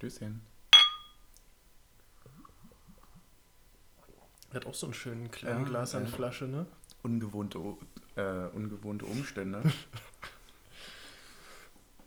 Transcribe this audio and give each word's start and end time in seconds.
Stößchen. 0.00 0.40
Er 4.48 4.54
hat 4.54 4.66
auch 4.66 4.72
so 4.72 4.86
einen 4.86 4.94
schönen 4.94 5.30
kleinen 5.30 5.64
Ja, 5.64 5.68
Glas 5.68 5.94
an 5.94 6.04
ja. 6.04 6.08
Flasche, 6.08 6.46
ne? 6.46 6.64
Ungewohnte, 7.02 7.58
äh, 8.16 8.46
ungewohnte 8.54 9.04
Umstände. 9.04 9.62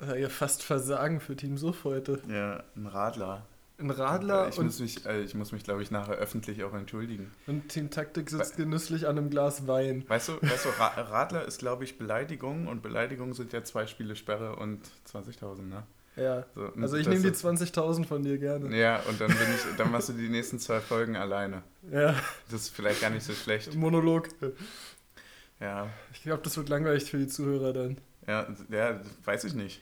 Äh, 0.01 0.21
ja, 0.23 0.29
fast 0.29 0.63
Versagen 0.63 1.19
für 1.19 1.35
Team 1.35 1.55
Suff 1.55 1.83
heute. 1.83 2.19
ja, 2.27 2.63
ein 2.75 2.87
Radler. 2.87 3.45
Ein 3.77 3.91
Radler 3.91 4.49
ich, 4.49 4.57
und, 4.57 4.65
muss 4.65 4.79
mich, 4.79 5.05
äh, 5.05 5.21
ich 5.21 5.35
muss 5.35 5.51
mich, 5.51 5.63
glaube 5.63 5.83
ich, 5.83 5.91
nachher 5.91 6.15
öffentlich 6.15 6.63
auch 6.63 6.73
entschuldigen. 6.73 7.31
und 7.45 7.69
Team 7.69 7.91
Taktik 7.91 8.31
sitzt 8.31 8.57
genüsslich 8.57 9.07
an 9.07 9.19
einem 9.19 9.29
Glas 9.29 9.67
Wein. 9.67 10.03
Weißt 10.07 10.29
du, 10.29 10.41
weißt 10.41 10.65
du 10.65 10.69
Ra 10.69 10.87
Radler 10.97 11.45
ist, 11.45 11.59
glaube 11.59 11.83
ich, 11.83 11.99
Beleidigung 11.99 12.65
und 12.65 12.81
Beleidigung 12.81 13.35
sind 13.35 13.53
ja 13.53 13.63
zwei 13.63 13.85
Spiele 13.85 14.15
Sperre 14.15 14.55
und 14.55 14.81
20.000, 15.11 15.61
ne? 15.61 15.83
Ja. 16.15 16.45
So, 16.53 16.71
Also 16.79 16.97
ich 16.97 17.05
das 17.05 17.13
nehme 17.13 17.25
die 17.25 17.29
ist- 17.31 17.43
20.000 17.43 18.05
von 18.05 18.21
dir 18.23 18.37
gerne. 18.37 18.75
Ja, 18.77 18.99
und 19.09 19.19
dann 19.19 19.29
bin 19.29 19.47
ich, 19.55 19.75
dann 19.77 19.91
machst 19.91 20.09
du 20.09 20.13
die 20.13 20.29
nächsten 20.29 20.59
zwei 20.59 20.79
Folgen 20.79 21.15
alleine. 21.15 21.63
Ja, 21.91 22.15
Das 22.51 22.61
ist 22.61 22.69
vielleicht 22.75 23.01
gar 23.01 23.09
nicht 23.09 23.25
so 23.25 23.33
schlecht. 23.33 23.73
Monolog. 23.75 24.29
Ja, 25.59 25.89
Ich 26.13 26.21
glaube, 26.23 26.43
das 26.43 26.55
wird 26.57 26.69
langweilig 26.69 27.09
für 27.09 27.17
die 27.17 27.27
Zuhörer 27.27 27.73
dann. 27.73 27.97
ja, 28.27 28.47
ja, 28.69 28.99
weiß 29.25 29.43
ich 29.45 29.53
nicht. 29.53 29.81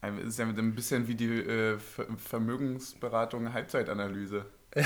Ein- 0.00 0.18
Ist 0.18 0.38
ja 0.38 0.44
ein 0.46 0.74
bisschen 0.74 1.06
wie 1.08 1.14
die 1.14 1.26
äh, 1.40 1.78
Ver 1.78 2.06
Vermögensberatung 2.16 3.52
Halbzeitanalyse. 3.52 4.46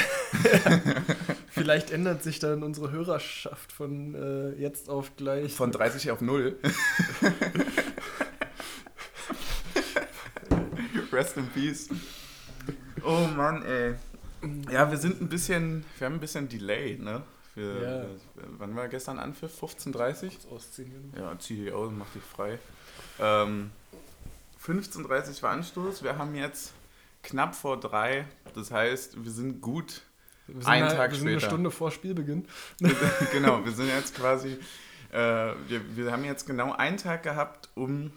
Vielleicht 1.51 1.91
ändert 1.91 2.23
sich 2.23 2.39
dann 2.39 2.63
unsere 2.63 2.91
Hörerschaft 2.93 3.73
von 3.73 4.15
äh, 4.15 4.51
jetzt 4.61 4.89
auf 4.89 5.17
gleich. 5.17 5.53
Von 5.55 5.73
30 5.73 6.11
auf 6.13 6.21
0. 6.21 6.57
Rest 11.13 11.37
in 11.37 11.49
Peace. 11.49 11.89
Oh 13.05 13.27
Mann, 13.37 13.63
ey. 13.65 13.95
Ja, 14.71 14.91
wir 14.91 14.97
sind 14.99 15.21
ein 15.21 15.29
bisschen, 15.29 15.85
wir 15.99 16.07
haben 16.07 16.15
ein 16.15 16.21
bisschen 16.21 16.49
Delay, 16.49 16.97
ne? 16.99 17.23
Wir, 17.55 17.83
Ja. 17.83 18.05
wann 18.59 18.75
war 18.77 18.89
gestern 18.89 19.19
Anpfiff? 19.19 19.63
15.30 19.63 20.49
ausziehen. 20.51 21.13
Ja, 21.17 21.39
zieh 21.39 21.65
dich 21.65 21.73
aus 21.73 21.89
und 21.89 21.99
mach 21.99 22.09
dich 22.11 22.23
frei. 22.23 22.59
Ähm, 23.19 23.71
15.30 24.65 25.43
war 25.43 25.51
Anstoß. 25.53 26.03
Wir 26.03 26.17
haben 26.17 26.35
jetzt 26.35 26.73
knapp 27.23 27.55
vor 27.55 27.79
drei. 27.81 28.27
Das 28.55 28.71
heißt, 28.71 29.23
wir 29.25 29.31
sind 29.31 29.61
gut. 29.61 30.03
Wir 30.47 30.67
Einen 30.67 30.87
halt- 30.87 30.97
Tag 30.97 31.11
wir 31.13 31.19
sind 31.19 31.29
eine 31.29 31.39
später. 31.41 31.51
Stunde 31.51 31.71
vor 31.71 31.91
Spielbeginn. 31.91 32.47
genau, 33.33 33.65
wir 33.65 33.73
sind 33.73 33.89
jetzt 33.89 34.15
quasi, 34.17 34.59
äh, 35.13 35.17
wir, 35.69 35.97
wir 35.97 36.13
haben 36.13 36.25
jetzt 36.25 36.47
genau 36.47 36.73
einen 36.73 36.97
Tag 36.97 37.23
gehabt, 37.23 37.69
um 37.75 38.11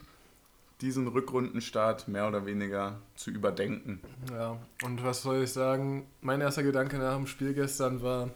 diesen 0.84 1.08
Rückrundenstart 1.08 2.10
mehr 2.10 2.28
oder 2.28 2.46
weniger 2.46 3.00
zu 3.16 3.32
überdenken. 3.32 4.02
Ja, 4.32 4.58
und 4.84 5.04
was 5.04 5.22
soll 5.22 5.44
ich 5.44 5.52
sagen? 5.54 6.06
Mein 6.22 6.42
erster 6.42 6.62
Gedanke 6.62 6.98
nach 6.98 7.16
dem 7.16 7.26
Spiel 7.26 7.54
gestern 7.54 8.02
war, 8.04 8.30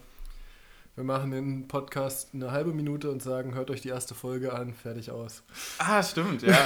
wir 0.96 1.04
machen 1.04 1.30
den 1.30 1.68
Podcast 1.68 2.30
eine 2.32 2.50
halbe 2.50 2.72
Minute 2.72 3.10
und 3.10 3.22
sagen, 3.22 3.54
hört 3.54 3.70
euch 3.70 3.82
die 3.82 3.90
erste 3.90 4.14
Folge 4.14 4.54
an, 4.54 4.72
fertig 4.72 5.10
aus. 5.10 5.42
Ah, 5.78 6.02
stimmt, 6.02 6.42
ja, 6.42 6.56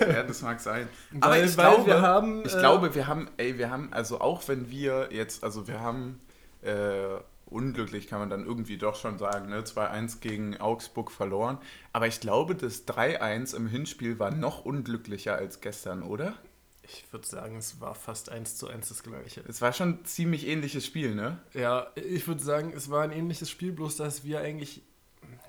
ja, 0.00 0.06
ja 0.06 0.22
das 0.22 0.42
mag 0.42 0.60
sein. 0.60 0.86
Aber 1.20 1.32
Weil- 1.32 1.46
ich 1.46 1.56
weil 1.56 1.70
glaube, 1.74 1.86
wir 1.86 2.02
haben, 2.02 2.42
ich 2.44 2.54
äh, 2.54 2.58
glaube, 2.60 2.94
wir 2.94 3.06
haben, 3.06 3.28
ey, 3.38 3.56
wir 3.58 3.70
haben, 3.70 3.88
also 3.92 4.20
auch 4.20 4.46
wenn 4.48 4.70
wir 4.70 5.08
jetzt, 5.10 5.42
also 5.42 5.66
wir 5.66 5.80
haben 5.80 6.20
äh, 6.60 6.74
unglücklich 7.52 8.06
kann 8.06 8.18
man 8.18 8.30
dann 8.30 8.44
irgendwie 8.44 8.78
doch 8.78 8.96
schon 8.96 9.18
sagen, 9.18 9.50
ne? 9.50 9.62
2-1 9.62 10.20
gegen 10.20 10.56
Augsburg 10.60 11.10
verloren. 11.10 11.58
Aber 11.92 12.06
ich 12.06 12.20
glaube, 12.20 12.54
das 12.54 12.86
3-1 12.86 13.54
im 13.56 13.66
Hinspiel 13.66 14.18
war 14.18 14.30
noch 14.30 14.64
unglücklicher 14.64 15.34
als 15.34 15.60
gestern, 15.60 16.02
oder? 16.02 16.34
Ich 16.82 17.04
würde 17.12 17.26
sagen, 17.26 17.56
es 17.56 17.80
war 17.80 17.94
fast 17.94 18.30
eins 18.30 18.56
zu 18.56 18.68
eins 18.68 18.88
das 18.88 19.02
gleiche. 19.02 19.42
Es 19.48 19.62
war 19.62 19.72
schon 19.72 19.90
ein 19.90 20.04
ziemlich 20.04 20.46
ähnliches 20.48 20.84
Spiel, 20.84 21.14
ne? 21.14 21.38
Ja, 21.54 21.86
ich 21.94 22.26
würde 22.26 22.42
sagen, 22.42 22.72
es 22.76 22.90
war 22.90 23.02
ein 23.02 23.12
ähnliches 23.12 23.48
Spiel, 23.48 23.72
bloß 23.72 23.96
dass 23.96 24.24
wir 24.24 24.40
eigentlich 24.40 24.82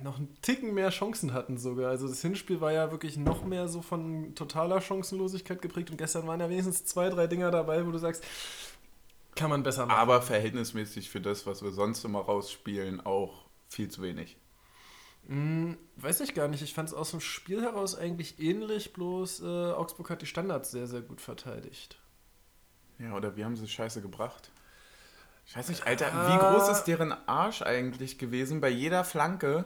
noch 0.02 0.18
einen 0.18 0.36
Ticken 0.42 0.74
mehr 0.74 0.90
Chancen 0.90 1.34
hatten 1.34 1.58
sogar. 1.58 1.90
Also 1.90 2.08
das 2.08 2.22
Hinspiel 2.22 2.62
war 2.62 2.72
ja 2.72 2.92
wirklich 2.92 3.18
noch 3.18 3.46
mehr 3.46 3.68
so 3.68 3.82
von 3.82 4.36
totaler 4.36 4.82
Chancenlosigkeit 4.82 5.62
geprägt 5.62 5.90
und 5.92 5.98
gestern 5.98 6.28
waren 6.28 6.40
ja 6.40 6.50
wenigstens 6.50 6.86
zwei, 6.86 7.10
drei 7.10 7.28
Dinger 7.28 7.52
dabei, 7.52 7.86
wo 7.86 7.92
du 7.92 7.98
sagst, 7.98 8.24
kann 9.36 9.50
man 9.50 9.64
besser 9.64 9.86
machen. 9.86 9.98
Aber 10.00 10.22
verhältnismäßig 10.22 11.10
für 11.10 11.22
das, 11.22 11.46
was 11.46 11.64
wir 11.64 11.72
sonst 11.72 12.04
immer 12.06 12.22
rausspielen, 12.22 13.06
auch 13.06 13.46
viel 13.68 13.90
zu 13.90 14.02
wenig. 14.02 14.38
Hm, 15.28 15.78
weiß 15.98 16.20
ich 16.22 16.34
gar 16.34 16.48
nicht. 16.48 16.62
Ich 16.62 16.74
fand 16.74 16.90
es 16.90 16.96
aus 16.96 17.12
dem 17.12 17.22
Spiel 17.22 17.62
heraus 17.62 17.96
eigentlich 17.98 18.40
ähnlich, 18.40 18.94
bloß 18.94 19.42
äh, 19.42 19.72
Augsburg 19.72 20.10
hat 20.10 20.22
die 20.22 20.26
Standards 20.26 20.72
sehr, 20.72 20.88
sehr 20.88 21.02
gut 21.02 21.22
verteidigt. 21.22 22.00
Ja, 23.00 23.16
oder 23.16 23.36
wie 23.36 23.46
haben 23.46 23.56
sie 23.56 23.68
Scheiße 23.68 24.02
gebracht? 24.02 24.52
Ich 25.46 25.58
weiß 25.58 25.70
nicht, 25.70 25.86
Alter, 25.86 26.14
Ah. 26.14 26.34
wie 26.34 26.40
groß 26.40 26.70
ist 26.70 26.84
deren 26.86 27.12
Arsch 27.28 27.62
eigentlich 27.62 28.18
gewesen 28.18 28.62
bei 28.62 28.70
jeder 28.70 29.04
Flanke? 29.04 29.66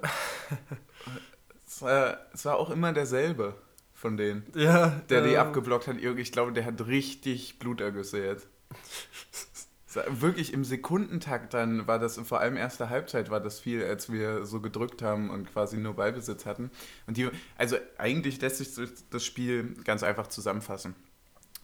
es, 1.67 1.81
war, 1.81 2.17
es 2.33 2.45
war 2.45 2.57
auch 2.57 2.69
immer 2.69 2.93
derselbe 2.93 3.55
von 3.93 4.17
denen, 4.17 4.45
Ja, 4.55 4.89
der 5.09 5.23
die 5.23 5.33
ähm, 5.33 5.39
abgeblockt 5.39 5.87
hat. 5.87 5.97
Ich 5.97 6.31
glaube, 6.31 6.53
der 6.53 6.65
hat 6.65 6.85
richtig 6.85 7.59
Blutergüsse 7.59 8.23
jetzt. 8.23 8.47
Wirklich 9.93 10.51
im 10.51 10.65
Sekundentakt 10.65 11.53
dann 11.53 11.87
war 11.87 11.97
das, 11.97 12.17
vor 12.17 12.41
allem 12.41 12.57
erste 12.57 12.89
Halbzeit 12.89 13.29
war 13.29 13.39
das 13.39 13.61
viel, 13.61 13.83
als 13.85 14.11
wir 14.11 14.45
so 14.45 14.59
gedrückt 14.59 15.01
haben 15.01 15.29
und 15.29 15.51
quasi 15.51 15.77
nur 15.77 15.93
Ballbesitz 15.93 16.45
hatten. 16.45 16.71
Und 17.05 17.15
die, 17.15 17.29
also 17.57 17.77
eigentlich 17.97 18.41
lässt 18.41 18.57
sich 18.57 18.89
das 19.09 19.23
Spiel 19.23 19.75
ganz 19.85 20.03
einfach 20.03 20.27
zusammenfassen. 20.27 20.93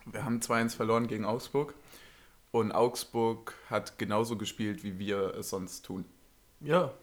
Wir 0.06 0.24
haben 0.24 0.40
2-1 0.40 0.76
verloren 0.76 1.08
gegen 1.08 1.26
Augsburg 1.26 1.74
und 2.52 2.72
Augsburg 2.72 3.56
hat 3.70 3.98
genauso 3.98 4.38
gespielt, 4.38 4.84
wie 4.84 5.00
wir 5.00 5.36
es 5.36 5.50
sonst 5.50 5.84
tun. 5.86 6.06
Ja. 6.62 6.94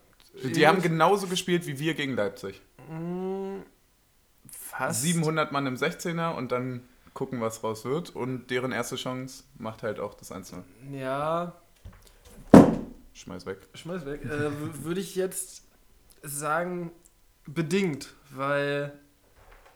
Die 0.43 0.65
haben 0.65 0.81
genauso 0.81 1.27
gespielt 1.27 1.67
wie 1.67 1.77
wir 1.77 1.93
gegen 1.93 2.15
Leipzig. 2.15 2.61
Hm, 2.87 3.63
fast. 4.49 5.01
700 5.01 5.51
Mann 5.51 5.67
im 5.67 5.75
16er 5.75 6.35
und 6.35 6.51
dann 6.51 6.87
gucken, 7.13 7.41
was 7.41 7.63
raus 7.63 7.85
wird. 7.85 8.15
Und 8.15 8.47
deren 8.51 8.71
erste 8.71 8.95
Chance 8.95 9.43
macht 9.57 9.83
halt 9.83 9.99
auch 9.99 10.13
das 10.13 10.31
1 10.31 10.53
Ja, 10.91 11.53
Schmeiß 13.13 13.45
weg. 13.45 13.67
schmeiß 13.73 14.05
weg. 14.05 14.23
Äh, 14.25 14.83
Würde 14.83 15.01
ich 15.01 15.15
jetzt 15.15 15.63
sagen, 16.23 16.91
bedingt, 17.45 18.13
weil 18.31 18.93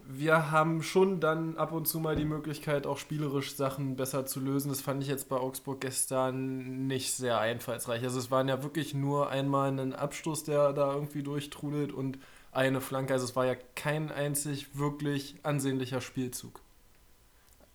wir 0.08 0.52
haben 0.52 0.84
schon 0.84 1.20
dann 1.20 1.58
ab 1.58 1.72
und 1.72 1.88
zu 1.88 2.00
mal 2.00 2.16
die 2.16 2.26
Möglichkeit, 2.26 2.86
auch 2.86 2.98
spielerisch 3.00 3.56
Sachen 3.56 3.96
besser 3.96 4.26
zu 4.26 4.40
lösen. 4.40 4.70
Das 4.70 4.82
fand 4.82 5.02
ich 5.02 5.10
jetzt 5.10 5.30
bei 5.30 5.38
Augsburg 5.38 5.82
gestern 5.82 6.86
nicht 6.88 7.14
sehr 7.14 7.40
einfallsreich. 7.40 8.04
Also 8.04 8.20
es 8.20 8.30
waren 8.30 8.48
ja 8.48 8.62
wirklich 8.62 8.94
nur 8.94 9.30
einmal 9.30 9.70
ein 9.80 9.94
Abstoß, 9.94 10.44
der 10.44 10.74
da 10.74 10.94
irgendwie 10.94 11.24
durchtrudelt 11.24 11.92
und 11.92 12.20
eine 12.52 12.82
Flanke. 12.82 13.14
Also 13.14 13.26
es 13.26 13.36
war 13.36 13.46
ja 13.48 13.56
kein 13.76 14.12
einzig 14.12 14.78
wirklich 14.78 15.38
ansehnlicher 15.44 16.02
Spielzug. 16.02 16.62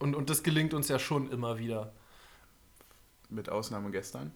Und, 0.01 0.17
und 0.17 0.29
das 0.31 0.43
gelingt 0.43 0.75
uns 0.75 0.89
ja 0.89 0.99
schon 0.99 1.31
immer 1.31 1.59
wieder. 1.59 1.93
Mit 3.29 3.49
Ausnahme 3.49 3.91
gestern. 3.93 4.33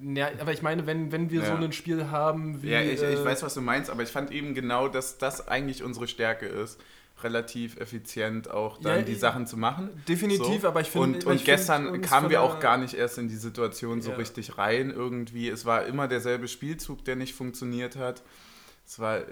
Ja, 0.00 0.28
aber 0.40 0.52
ich 0.52 0.62
meine, 0.62 0.86
wenn, 0.86 1.10
wenn 1.12 1.30
wir 1.30 1.40
so 1.42 1.48
Ja. 1.52 1.58
ein 1.58 1.72
Spiel 1.72 2.06
haben 2.10 2.62
wie. 2.62 2.68
ja, 2.70 2.80
ich, 2.80 2.94
ich 2.94 3.02
äh, 3.02 3.24
weiß, 3.24 3.42
was 3.42 3.54
du 3.54 3.60
meinst, 3.60 3.90
aber 3.90 4.02
ich 4.04 4.10
fand 4.10 4.30
eben 4.30 4.54
genau, 4.54 4.86
dass 4.88 5.18
das 5.18 5.48
eigentlich 5.48 5.82
unsere 5.82 6.06
Stärke 6.08 6.46
ist. 6.46 6.80
Relativ 7.22 7.78
effizient 7.78 8.50
auch 8.50 8.76
dann 8.78 8.98
Ja, 8.98 9.02
die 9.02 9.12
ich- 9.12 9.18
Sachen 9.20 9.46
zu 9.46 9.56
machen. 9.56 9.88
Definitiv, 10.06 10.60
So. 10.62 10.68
aber 10.68 10.82
ich 10.82 10.90
finde. 10.90 11.18
Und, 11.20 11.26
und 11.26 11.44
gestern 11.46 12.00
kamen 12.02 12.28
wir 12.30 12.42
auch 12.42 12.60
gar 12.60 12.76
nicht 12.76 12.92
erst 12.94 13.16
in 13.18 13.28
die 13.28 13.36
Situation 13.36 14.02
so 14.02 14.10
Ja. 14.10 14.16
richtig 14.16 14.58
rein 14.58 14.90
irgendwie. 14.90 15.48
Es 15.48 15.64
war 15.64 15.86
immer 15.86 16.08
derselbe 16.08 16.46
Spielzug, 16.46 17.04
der 17.06 17.16
nicht 17.16 17.34
funktioniert 17.34 17.96
hat. 17.96 18.22
Es 18.86 18.98
war, 18.98 19.18
äh, 19.18 19.24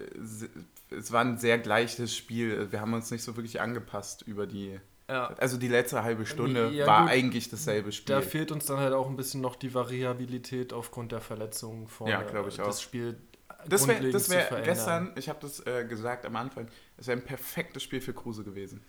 es 0.90 1.12
war 1.12 1.20
ein 1.22 1.36
sehr 1.38 1.58
gleiches 1.58 2.16
Spiel. 2.16 2.72
Wir 2.72 2.80
haben 2.80 2.94
uns 2.94 3.10
nicht 3.10 3.22
so 3.22 3.36
wirklich 3.36 3.60
angepasst 3.60 4.22
über 4.26 4.46
die. 4.46 4.80
Ja, 5.08 5.26
Also 5.38 5.58
die 5.58 5.68
letzte 5.68 6.02
halbe 6.02 6.24
Stunde 6.24 6.70
Ja, 6.70 6.86
war 6.86 7.02
gut. 7.02 7.10
eigentlich 7.10 7.50
dasselbe 7.50 7.92
Spiel. 7.92 8.14
da 8.14 8.22
fehlt 8.22 8.50
uns 8.52 8.66
dann 8.66 8.78
halt 8.78 8.94
auch 8.94 9.08
ein 9.08 9.16
bisschen 9.16 9.40
noch 9.42 9.56
die 9.56 9.74
Variabilität 9.74 10.72
aufgrund 10.72 11.12
der 11.12 11.20
Verletzungen 11.20 11.88
vorne. 11.88 12.12
Ja, 12.12 12.22
glaub 12.22 12.48
ich 12.48 12.60
auch. 12.60 12.66
Das 12.66 12.80
Spiel. 12.80 13.18
Das 13.66 13.86
wäre 13.86 14.10
das 14.10 14.28
wär 14.30 14.60
gestern, 14.62 15.12
ich 15.16 15.28
habe 15.28 15.38
das 15.40 15.60
äh, 15.66 15.86
gesagt 15.86 16.26
am 16.26 16.36
Anfang, 16.36 16.68
es 16.98 17.06
wäre 17.06 17.18
ein 17.18 17.24
perfektes 17.24 17.82
Spiel 17.82 18.00
für 18.02 18.12
Kruse 18.12 18.44
gewesen. 18.44 18.82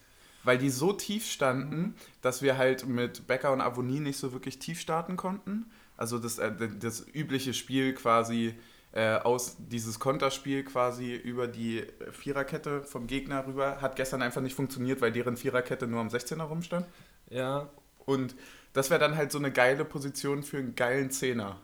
Weil 0.43 0.57
die 0.57 0.69
so 0.69 0.93
tief 0.93 1.25
standen, 1.25 1.95
dass 2.21 2.41
wir 2.41 2.57
halt 2.57 2.85
mit 2.85 3.25
Becker 3.25 3.51
und 3.51 3.61
Avonie 3.61 3.99
nicht 3.99 4.17
so 4.17 4.31
wirklich 4.33 4.59
tief 4.59 4.79
starten 4.79 5.15
konnten. 5.17 5.71
Also 5.97 6.19
das, 6.19 6.39
äh, 6.39 6.51
das 6.79 7.05
übliche 7.13 7.53
Spiel 7.53 7.93
quasi 7.93 8.55
äh, 8.95 9.17
aus 9.17 9.57
dieses 9.59 9.99
Konterspiel 9.99 10.63
quasi 10.65 11.15
über 11.15 11.47
die 11.47 11.85
Viererkette 12.11 12.83
vom 12.83 13.07
Gegner 13.07 13.45
rüber 13.47 13.81
hat 13.81 13.97
gestern 13.97 14.21
einfach 14.23 14.41
nicht 14.41 14.55
funktioniert, 14.55 15.01
weil 15.01 15.11
deren 15.13 15.37
Viererkette 15.37 15.87
nur 15.87 16.01
am 16.01 16.09
16er 16.09 16.43
rumstand. 16.45 16.87
Ja, 17.29 17.69
Und 18.05 18.35
das 18.73 18.89
wäre 18.89 18.99
dann 18.99 19.15
halt 19.17 19.31
so 19.31 19.37
eine 19.39 19.51
geile 19.51 19.85
Position 19.85 20.43
für 20.43 20.57
einen 20.57 20.75
geilen 20.75 21.11
Zehner. 21.11 21.59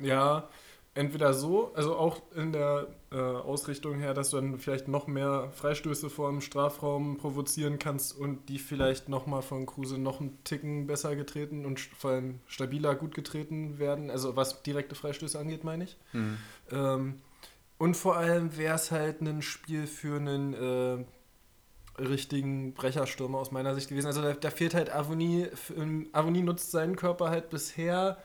ja. 0.00 0.48
Entweder 0.94 1.32
so, 1.32 1.72
also 1.74 1.96
auch 1.96 2.20
in 2.34 2.52
der 2.52 2.88
äh, 3.10 3.16
Ausrichtung 3.16 3.98
her, 3.98 4.12
dass 4.12 4.30
du 4.30 4.36
dann 4.36 4.58
vielleicht 4.58 4.88
noch 4.88 5.06
mehr 5.06 5.50
Freistöße 5.52 6.10
vor 6.10 6.30
dem 6.30 6.40
Strafraum 6.40 7.16
provozieren 7.16 7.78
kannst 7.78 8.16
und 8.16 8.48
die 8.48 8.58
vielleicht 8.58 9.08
nochmal 9.08 9.42
von 9.42 9.64
Kruse 9.64 9.98
noch 9.98 10.20
einen 10.20 10.42
Ticken 10.44 10.86
besser 10.86 11.16
getreten 11.16 11.64
und 11.64 11.80
vor 11.80 12.12
allem 12.12 12.40
stabiler 12.46 12.94
gut 12.94 13.14
getreten 13.14 13.78
werden, 13.78 14.10
also 14.10 14.36
was 14.36 14.62
direkte 14.62 14.94
Freistöße 14.94 15.38
angeht, 15.38 15.64
meine 15.64 15.84
ich. 15.84 15.96
Mhm. 16.12 16.38
Ähm, 16.70 17.14
und 17.78 17.96
vor 17.96 18.16
allem 18.16 18.56
wäre 18.58 18.76
es 18.76 18.90
halt 18.90 19.22
ein 19.22 19.42
Spiel 19.42 19.86
für 19.86 20.16
einen 20.16 20.54
äh, 20.54 21.04
richtigen 22.00 22.74
Brecherstürmer 22.74 23.38
aus 23.38 23.50
meiner 23.50 23.74
Sicht 23.74 23.88
gewesen. 23.88 24.06
Also 24.06 24.22
da, 24.22 24.34
da 24.34 24.50
fehlt 24.50 24.74
halt 24.74 24.94
Avonie. 24.94 25.48
Avonie 26.12 26.42
nutzt 26.42 26.70
seinen 26.70 26.96
Körper 26.96 27.30
halt 27.30 27.50
bisher 27.50 28.18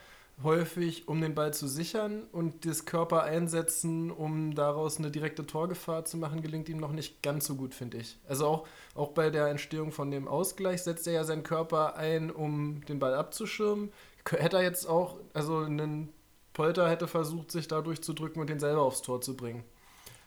häufig, 0.44 1.08
um 1.08 1.20
den 1.20 1.34
Ball 1.34 1.54
zu 1.54 1.68
sichern 1.68 2.24
und 2.32 2.66
das 2.66 2.86
Körper 2.86 3.24
einsetzen, 3.24 4.12
um 4.12 4.54
daraus 4.54 4.98
eine 4.98 5.10
direkte 5.10 5.48
Torgefahr 5.48 6.06
zu 6.06 6.18
machen, 6.18 6.42
gelingt 6.42 6.70
ihm 6.70 6.78
noch 6.78 6.92
nicht 6.92 7.24
ganz 7.24 7.48
so 7.48 7.56
gut, 7.56 7.74
finde 7.74 7.98
ich. 7.98 8.20
Also 8.28 8.46
auch, 8.46 8.68
auch 8.94 9.12
bei 9.12 9.30
der 9.30 9.48
Entstehung 9.48 9.92
von 9.92 10.12
dem 10.12 10.28
Ausgleich 10.28 10.84
setzt 10.84 11.08
er 11.08 11.14
ja 11.14 11.24
seinen 11.24 11.44
Körper 11.44 11.96
ein, 11.96 12.30
um 12.30 12.86
den 12.86 13.00
Ball 13.00 13.16
abzuschirmen. 13.16 13.92
Hätte 14.30 14.58
er 14.58 14.64
jetzt 14.64 14.88
auch, 14.88 15.16
also 15.34 15.60
einen 15.60 16.10
Polter 16.54 16.90
hätte 16.90 17.08
versucht, 17.08 17.52
sich 17.52 17.68
da 17.68 17.82
durchzudrücken 17.82 18.40
und 18.40 18.50
den 18.50 18.60
selber 18.60 18.82
aufs 18.82 19.02
Tor 19.02 19.22
zu 19.22 19.36
bringen. 19.36 19.64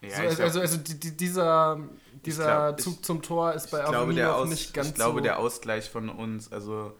Ja, 0.01 0.11
so, 0.11 0.23
also, 0.23 0.43
also, 0.43 0.61
also 0.61 0.77
die, 0.79 1.17
dieser, 1.17 1.79
dieser 2.25 2.73
glaub, 2.73 2.81
Zug 2.81 2.95
ich, 2.95 3.03
zum 3.03 3.23
Tor 3.23 3.53
ist 3.53 3.71
bei 3.71 3.85
Avonie 3.85 4.23
noch 4.23 4.47
nicht 4.47 4.73
ganz 4.73 4.89
so. 4.89 4.93
Ich 4.93 4.97
glaube, 4.97 5.19
so 5.19 5.23
der 5.23 5.39
Ausgleich 5.39 5.91
von 5.91 6.09
uns, 6.09 6.51
also 6.51 6.93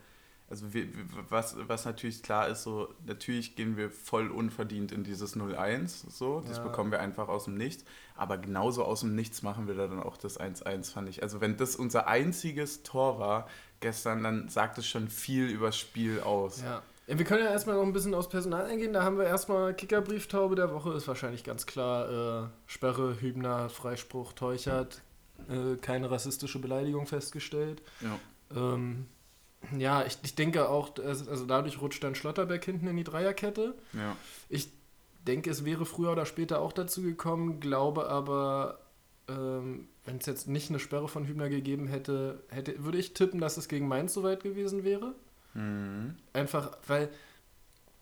also 0.51 0.73
wir, 0.73 0.85
was, 1.29 1.55
was 1.67 1.85
natürlich 1.85 2.21
klar 2.21 2.49
ist, 2.49 2.63
so 2.63 2.93
natürlich 3.05 3.55
gehen 3.55 3.77
wir 3.77 3.89
voll 3.89 4.29
unverdient 4.29 4.91
in 4.91 5.05
dieses 5.05 5.37
0-1, 5.37 6.11
so, 6.11 6.41
das 6.41 6.57
ja. 6.57 6.63
bekommen 6.63 6.91
wir 6.91 6.99
einfach 6.99 7.29
aus 7.29 7.45
dem 7.45 7.55
Nichts, 7.55 7.85
aber 8.15 8.37
genauso 8.37 8.83
aus 8.83 8.99
dem 8.99 9.15
Nichts 9.15 9.43
machen 9.43 9.67
wir 9.67 9.75
da 9.75 9.87
dann 9.87 10.03
auch 10.03 10.17
das 10.17 10.39
1-1, 10.39 10.91
fand 10.91 11.07
ich. 11.07 11.23
Also 11.23 11.39
wenn 11.39 11.55
das 11.55 11.77
unser 11.77 12.07
einziges 12.07 12.83
Tor 12.83 13.17
war 13.17 13.47
gestern, 13.79 14.23
dann 14.23 14.49
sagt 14.49 14.77
es 14.77 14.85
schon 14.85 15.07
viel 15.07 15.47
übers 15.47 15.77
Spiel 15.77 16.19
aus. 16.19 16.61
Ja. 16.61 16.83
ja 17.07 17.17
wir 17.17 17.25
können 17.25 17.45
ja 17.45 17.51
erstmal 17.51 17.77
noch 17.77 17.83
ein 17.83 17.93
bisschen 17.93 18.13
aufs 18.13 18.27
Personal 18.27 18.65
eingehen, 18.65 18.91
da 18.91 19.03
haben 19.03 19.17
wir 19.17 19.25
erstmal 19.25 19.73
Kickerbrieftaube 19.73 20.55
der 20.55 20.73
Woche, 20.73 20.91
ist 20.91 21.07
wahrscheinlich 21.07 21.45
ganz 21.45 21.65
klar, 21.65 22.43
äh, 22.43 22.47
Sperre, 22.67 23.21
Hübner, 23.21 23.69
Freispruch, 23.69 24.33
Teuchert, 24.33 25.01
äh, 25.49 25.77
keine 25.77 26.11
rassistische 26.11 26.59
Beleidigung 26.59 27.07
festgestellt. 27.07 27.81
Ja. 28.01 28.19
Ähm, 28.53 29.07
ja, 29.77 30.05
ich, 30.05 30.17
ich 30.23 30.35
denke 30.35 30.69
auch, 30.69 30.97
also 30.99 31.45
dadurch 31.45 31.81
rutscht 31.81 32.03
dann 32.03 32.15
Schlotterbeck 32.15 32.65
hinten 32.65 32.87
in 32.87 32.97
die 32.97 33.03
Dreierkette. 33.03 33.75
Ja. 33.93 34.15
Ich 34.49 34.71
denke, 35.27 35.49
es 35.49 35.65
wäre 35.65 35.85
früher 35.85 36.11
oder 36.11 36.25
später 36.25 36.61
auch 36.61 36.73
dazu 36.73 37.01
gekommen, 37.01 37.59
glaube 37.59 38.09
aber, 38.09 38.79
ähm, 39.27 39.87
wenn 40.05 40.17
es 40.17 40.25
jetzt 40.25 40.47
nicht 40.47 40.69
eine 40.69 40.79
Sperre 40.79 41.07
von 41.07 41.27
Hübner 41.27 41.49
gegeben 41.49 41.87
hätte, 41.87 42.43
hätte, 42.49 42.83
würde 42.83 42.97
ich 42.97 43.13
tippen, 43.13 43.39
dass 43.39 43.57
es 43.57 43.67
gegen 43.67 43.87
Mainz 43.87 44.13
soweit 44.13 44.43
gewesen 44.43 44.83
wäre. 44.83 45.13
Mhm. 45.53 46.15
Einfach, 46.33 46.77
weil 46.87 47.09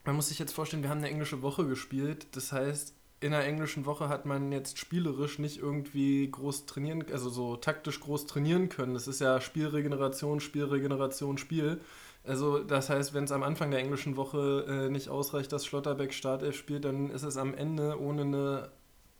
man 0.05 0.15
muss 0.15 0.29
sich 0.29 0.39
jetzt 0.39 0.53
vorstellen, 0.53 0.83
wir 0.83 0.89
haben 0.89 0.99
eine 0.99 1.09
englische 1.09 1.41
Woche 1.41 1.67
gespielt. 1.67 2.27
Das 2.31 2.51
heißt, 2.51 2.95
in 3.21 3.31
der 3.31 3.45
englischen 3.45 3.85
Woche 3.85 4.07
hat 4.07 4.25
man 4.25 4.51
jetzt 4.51 4.77
spielerisch 4.77 5.39
nicht 5.39 5.57
irgendwie 5.57 6.29
groß 6.31 6.65
trainieren, 6.65 7.03
also 7.11 7.29
so 7.29 7.57
taktisch 7.57 7.99
groß 7.99 8.27
trainieren 8.27 8.69
können. 8.69 8.93
Das 8.93 9.07
ist 9.07 9.19
ja 9.19 9.41
Spielregeneration, 9.41 10.39
Spielregeneration, 10.39 11.37
Spiel. 11.37 11.81
Also 12.25 12.59
das 12.59 12.89
heißt, 12.89 13.13
wenn 13.13 13.25
es 13.25 13.31
am 13.31 13.43
Anfang 13.43 13.71
der 13.71 13.81
englischen 13.81 14.15
Woche 14.15 14.65
äh, 14.67 14.89
nicht 14.89 15.09
ausreicht, 15.09 15.51
dass 15.51 15.65
Schlotterbeck 15.65 16.13
Startelf 16.13 16.55
spielt, 16.55 16.85
dann 16.85 17.09
ist 17.09 17.23
es 17.23 17.35
am 17.37 17.53
Ende 17.53 17.99
ohne 17.99 18.21
eine 18.21 18.69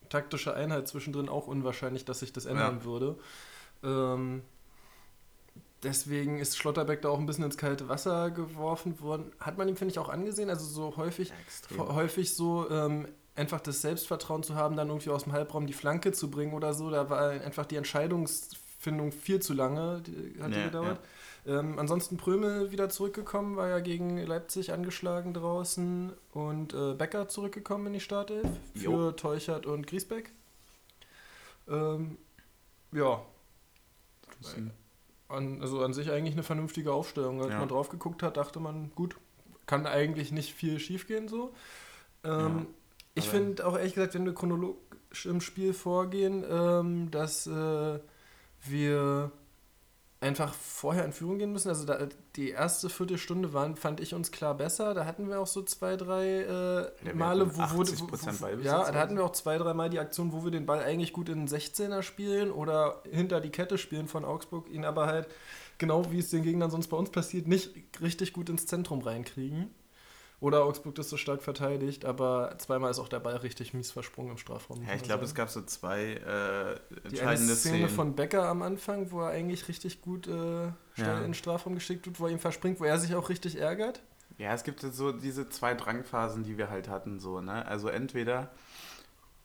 taktische 0.10 0.54
Einheit 0.54 0.88
zwischendrin 0.88 1.30
auch 1.30 1.48
unwahrscheinlich, 1.48 2.06
dass 2.06 2.20
sich 2.20 2.32
das 2.32 2.46
ändern 2.46 2.80
ja. 2.80 2.86
würde. 2.86 3.18
Ähm, 3.84 4.44
deswegen 5.84 6.40
ist 6.40 6.58
Schlotterbeck 6.58 7.02
da 7.02 7.10
auch 7.10 7.20
ein 7.20 7.26
bisschen 7.26 7.44
ins 7.44 7.58
kalte 7.58 7.90
Wasser 7.90 8.32
geworfen 8.32 9.00
worden. 9.02 9.32
Hat 9.40 9.58
man 9.58 9.68
ihm, 9.68 9.76
finde 9.76 9.92
ich, 9.92 10.00
auch 10.00 10.10
angesehen. 10.10 10.50
Also 10.50 10.66
so 10.66 10.98
häufig, 10.98 11.32
häufig 11.78 12.34
so 12.34 12.70
ähm, 12.70 13.08
einfach 13.40 13.62
das 13.62 13.82
Selbstvertrauen 13.82 14.44
zu 14.44 14.56
haben, 14.56 14.76
dann 14.76 14.90
irgendwie 14.90 15.10
aus 15.10 15.24
dem 15.24 15.34
Halbraum 15.34 15.66
die 15.66 15.74
Flanke 15.74 16.12
zu 16.12 16.30
bringen 16.30 16.54
oder 16.54 16.74
so. 16.74 16.90
Da 16.90 17.10
war 17.10 17.30
einfach 17.30 17.66
die 17.66 17.78
Entscheidungsfindung 17.78 19.12
viel 19.12 19.42
zu 19.42 19.54
lange, 19.54 20.02
die, 20.06 20.42
hat 20.42 20.52
ja, 20.52 20.58
die 20.58 20.64
gedauert. 20.66 21.00
Ja. 21.46 21.60
Ähm, 21.60 21.80
ansonsten 21.80 22.18
Prömel 22.18 22.72
wieder 22.72 22.90
zurückgekommen, 22.90 23.56
war 23.56 23.70
ja 23.70 23.80
gegen 23.80 24.18
Leipzig 24.18 24.74
angeschlagen 24.74 25.34
draußen 25.34 26.12
und 26.34 26.74
äh, 26.74 26.94
Becker 26.94 27.30
zurückgekommen 27.30 27.88
in 27.88 27.94
die 27.94 28.00
Startelf 28.02 28.48
für 28.76 28.84
jo. 28.84 29.12
Teuchert 29.12 29.66
und 29.66 29.88
Griesbeck. 29.88 30.32
Ähm, 31.68 32.18
ja. 32.92 33.22
An, 35.30 35.62
also 35.62 35.84
an 35.84 35.94
sich 35.94 36.12
eigentlich 36.12 36.34
eine 36.34 36.44
vernünftige 36.44 36.92
Aufstellung. 36.92 37.42
Als 37.42 37.52
ja. 37.52 37.60
man 37.60 37.70
drauf 37.70 37.90
geguckt 37.90 38.22
hat, 38.22 38.38
dachte 38.38 38.60
man, 38.60 38.92
gut, 38.96 39.16
kann 39.66 39.86
eigentlich 39.86 40.32
nicht 40.32 40.54
viel 40.54 40.80
schiefgehen 40.80 41.28
so. 41.28 41.54
Ähm, 42.24 42.68
ich 43.20 43.30
finde 43.30 43.66
auch 43.66 43.78
ehrlich 43.78 43.94
gesagt, 43.94 44.14
wenn 44.16 44.26
wir 44.26 44.34
chronologisch 44.34 45.26
im 45.26 45.42
Spiel 45.42 45.74
vorgehen, 45.74 46.44
ähm, 46.50 47.12
dass 47.12 47.48
äh, 47.48 48.00
wir 48.66 49.32
einfach 50.22 50.54
vorher 50.54 51.06
in 51.06 51.14
Führung 51.14 51.38
gehen 51.38 51.54
müssen. 51.54 51.70
Also 51.70 51.86
da, 51.86 52.08
die 52.36 52.50
erste 52.50 52.90
Viertelstunde 52.90 53.54
waren, 53.54 53.76
fand 53.76 54.02
ich 54.02 54.14
uns 54.14 54.32
klar 54.32 54.56
besser. 54.56 54.94
Da 54.94 55.06
hatten 55.06 55.30
wir 55.30 55.40
auch 55.40 55.48
so 55.48 55.62
zwei, 55.62 55.96
drei 55.96 56.42
äh, 56.42 57.14
Male, 57.14 57.56
wo, 57.56 57.62
wo 57.78 57.84
ja, 58.62 58.92
da 58.92 59.00
hatten 59.00 59.16
wir 59.16 59.24
auch 59.24 59.32
zwei, 59.32 59.58
drei 59.58 59.74
Mal 59.74 59.90
die 59.90 60.00
Aktion, 60.00 60.34
wo 60.34 60.44
wir 60.44 60.52
den 60.52 60.66
Ball 60.66 60.80
eigentlich 60.80 61.14
gut 61.14 61.30
in 61.30 61.46
den 61.46 61.48
16er 61.48 62.02
spielen 62.02 62.52
oder 62.52 63.02
hinter 63.10 63.40
die 63.40 63.50
Kette 63.50 63.78
spielen 63.78 64.08
von 64.08 64.26
Augsburg, 64.26 64.70
ihn 64.70 64.84
aber 64.84 65.08
halt 65.08 65.28
genau 65.78 66.12
wie 66.12 66.20
es 66.20 66.30
den 66.30 66.44
Gegnern 66.44 66.70
sonst 66.70 66.90
bei 66.90 66.98
uns 66.98 67.10
passiert, 67.10 67.48
nicht 67.48 67.72
richtig 68.02 68.34
gut 68.34 68.50
ins 68.50 68.66
Zentrum 68.66 69.00
reinkriegen. 69.00 69.74
Oder 70.42 70.64
Augsburg 70.64 70.96
das 70.96 71.10
so 71.10 71.18
stark 71.18 71.42
verteidigt, 71.42 72.06
aber 72.06 72.56
zweimal 72.60 72.92
ist 72.92 73.00
auch 73.00 73.10
der 73.10 73.20
Ball 73.20 73.36
richtig 73.38 73.74
mies 73.74 73.92
versprungen 73.92 74.32
im 74.32 74.38
Strafraum. 74.38 74.82
Ja, 74.88 74.96
ich 74.96 75.04
glaube, 75.04 75.26
es 75.26 75.36
gab 75.36 75.50
so 75.50 75.62
zwei 75.64 76.14
äh, 76.14 76.72
entscheidende 77.04 77.10
Die 77.10 77.22
eine 77.22 77.38
Szene 77.38 77.56
Szenen. 77.56 77.90
von 77.90 78.16
Becker 78.16 78.48
am 78.48 78.62
Anfang, 78.62 79.12
wo 79.12 79.22
er 79.22 79.32
eigentlich 79.32 79.68
richtig 79.68 80.02
gut 80.02 80.28
äh, 80.28 80.32
schnell 80.32 80.74
ja. 80.96 81.18
in 81.18 81.24
den 81.24 81.34
Strafraum 81.34 81.76
geschickt 81.76 82.06
wird, 82.06 82.22
wo 82.22 82.28
er 82.28 82.32
ihm 82.32 82.40
verspringt, 82.40 82.80
wo 82.80 82.86
er 82.86 82.98
sich 83.00 83.16
auch 83.16 83.28
richtig 83.28 83.60
ärgert. 83.60 84.02
Ja, 84.38 84.54
es 84.54 84.64
gibt 84.64 84.80
so 84.80 85.12
diese 85.12 85.50
zwei 85.50 85.74
Drangphasen, 85.74 86.44
die 86.44 86.58
wir 86.58 86.70
halt 86.70 86.88
hatten, 86.88 87.20
so, 87.20 87.42
ne? 87.42 87.66
Also 87.66 87.90
entweder 87.90 88.50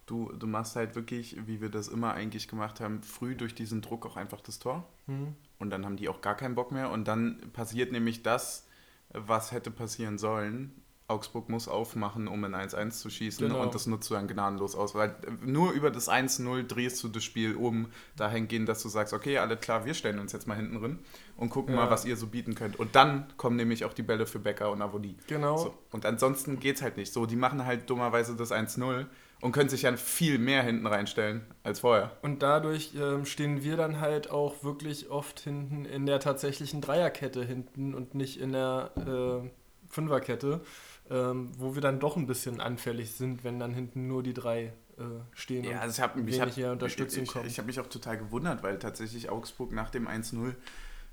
du, 0.07 0.33
du 0.33 0.47
machst 0.47 0.77
halt 0.77 0.95
wirklich, 0.95 1.37
wie 1.47 1.61
wir 1.61 1.69
das 1.69 1.89
immer 1.89 2.15
eigentlich 2.15 2.49
gemacht 2.49 2.81
haben, 2.81 3.03
früh 3.03 3.35
durch 3.35 3.55
diesen 3.55 3.83
Druck 3.83 4.07
auch 4.07 4.17
einfach 4.17 4.41
das 4.41 4.59
Tor. 4.59 4.87
Mhm. 5.07 5.35
Und 5.59 5.71
dann 5.71 5.85
haben 5.85 5.97
die 5.97 6.09
auch 6.09 6.21
gar 6.21 6.37
keinen 6.37 6.55
Bock 6.55 6.73
mehr. 6.73 6.91
Und 6.91 7.09
dann 7.09 7.41
passiert 7.53 7.93
nämlich 7.93 8.23
das, 8.23 8.67
was 9.11 9.53
hätte 9.53 9.71
passieren 9.71 10.19
sollen. 10.19 10.83
Augsburg 11.07 11.51
muss 11.51 11.69
aufmachen, 11.69 12.29
um 12.29 12.43
ein 12.45 12.55
1-1 12.55 12.91
zu 12.93 13.11
schießen 13.11 13.47
genau. 13.47 13.63
und 13.63 13.75
das 13.75 13.87
nutzt 13.87 14.09
du 14.09 14.15
dann 14.15 14.27
gnadenlos 14.27 14.75
aus. 14.75 14.95
Weil 14.95 15.15
nur 15.45 15.73
über 15.73 15.91
das 15.91 16.09
1-0 16.09 16.67
drehst 16.67 17.03
du 17.05 17.09
das 17.09 17.23
Spiel 17.23 17.57
um, 17.57 17.89
dahingehend, 18.17 18.69
dass 18.69 18.83
du 18.83 18.89
sagst, 18.89 19.13
okay, 19.13 19.37
alles 19.37 19.61
klar, 19.61 19.85
wir 19.85 19.93
stellen 19.93 20.19
uns 20.19 20.33
jetzt 20.33 20.47
mal 20.47 20.55
hinten 20.55 20.81
drin 20.81 20.99
und 21.37 21.51
gucken 21.51 21.75
ja. 21.75 21.83
mal, 21.83 21.91
was 21.91 22.07
ihr 22.07 22.17
so 22.17 22.29
bieten 22.29 22.55
könnt. 22.55 22.79
Und 22.79 22.97
dann 22.97 23.27
kommen 23.37 23.57
nämlich 23.57 23.85
auch 23.85 23.93
die 23.93 24.03
Bälle 24.03 24.25
für 24.25 24.39
Becker 24.39 24.71
und 24.71 24.81
Avoni. 24.81 25.17
Genau. 25.27 25.59
So. 25.59 25.75
Und 25.91 26.07
ansonsten 26.07 26.59
geht 26.59 26.77
es 26.77 26.83
halt 26.83 26.97
nicht 26.97 27.13
so. 27.13 27.27
Die 27.27 27.37
machen 27.37 27.67
halt 27.67 27.91
dummerweise 27.91 28.35
das 28.35 28.51
1-0 28.51 29.07
und 29.43 29.53
können 29.53 29.69
sich 29.69 29.83
ja 29.83 29.95
viel 29.97 30.39
mehr 30.39 30.63
hinten 30.63 30.87
reinstellen 30.87 31.43
als 31.65 31.81
vorher. 31.81 32.13
Und 32.23 32.43
dadurch 32.43 32.95
ähm, 32.99 33.27
stehen 33.27 33.63
wir 33.63 33.77
dann 33.77 34.01
halt 34.01 34.31
auch 34.31 34.65
wirklich 34.65 35.11
oft 35.11 35.39
hinten 35.39 35.85
in 35.85 36.07
der 36.07 36.19
tatsächlichen 36.19 36.81
Dreierkette 36.81 37.45
hinten 37.45 37.95
und 37.95 38.15
nicht 38.15 38.41
in 38.41 38.53
der 38.53 38.91
äh, 38.97 39.51
Fünferkette 39.91 40.63
ähm, 41.11 41.53
wo 41.59 41.75
wir 41.75 41.83
dann 41.83 42.01
doch 42.01 42.17
ein 42.17 42.27
bisschen 42.27 42.61
anfällig 42.61 43.13
sind, 43.13 43.45
wenn 43.45 43.59
dann 43.59 43.75
hinten 43.75 44.07
nur 44.07 44.23
die 44.23 44.35
drei 44.35 44.73
äh, 44.99 45.03
stehen 45.33 45.65
ja, 45.65 45.81
also 45.81 45.93
ich 45.93 46.01
hab, 46.01 46.17
ich 46.17 46.41
hab, 46.41 46.73
Unterstützung 46.73 47.25
ich, 47.25 47.31
kommt. 47.31 47.47
Ich 47.47 47.59
habe 47.59 47.67
mich 47.67 47.81
auch 47.81 47.89
total 47.89 48.17
gewundert, 48.17 48.63
weil 48.63 48.79
tatsächlich 48.79 49.29
Augsburg 49.29 49.73
nach 49.73 49.91
dem 49.91 50.09
1-0 50.09 50.55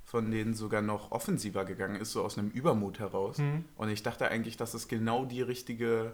von 0.03 0.29
denen 0.29 0.53
sogar 0.53 0.81
noch 0.81 1.12
offensiver 1.12 1.65
gegangen 1.65 1.95
ist, 1.95 2.12
so 2.12 2.24
aus 2.24 2.38
einem 2.38 2.50
Übermut 2.50 3.00
heraus. 3.00 3.38
Mhm. 3.38 3.65
Und 3.75 3.89
ich 3.89 4.03
dachte 4.03 4.27
eigentlich, 4.27 4.57
dass 4.57 4.74
es 4.74 4.88
genau 4.88 5.25
die 5.25 5.41
richtige... 5.41 6.13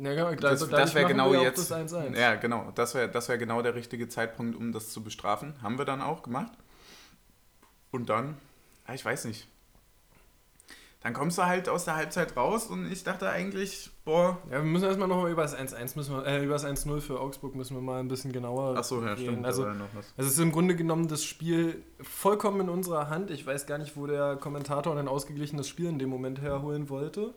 Ja, 0.00 0.14
genau, 0.14 0.34
das, 0.34 0.60
das, 0.60 0.70
das 0.70 0.94
wäre 0.94 1.06
genau 1.06 1.34
jetzt. 1.34 1.58
Das 1.58 1.72
1 1.72 1.92
-1. 1.92 2.18
Ja, 2.18 2.34
genau. 2.34 2.72
Das 2.74 2.94
wäre 2.94 3.08
das 3.08 3.28
wär 3.28 3.38
genau 3.38 3.62
der 3.62 3.74
richtige 3.74 4.08
Zeitpunkt, 4.08 4.56
um 4.56 4.72
das 4.72 4.88
zu 4.90 5.04
bestrafen. 5.04 5.54
Haben 5.62 5.78
wir 5.78 5.84
dann 5.84 6.00
auch 6.00 6.22
gemacht. 6.22 6.52
Und 7.92 8.08
dann, 8.08 8.38
ich 8.92 9.04
weiß 9.04 9.26
nicht, 9.26 9.46
dann 11.08 11.14
kommst 11.14 11.38
du 11.38 11.46
halt 11.46 11.70
aus 11.70 11.86
der 11.86 11.96
Halbzeit 11.96 12.36
raus 12.36 12.66
und 12.66 12.92
ich 12.92 13.02
dachte 13.02 13.30
eigentlich, 13.30 13.90
boah. 14.04 14.36
Ja, 14.50 14.58
wir 14.58 14.62
müssen 14.64 14.84
erstmal 14.84 15.08
nochmal 15.08 15.30
über 15.30 15.40
das 15.40 15.56
1-1 15.56 15.96
müssen 15.96 16.14
wir, 16.14 16.26
äh, 16.26 16.44
über 16.44 16.52
das 16.52 16.66
1-0 16.66 17.00
für 17.00 17.18
Augsburg 17.18 17.54
müssen 17.54 17.74
wir 17.74 17.80
mal 17.80 17.98
ein 18.00 18.08
bisschen 18.08 18.30
genauer 18.30 18.74
Ach 18.76 18.84
so, 18.84 19.00
ja, 19.00 19.14
reden. 19.14 19.22
stimmt. 19.22 19.46
Also, 19.46 19.66
es 20.18 20.26
ist 20.26 20.38
im 20.38 20.52
Grunde 20.52 20.76
genommen 20.76 21.08
das 21.08 21.24
Spiel 21.24 21.82
vollkommen 22.02 22.60
in 22.60 22.68
unserer 22.68 23.08
Hand. 23.08 23.30
Ich 23.30 23.46
weiß 23.46 23.64
gar 23.64 23.78
nicht, 23.78 23.96
wo 23.96 24.06
der 24.06 24.36
Kommentator 24.36 24.94
ein 24.98 25.08
ausgeglichenes 25.08 25.66
Spiel 25.66 25.86
in 25.88 25.98
dem 25.98 26.10
Moment 26.10 26.42
herholen 26.42 26.90
wollte. 26.90 27.32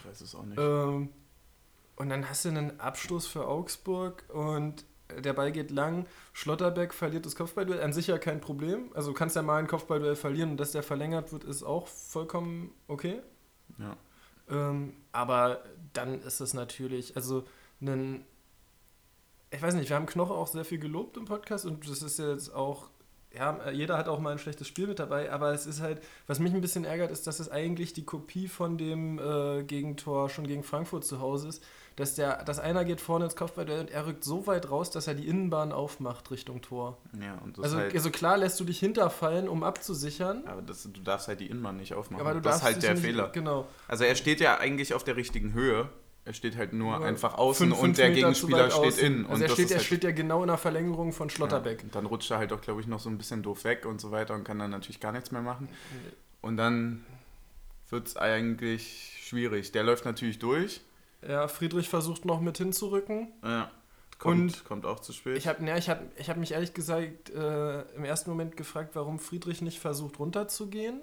Ich 0.00 0.04
weiß 0.08 0.20
es 0.20 0.34
auch 0.34 0.44
nicht. 0.44 0.58
Ähm, 0.58 1.10
Und 1.94 2.08
dann 2.08 2.28
hast 2.28 2.44
du 2.44 2.48
einen 2.48 2.80
Abstoß 2.80 3.28
für 3.28 3.46
Augsburg 3.46 4.24
und 4.34 4.84
der 5.20 5.32
Ball 5.32 5.52
geht 5.52 5.70
lang. 5.70 6.06
Schlotterbeck 6.32 6.94
verliert 6.94 7.26
das 7.26 7.36
Kopfballduell. 7.36 7.82
An 7.82 7.92
sich 7.92 8.06
ja 8.06 8.18
kein 8.18 8.40
Problem. 8.40 8.90
Also 8.94 9.10
du 9.10 9.14
kannst 9.14 9.36
ja 9.36 9.42
mal 9.42 9.58
ein 9.58 9.66
Kopfballduell 9.66 10.16
verlieren 10.16 10.52
und 10.52 10.56
dass 10.56 10.72
der 10.72 10.82
verlängert 10.82 11.32
wird, 11.32 11.44
ist 11.44 11.62
auch 11.62 11.86
vollkommen 11.86 12.72
okay. 12.88 13.20
Ja. 13.78 13.96
Ähm, 14.48 14.94
aber 15.12 15.62
dann 15.92 16.20
ist 16.22 16.40
es 16.40 16.54
natürlich, 16.54 17.16
also 17.16 17.44
ein, 17.80 18.24
ich 19.50 19.62
weiß 19.62 19.74
nicht, 19.74 19.88
wir 19.88 19.96
haben 19.96 20.06
Knoche 20.06 20.32
auch 20.32 20.46
sehr 20.46 20.64
viel 20.64 20.78
gelobt 20.78 21.16
im 21.16 21.24
Podcast 21.24 21.66
und 21.66 21.88
das 21.88 22.02
ist 22.02 22.18
jetzt 22.18 22.54
auch, 22.54 22.90
ja, 23.36 23.70
jeder 23.70 23.96
hat 23.96 24.08
auch 24.08 24.18
mal 24.20 24.30
ein 24.32 24.38
schlechtes 24.38 24.68
Spiel 24.68 24.86
mit 24.86 24.98
dabei, 24.98 25.32
aber 25.32 25.52
es 25.52 25.66
ist 25.66 25.80
halt, 25.80 26.02
was 26.26 26.38
mich 26.38 26.52
ein 26.52 26.60
bisschen 26.60 26.84
ärgert, 26.84 27.10
ist, 27.10 27.26
dass 27.26 27.40
es 27.40 27.50
eigentlich 27.50 27.92
die 27.92 28.04
Kopie 28.04 28.48
von 28.48 28.78
dem 28.78 29.18
äh, 29.18 29.62
Gegentor 29.64 30.28
schon 30.28 30.46
gegen 30.46 30.62
Frankfurt 30.62 31.04
zu 31.04 31.20
Hause 31.20 31.48
ist, 31.48 31.64
dass 31.96 32.14
der, 32.14 32.42
dass 32.44 32.58
einer 32.58 32.84
geht 32.84 33.00
vorne 33.00 33.26
ins 33.26 33.36
Kopfball 33.36 33.68
und 33.70 33.90
er 33.90 34.06
rückt 34.06 34.24
so 34.24 34.46
weit 34.46 34.70
raus, 34.70 34.90
dass 34.90 35.06
er 35.06 35.14
die 35.14 35.26
Innenbahn 35.26 35.72
aufmacht 35.72 36.30
Richtung 36.30 36.62
Tor. 36.62 36.98
Ja, 37.20 37.38
und 37.44 37.58
das 37.58 37.64
Also, 37.64 37.78
halt, 37.78 37.94
also 37.94 38.10
klar 38.10 38.38
lässt 38.38 38.58
du 38.60 38.64
dich 38.64 38.78
hinterfallen, 38.78 39.48
um 39.48 39.62
abzusichern. 39.62 40.46
aber 40.46 40.62
das, 40.62 40.82
du 40.84 41.00
darfst 41.00 41.28
halt 41.28 41.40
die 41.40 41.46
Innenbahn 41.46 41.76
nicht 41.76 41.94
aufmachen. 41.94 42.24
Aber 42.24 42.34
du 42.34 42.40
das 42.40 42.56
ist 42.56 42.62
halt 42.62 42.82
der 42.82 42.94
nicht, 42.94 43.02
Fehler. 43.02 43.28
Genau. 43.28 43.66
Also 43.88 44.04
er 44.04 44.14
steht 44.14 44.40
ja 44.40 44.58
eigentlich 44.58 44.94
auf 44.94 45.04
der 45.04 45.16
richtigen 45.16 45.52
Höhe. 45.52 45.88
Er 46.24 46.32
steht 46.32 46.56
halt 46.56 46.72
nur 46.72 46.98
Nur 46.98 47.06
einfach 47.06 47.34
außen 47.34 47.66
Fünf- 47.68 47.78
und 47.80 47.84
fünf 47.86 47.96
der 47.96 48.08
Meter 48.10 48.20
Gegenspieler 48.20 48.70
steht 48.70 48.84
außen. 48.84 49.04
innen. 49.04 49.24
Also 49.26 49.34
und 49.34 49.42
er 49.42 49.48
steht, 49.48 49.70
er 49.70 49.76
halt, 49.78 49.86
steht 49.86 50.04
ja 50.04 50.12
genau 50.12 50.42
in 50.42 50.48
der 50.48 50.56
Verlängerung 50.56 51.12
von 51.12 51.28
Schlotterbeck. 51.30 51.78
Ja, 51.78 51.84
und 51.84 51.94
dann 51.96 52.06
rutscht 52.06 52.30
er 52.30 52.38
halt 52.38 52.52
auch, 52.52 52.60
glaube 52.60 52.80
ich, 52.80 52.86
noch 52.86 53.00
so 53.00 53.10
ein 53.10 53.18
bisschen 53.18 53.42
doof 53.42 53.64
weg 53.64 53.86
und 53.86 54.00
so 54.00 54.12
weiter 54.12 54.34
und 54.34 54.44
kann 54.44 54.58
dann 54.58 54.70
natürlich 54.70 55.00
gar 55.00 55.10
nichts 55.12 55.32
mehr 55.32 55.42
machen. 55.42 55.68
Und 56.40 56.56
dann 56.56 57.04
wird 57.90 58.06
es 58.06 58.16
eigentlich 58.16 59.18
schwierig. 59.20 59.72
Der 59.72 59.82
läuft 59.82 60.04
natürlich 60.04 60.38
durch. 60.38 60.80
Ja, 61.26 61.48
Friedrich 61.48 61.88
versucht 61.88 62.24
noch 62.24 62.40
mit 62.40 62.56
hinzurücken. 62.58 63.28
Ja. 63.42 63.70
Kommt, 64.18 64.40
Und 64.40 64.64
kommt 64.64 64.86
auch 64.86 65.00
zu 65.00 65.12
spät. 65.12 65.36
Ich 65.36 65.48
habe 65.48 65.64
ne, 65.64 65.76
ich 65.76 65.90
hab, 65.90 66.00
ich 66.16 66.30
hab 66.30 66.36
mich 66.36 66.52
ehrlich 66.52 66.74
gesagt 66.74 67.30
äh, 67.30 67.82
im 67.96 68.04
ersten 68.04 68.30
Moment 68.30 68.56
gefragt, 68.56 68.90
warum 68.94 69.18
Friedrich 69.18 69.62
nicht 69.62 69.80
versucht 69.80 70.20
runterzugehen, 70.20 71.00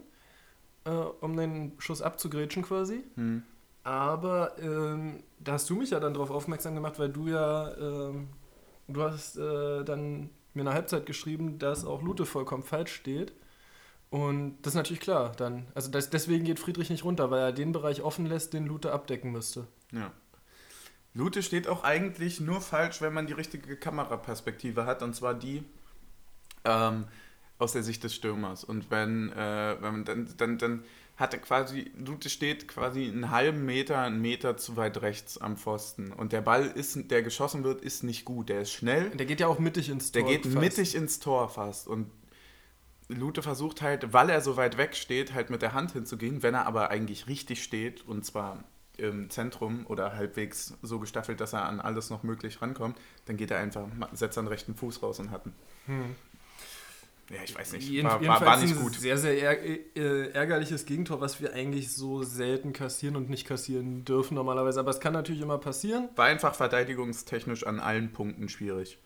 äh, 0.86 0.90
um 0.92 1.36
den 1.36 1.74
Schuss 1.80 2.02
abzugrätschen 2.02 2.64
quasi. 2.64 3.04
hm. 3.16 3.44
Aber 3.90 4.56
ähm, 4.62 5.24
da 5.40 5.54
hast 5.54 5.68
du 5.68 5.76
mich 5.76 5.90
ja 5.90 6.00
dann 6.00 6.14
darauf 6.14 6.30
aufmerksam 6.30 6.76
gemacht, 6.76 7.00
weil 7.00 7.10
du 7.10 7.28
ja, 7.28 7.76
ähm, 7.76 8.28
du 8.88 9.02
hast 9.02 9.36
äh, 9.36 9.84
dann 9.84 10.30
mir 10.54 10.62
in 10.62 10.66
der 10.66 10.76
Halbzeit 10.76 11.08
geschrieben, 11.08 11.58
dass 11.58 11.86
auch 11.86 12.04
Lute 12.04 12.28
vollkommen 12.28 12.62
falsch 12.62 12.94
steht. 12.94 13.34
Und 14.12 14.62
das 14.62 14.74
ist 14.74 14.78
natürlich 14.78 15.00
klar 15.00 15.32
dann. 15.38 15.66
Also 15.74 15.90
das, 15.90 16.12
deswegen 16.12 16.46
geht 16.46 16.60
Friedrich 16.60 16.92
nicht 16.92 17.04
runter, 17.04 17.32
weil 17.32 17.40
er 17.40 17.52
den 17.52 17.72
Bereich 17.72 18.04
offen 18.04 18.28
lässt, 18.28 18.54
den 18.54 18.68
Lute 18.68 18.92
abdecken 18.92 19.32
müsste. 19.32 19.66
Ja. 19.92 20.12
Lute 21.16 21.42
steht 21.42 21.68
auch 21.68 21.84
eigentlich 21.84 22.40
nur 22.40 22.62
falsch, 22.62 23.02
wenn 23.02 23.14
man 23.14 23.26
die 23.26 23.34
richtige 23.34 23.76
Kameraperspektive 23.76 24.86
hat, 24.86 25.02
und 25.02 25.16
zwar 25.16 25.34
die 25.34 25.64
ähm, 26.64 27.06
aus 27.60 27.74
der 27.74 27.84
Sicht 27.84 28.04
des 28.04 28.16
Stürmers. 28.16 28.64
Und 28.64 28.90
wenn, 28.90 29.32
äh, 29.34 29.76
wenn 29.80 29.92
man 29.92 30.06
dann, 30.06 30.34
dann, 30.38 30.58
dann 30.58 30.84
hat 31.18 31.34
er 31.34 31.42
quasi, 31.42 31.92
Lute 31.98 32.30
steht 32.30 32.68
quasi 32.70 33.06
einen 33.06 33.30
halben 33.30 33.66
Meter, 33.66 34.00
einen 34.00 34.22
Meter 34.22 34.56
zu 34.56 34.78
weit 34.78 35.02
rechts 35.02 35.38
am 35.38 35.58
Pfosten. 35.58 36.14
Und 36.14 36.32
der 36.32 36.42
Ball, 36.42 36.66
ist, 36.66 37.12
der 37.12 37.22
geschossen 37.22 37.66
wird, 37.66 37.82
ist 37.82 38.04
nicht 38.04 38.24
gut. 38.24 38.48
Der 38.48 38.62
ist 38.62 38.72
schnell, 38.72 39.10
Der 39.12 39.26
geht 39.26 39.42
ja 39.42 39.48
auch 39.48 39.60
mittig 39.60 39.90
ins 39.90 40.12
Tor. 40.12 40.24
der 40.24 40.32
geht 40.32 40.46
fast. 40.46 40.58
mittig 40.58 40.96
ins 40.96 41.20
Tor 41.20 41.50
fast. 41.50 41.90
Und 41.90 42.10
Lute 43.10 43.42
versucht 43.42 43.82
halt, 43.82 44.14
weil 44.14 44.30
er 44.30 44.40
so 44.40 44.56
weit 44.56 44.78
weg 44.78 44.96
steht, 44.96 45.34
halt 45.34 45.50
mit 45.50 45.62
der 45.62 45.74
Hand 45.74 45.92
hinzugehen. 45.92 46.42
Wenn 46.42 46.54
er 46.54 46.66
aber 46.66 46.90
eigentlich 46.90 47.28
richtig 47.28 47.62
steht, 47.62 48.08
und 48.08 48.26
zwar 48.26 48.64
im 48.96 49.30
Zentrum 49.30 49.86
oder 49.88 50.14
halbwegs 50.16 50.78
so 50.82 51.00
gestaffelt, 51.00 51.42
dass 51.42 51.54
er 51.54 51.66
an 51.66 51.82
alles 51.82 52.10
noch 52.10 52.24
möglich 52.24 52.62
rankommt, 52.62 52.98
dann 53.26 53.36
geht 53.36 53.52
er 53.52 53.58
einfach, 53.60 53.88
setzt 54.14 54.36
seinen 54.36 54.48
rechten 54.48 54.76
Fuß 54.76 55.02
raus 55.04 55.20
und 55.20 55.32
hat 55.32 55.46
ihn. 55.46 55.54
Hm. 55.88 56.16
Ja, 57.30 57.38
ich 57.44 57.56
weiß 57.56 57.74
nicht. 57.74 58.04
War, 58.04 58.26
war, 58.26 58.42
war 58.42 58.58
nicht 58.58 58.76
ein 58.76 58.82
gut. 58.82 58.96
sehr, 58.96 59.18
sehr 59.18 59.36
äh, 59.36 60.32
ärgerliches 60.32 60.86
Gegentor, 60.86 61.22
was 61.22 61.40
wir 61.40 61.54
eigentlich 61.54 61.92
so 61.92 62.24
selten 62.24 62.74
kassieren 62.74 63.16
und 63.16 63.30
nicht 63.30 63.48
kassieren 63.48 64.04
dürfen 64.04 64.34
normalerweise. 64.34 64.80
Aber 64.80 64.90
es 64.90 65.00
kann 65.00 65.14
natürlich 65.14 65.42
immer 65.42 65.60
passieren. 65.60 66.10
War 66.16 66.26
einfach 66.26 66.56
verteidigungstechnisch 66.56 67.68
an 67.68 67.80
allen 67.80 68.12
Punkten 68.12 68.50
schwierig. 68.50 68.98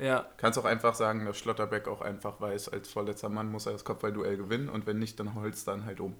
Ja, 0.00 0.26
Kannst 0.36 0.58
auch 0.58 0.64
einfach 0.64 0.94
sagen, 0.94 1.24
dass 1.24 1.38
Schlotterbeck 1.38 1.88
auch 1.88 2.02
einfach 2.02 2.40
weiß, 2.40 2.68
als 2.68 2.88
vorletzter 2.88 3.28
Mann 3.28 3.50
muss 3.50 3.66
er 3.66 3.72
das 3.72 3.84
Kopfballduell 3.84 4.36
gewinnen 4.36 4.68
und 4.68 4.86
wenn 4.86 4.98
nicht, 4.98 5.18
dann 5.18 5.34
holst 5.34 5.66
dann 5.68 5.86
halt 5.86 6.00
um. 6.00 6.14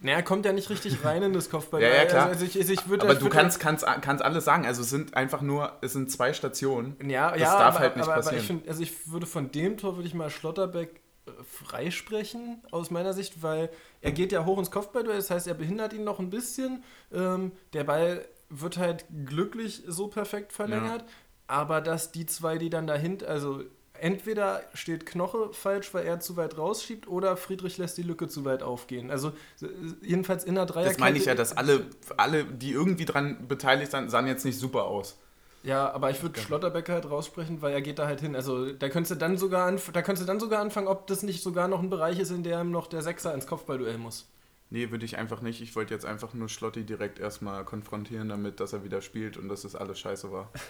Naja, 0.00 0.22
kommt 0.22 0.44
ja 0.44 0.52
nicht 0.52 0.68
richtig 0.70 0.98
rein 1.04 1.22
in 1.22 1.32
das 1.32 1.50
Kopfball. 1.50 1.82
Ja, 1.82 1.88
ja, 1.88 2.04
klar. 2.04 2.26
Also 2.26 2.44
ich, 2.44 2.56
ich 2.58 2.88
würd, 2.88 3.02
Aber 3.02 3.14
du 3.14 3.28
kannst, 3.28 3.60
kannst, 3.60 3.86
kannst 4.02 4.24
alles 4.24 4.44
sagen. 4.44 4.66
Also 4.66 4.82
es 4.82 4.90
sind 4.90 5.14
einfach 5.14 5.40
nur, 5.40 5.72
es 5.80 5.92
sind 5.92 6.10
zwei 6.10 6.32
Stationen. 6.32 6.96
Ja, 7.08 7.30
das 7.32 7.40
ja, 7.40 7.58
darf 7.58 7.76
aber, 7.76 7.78
halt 7.80 7.96
nicht 7.96 8.04
aber, 8.04 8.14
aber 8.14 8.22
passieren. 8.22 8.40
ich 8.40 8.46
find, 8.46 8.68
also 8.68 8.82
ich 8.82 9.10
würde 9.10 9.26
von 9.26 9.50
dem 9.50 9.76
Tor 9.76 9.96
würde 9.96 10.08
ich 10.08 10.14
mal 10.14 10.30
Schlotterbeck 10.30 11.00
äh, 11.26 11.30
freisprechen 11.44 12.62
aus 12.70 12.90
meiner 12.90 13.12
Sicht, 13.14 13.42
weil 13.42 13.70
er 14.00 14.12
geht 14.12 14.32
ja 14.32 14.44
hoch 14.44 14.58
ins 14.58 14.70
Kopfballduell, 14.70 15.16
das 15.16 15.30
heißt, 15.30 15.46
er 15.46 15.54
behindert 15.54 15.92
ihn 15.92 16.04
noch 16.04 16.18
ein 16.18 16.30
bisschen. 16.30 16.84
Ähm, 17.12 17.52
der 17.72 17.84
Ball 17.84 18.26
wird 18.48 18.78
halt 18.78 19.06
glücklich 19.24 19.82
so 19.86 20.08
perfekt 20.08 20.52
verlängert, 20.52 21.04
aber 21.46 21.80
dass 21.80 22.12
die 22.12 22.26
zwei, 22.26 22.58
die 22.58 22.70
dann 22.70 22.86
dahinter, 22.86 23.28
also 23.28 23.62
entweder 24.00 24.62
steht 24.74 25.06
Knoche 25.06 25.52
falsch, 25.52 25.92
weil 25.94 26.06
er 26.06 26.20
zu 26.20 26.36
weit 26.36 26.58
rausschiebt, 26.58 27.08
oder 27.08 27.36
Friedrich 27.36 27.78
lässt 27.78 27.98
die 27.98 28.02
Lücke 28.02 28.28
zu 28.28 28.44
weit 28.44 28.62
aufgehen. 28.62 29.10
Also 29.10 29.32
jedenfalls 30.02 30.44
in 30.44 30.54
der 30.54 30.66
Dreierkette. 30.66 30.94
Das 30.94 31.00
meine 31.00 31.18
ich 31.18 31.24
ja, 31.24 31.34
dass 31.34 31.56
alle, 31.56 31.86
alle, 32.16 32.44
die 32.44 32.72
irgendwie 32.72 33.04
dran 33.04 33.48
beteiligt 33.48 33.90
sind, 33.90 34.10
sahen 34.10 34.26
jetzt 34.26 34.44
nicht 34.44 34.58
super 34.58 34.84
aus. 34.84 35.16
Ja, 35.62 35.90
aber 35.92 36.10
ich 36.10 36.22
würde 36.22 36.38
Schlotterbeck 36.38 36.88
halt 36.88 37.10
raussprechen, 37.10 37.60
weil 37.60 37.72
er 37.72 37.82
geht 37.82 37.98
da 37.98 38.06
halt 38.06 38.20
hin. 38.20 38.36
Also 38.36 38.72
da 38.72 38.88
könntest 38.88 39.10
du 39.10 39.14
dann 39.16 39.36
sogar 39.36 39.70
da 39.92 40.02
könntest 40.02 40.22
du 40.22 40.26
dann 40.26 40.38
sogar 40.38 40.60
anfangen, 40.60 40.86
ob 40.86 41.08
das 41.08 41.24
nicht 41.24 41.42
sogar 41.42 41.66
noch 41.66 41.82
ein 41.82 41.90
Bereich 41.90 42.20
ist, 42.20 42.30
in 42.30 42.44
dem 42.44 42.70
noch 42.70 42.86
der 42.86 43.02
Sechser 43.02 43.34
ins 43.34 43.48
Kopfballduell 43.48 43.98
muss. 43.98 44.28
Nee, 44.68 44.90
würde 44.90 45.04
ich 45.04 45.16
einfach 45.16 45.42
nicht. 45.42 45.60
Ich 45.60 45.76
wollte 45.76 45.94
jetzt 45.94 46.04
einfach 46.04 46.34
nur 46.34 46.48
Schlotti 46.48 46.82
direkt 46.82 47.20
erstmal 47.20 47.64
konfrontieren, 47.64 48.28
damit, 48.28 48.58
dass 48.58 48.72
er 48.72 48.82
wieder 48.82 49.00
spielt 49.00 49.36
und 49.36 49.48
dass 49.48 49.62
es 49.64 49.76
alles 49.76 49.98
scheiße 49.98 50.30
war. 50.32 50.50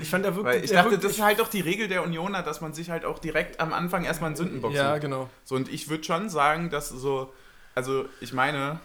Ich 0.00 0.08
fand 0.08 0.24
er 0.24 0.34
wirklich. 0.34 0.56
Weil 0.56 0.64
ich 0.64 0.70
dachte, 0.70 0.96
das 0.98 1.12
ist 1.12 1.20
halt 1.22 1.42
auch 1.42 1.48
die 1.48 1.60
Regel 1.60 1.88
der 1.88 2.02
Unioner, 2.02 2.42
dass 2.42 2.62
man 2.62 2.72
sich 2.72 2.88
halt 2.88 3.04
auch 3.04 3.18
direkt 3.18 3.60
am 3.60 3.74
Anfang 3.74 4.04
erstmal 4.04 4.28
einen 4.28 4.36
Sündenbock 4.36 4.72
Ja, 4.72 4.92
sucht. 4.92 5.02
genau. 5.02 5.28
So, 5.44 5.56
und 5.56 5.70
ich 5.70 5.90
würde 5.90 6.04
schon 6.04 6.30
sagen, 6.30 6.70
dass 6.70 6.88
so, 6.88 7.34
also 7.74 8.06
ich 8.22 8.32
meine, 8.32 8.80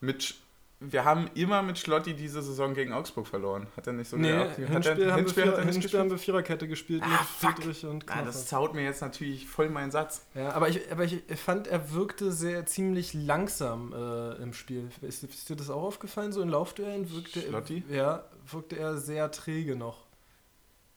mit, 0.00 0.36
wir 0.80 1.04
haben 1.04 1.28
immer 1.34 1.62
mit 1.62 1.76
Schlotti 1.78 2.14
diese 2.14 2.40
Saison 2.40 2.72
gegen 2.72 2.92
Augsburg 2.92 3.26
verloren. 3.26 3.66
Hat 3.76 3.86
er 3.88 3.92
nicht 3.94 4.08
so 4.08 4.16
Nee, 4.16 4.30
gehabt? 4.30 4.50
Hat 4.50 4.58
er- 4.58 4.66
Hinspiel, 4.68 5.10
haben, 5.12 5.18
Hinspiel 5.18 5.44
wir 5.44 5.56
Hinspiel 5.56 5.98
haben 5.98 6.08
gespielt? 6.08 6.10
wir 6.10 6.18
Viererkette 6.18 6.68
gespielt 6.68 7.02
Ah, 7.04 7.08
mit. 7.08 7.20
Friedrich 7.56 7.84
und 7.86 8.04
Ah, 8.08 8.22
das 8.22 8.46
zaut 8.46 8.74
mir 8.74 8.84
jetzt 8.84 9.00
natürlich 9.00 9.48
voll 9.48 9.70
meinen 9.70 9.90
Satz. 9.90 10.24
ja, 10.34 10.50
aber 10.52 10.68
ich, 10.68 10.90
aber 10.92 11.02
ich 11.04 11.22
fand, 11.36 11.66
er 11.66 11.92
wirkte 11.92 12.30
sehr 12.30 12.64
ziemlich 12.66 13.12
langsam 13.14 13.92
äh, 13.92 14.34
im 14.42 14.52
Spiel. 14.52 14.88
Ist, 15.02 15.24
ist 15.24 15.48
dir 15.48 15.56
das 15.56 15.68
auch 15.68 15.82
aufgefallen? 15.82 16.32
So 16.32 16.42
in 16.42 16.48
Laufduellen 16.48 17.10
wirkte 17.12 17.40
Schlotti? 17.42 17.82
er, 17.88 17.96
ja, 17.96 18.24
wirkte 18.50 18.78
er 18.78 18.96
sehr 18.98 19.30
träge 19.32 19.74
noch. 19.74 20.06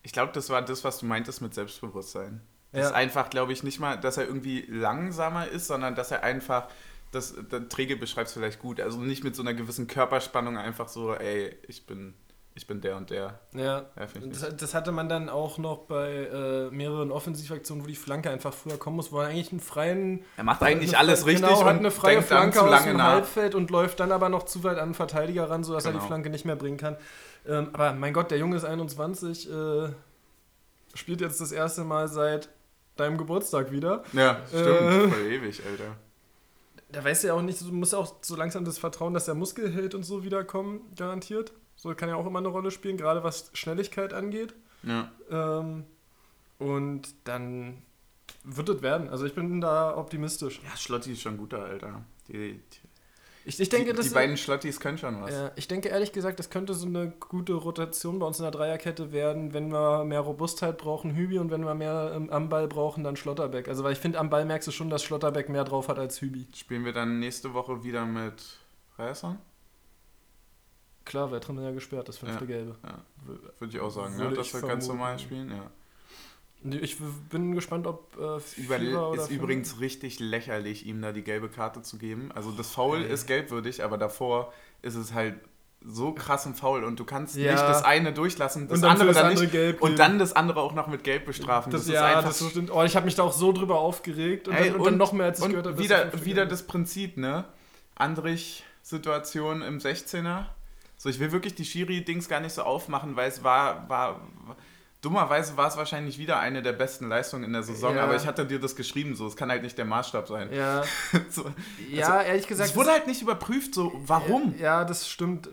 Ich 0.04 0.12
glaube, 0.14 0.32
das 0.34 0.50
war 0.50 0.62
das, 0.62 0.84
was 0.84 1.00
du 1.00 1.06
meintest 1.08 1.42
mit 1.42 1.54
Selbstbewusstsein. 1.56 2.42
Das 2.72 2.82
Ja. 2.82 2.88
ist 2.88 2.94
einfach, 2.94 3.30
glaube 3.30 3.52
ich, 3.52 3.64
nicht 3.64 3.80
mal, 3.80 3.98
dass 4.00 4.18
er 4.18 4.26
irgendwie 4.26 4.62
langsamer 4.70 5.48
ist, 5.48 5.68
sondern 5.68 5.94
dass 5.96 6.10
er 6.12 6.24
einfach, 6.24 6.68
das, 7.12 7.36
das 7.50 7.62
Träge 7.70 7.98
beschreibt 7.98 8.28
es 8.28 8.34
vielleicht 8.34 8.60
gut, 8.60 8.80
also 8.80 9.00
nicht 9.00 9.24
mit 9.24 9.36
so 9.36 9.42
einer 9.44 9.54
gewissen 9.54 9.88
Körperspannung 9.88 10.58
einfach 10.58 10.88
so, 10.88 11.14
ey, 11.14 11.56
ich 11.68 11.86
bin, 11.86 12.14
ich 12.56 12.68
bin 12.68 12.82
der 12.82 12.98
und 12.98 13.10
der. 13.10 13.40
Ja, 13.54 13.86
Ja, 13.98 14.08
das, 14.26 14.56
das 14.58 14.74
hatte 14.74 14.92
man 14.92 15.08
dann 15.10 15.30
auch 15.30 15.58
noch 15.58 15.80
bei 15.88 16.10
äh, 16.10 16.70
mehreren 16.72 17.12
Offensivaktionen, 17.12 17.84
wo 17.84 17.88
die 17.88 17.96
Flanke 17.96 18.30
einfach 18.30 18.54
früher 18.54 18.78
kommen 18.78 18.96
muss, 18.98 19.12
wo 19.12 19.20
er 19.20 19.28
eigentlich 19.28 19.52
einen 19.52 19.62
freien. 19.62 20.24
Er 20.38 20.44
macht 20.44 20.62
eigentlich 20.64 20.98
alles 20.98 21.26
richtig 21.26 21.46
genau, 21.48 21.64
hat 21.64 21.74
und 21.74 21.80
eine 21.80 21.92
freie 21.92 22.22
Flanke 22.22 22.62
aus 22.62 22.84
dem 22.84 22.98
nach. 22.98 23.06
Halbfeld 23.14 23.56
und 23.56 23.72
läuft 23.72 24.00
dann 24.00 24.12
aber 24.12 24.30
noch 24.30 24.44
zu 24.44 24.64
weit 24.64 24.78
an 24.78 24.90
den 24.90 24.96
Verteidiger 24.96 25.50
ran, 25.50 25.64
sodass 25.64 25.86
er 25.86 25.92
Genau. 25.92 26.04
die 26.04 26.08
Flanke 26.08 26.30
nicht 26.30 26.46
mehr 26.46 26.56
bringen 26.56 26.78
kann. 26.78 26.98
Ähm, 27.48 27.70
aber 27.74 27.94
mein 27.94 28.14
Gott, 28.14 28.32
der 28.32 28.38
Junge 28.38 28.56
ist 28.58 28.66
21, 28.66 29.50
äh, 29.52 29.90
spielt 30.94 31.22
jetzt 31.22 31.42
das 31.42 31.52
erste 31.52 31.84
Mal 31.84 32.08
seit 32.08 32.50
deinem 32.98 33.18
Geburtstag 33.18 33.72
wieder. 33.72 34.04
Ja, 34.14 34.42
stimmt, 34.48 34.66
Äh. 34.66 35.08
voll 35.10 35.26
ewig, 35.32 35.62
Alter. 35.70 35.96
Da 36.92 37.04
weißt 37.04 37.24
du 37.24 37.28
ja 37.28 37.34
auch 37.34 37.42
nicht, 37.42 37.62
du 37.62 37.72
musst 37.72 37.96
auch 37.96 38.16
so 38.22 38.36
langsam 38.36 38.66
das 38.66 38.78
Vertrauen, 38.78 39.14
dass 39.14 39.26
der 39.26 39.36
Muskelheld 39.36 39.96
und 39.96 40.04
so 40.04 40.24
wiederkommen, 40.24 40.82
garantiert. 40.96 41.54
So 41.76 41.94
kann 41.96 42.10
ja 42.10 42.16
auch 42.16 42.28
immer 42.28 42.40
eine 42.40 42.50
Rolle 42.50 42.72
spielen, 42.72 42.98
gerade 42.98 43.24
was 43.24 43.50
Schnelligkeit 43.54 44.14
angeht. 44.14 44.54
Ja. 44.84 45.12
Ähm, 45.30 45.86
und 46.60 47.16
dann 47.24 47.82
wird 48.44 48.70
es 48.70 48.82
werden. 48.82 49.10
Also 49.10 49.26
ich 49.26 49.34
bin 49.34 49.62
da 49.62 49.98
optimistisch. 49.98 50.62
ja, 50.64 50.76
Schlotti 50.78 51.14
ist 51.14 51.22
schon 51.22 51.36
ein 51.36 51.38
guter, 51.38 51.64
Alter. 51.64 52.04
Die, 52.28 52.60
die, 52.60 52.81
Ich, 53.44 53.60
ich 53.60 53.70
denke, 53.70 53.92
die, 53.92 53.98
das 53.98 54.10
die 54.10 54.14
beiden 54.14 54.38
Schlottis 54.38 54.80
können 54.80 54.98
schon 54.98 55.20
was. 55.22 55.32
ja, 55.32 55.52
ich 55.56 55.68
denke 55.68 55.90
ehrlich 55.90 56.12
gesagt, 56.12 56.38
das 56.40 56.50
könnte 56.50 56.74
so 56.74 56.86
eine 56.86 57.12
gute 57.20 57.54
Rotation 57.54 58.20
bei 58.20 58.26
uns 58.28 58.38
in 58.40 58.44
der 58.44 58.52
Dreierkette 58.52 59.12
werden, 59.12 59.54
wenn 59.54 59.72
wir 59.72 60.04
mehr 60.04 60.20
Robustheit 60.20 60.78
brauchen, 60.78 61.16
Hübi 61.16 61.40
und 61.40 61.50
wenn 61.50 61.64
wir 61.64 61.74
mehr 61.74 62.12
ähm, 62.16 62.30
am 62.30 62.50
Ball 62.50 62.68
brauchen, 62.68 63.04
dann 63.04 63.16
Schlotterbeck. 63.16 63.68
Also 63.68 63.84
weil 63.84 63.94
ich 63.94 64.00
finde, 64.00 64.20
am 64.20 64.30
Ball 64.30 64.46
merkst 64.46 64.68
du 64.68 64.72
schon, 64.72 64.90
dass 64.90 65.04
Schlotterbeck 65.04 65.50
mehr 65.50 65.64
drauf 65.64 65.88
hat 65.88 65.98
als 65.98 66.22
Hübi. 66.22 66.48
Spielen 66.56 66.86
wir 66.86 66.94
dann 66.94 67.20
nächste 67.20 67.54
Woche 67.54 67.84
wieder 67.84 68.06
mit 68.06 68.44
Reisson? 68.98 69.40
Klar, 71.06 71.32
wäre 71.32 71.42
drin 71.42 71.60
ja 71.62 71.72
gesperrt, 71.72 72.08
das 72.08 72.18
fünfte 72.18 72.46
Ja. 72.46 72.48
Gelbe. 72.48 72.76
Ja. 72.84 73.00
Würde 73.60 73.76
ich 73.76 73.80
auch 73.80 73.90
sagen, 73.90 74.18
Würde 74.18 74.32
ne? 74.32 74.36
dass 74.36 74.54
wir 74.54 74.62
ganz 74.62 74.88
normal 74.88 75.18
spielen. 75.18 75.50
Ja. 75.50 75.72
Ich 76.64 76.98
bin 77.30 77.56
gespannt, 77.56 77.88
ob 77.88 78.16
äh, 78.20 78.62
Über, 78.62 79.14
ist 79.16 79.32
übrigens 79.32 79.80
richtig 79.80 80.20
lächerlich, 80.20 80.86
ihm 80.86 81.02
da 81.02 81.12
die 81.12 81.24
gelbe 81.24 81.50
Karte 81.50 81.82
zu 81.82 81.98
geben. 81.98 82.32
Also 82.36 82.52
das 82.52 82.70
Foul 82.70 83.04
Ey. 83.04 83.12
ist 83.12 83.26
gelbwürdig, 83.26 83.84
aber 83.84 83.98
davor 83.98 84.54
ist 84.84 84.96
es 84.96 85.14
halt 85.14 85.36
so 85.84 86.12
krass 86.12 86.46
ein 86.46 86.54
Foul 86.54 86.84
und 86.84 87.00
du 87.00 87.06
kannst 87.06 87.36
Ja. 87.36 87.54
nicht 87.54 87.64
das 87.64 87.84
eine 87.84 88.14
durchlassen, 88.14 88.68
das 88.68 88.78
Und 88.80 88.86
andere 88.86 89.08
das 89.08 89.16
dann 89.18 89.26
andere 89.28 89.44
nicht 89.46 89.52
gelb 89.52 89.82
und 89.82 89.98
dann 89.98 90.20
das 90.20 90.34
andere 90.34 90.62
auch 90.62 90.74
noch 90.76 90.86
mit 90.86 91.04
gelb 91.04 91.26
bestrafen. 91.26 91.72
Das, 91.72 91.86
Das, 91.86 91.94
ja, 91.96 92.08
ist 92.08 92.16
einfach 92.18 92.38
das 92.38 92.50
stimmt. 92.52 92.70
Oh, 92.72 92.84
ich 92.84 92.96
habe 92.96 93.06
mich 93.06 93.16
da 93.16 93.24
auch 93.24 93.34
so 93.34 93.52
drüber 93.52 93.80
aufgeregt 93.80 94.48
und, 94.48 94.54
Ey, 94.54 94.68
dann, 94.70 94.76
und, 94.80 94.86
dann 94.86 94.98
noch 94.98 95.12
mehr, 95.14 95.26
als 95.26 95.40
ich 95.40 95.46
und 95.46 95.50
gehört 95.52 95.66
habe. 95.66 95.80
wieder, 95.80 96.26
wieder 96.26 96.46
das 96.46 96.68
Prinzip, 96.68 97.18
ne? 97.18 97.46
Andrich-Situation 97.96 99.62
im 99.62 99.80
16er. 99.80 100.46
So, 100.98 101.10
ich 101.10 101.20
will 101.20 101.32
wirklich 101.32 101.56
die 101.56 101.66
Schiri-Dings 101.66 102.30
gar 102.30 102.40
nicht 102.40 102.54
so 102.54 102.62
aufmachen, 102.62 103.16
weil 103.16 103.30
es 103.30 103.44
war, 103.44 103.90
war, 103.90 104.22
war 104.46 104.56
dummerweise 105.02 105.58
war 105.58 105.68
es 105.68 105.78
wahrscheinlich 105.78 106.18
wieder 106.20 106.40
eine 106.40 106.62
der 106.62 106.74
besten 106.74 107.08
Leistungen 107.10 107.44
in 107.44 107.54
der 107.54 107.64
Saison, 107.64 107.96
Ja. 107.96 108.04
aber 108.04 108.16
ich 108.16 108.26
hatte 108.28 108.46
dir 108.46 108.60
das 108.60 108.76
geschrieben, 108.76 109.16
so, 109.16 109.28
es 109.28 109.36
kann 109.36 109.50
halt 109.50 109.64
nicht 109.64 109.78
der 109.78 109.86
Maßstab 109.86 110.28
sein. 110.28 110.50
Ja, 110.54 110.84
so, 111.30 111.46
ja 111.90 112.22
ehrlich 112.22 112.48
gesagt. 112.48 112.70
es 112.70 112.76
wurde 112.76 112.92
halt 112.92 113.08
nicht 113.08 113.22
überprüft, 113.22 113.74
so, 113.74 113.92
warum? 114.06 114.56
Ja, 114.60 114.86
das 114.86 115.10
stimmt. 115.10 115.50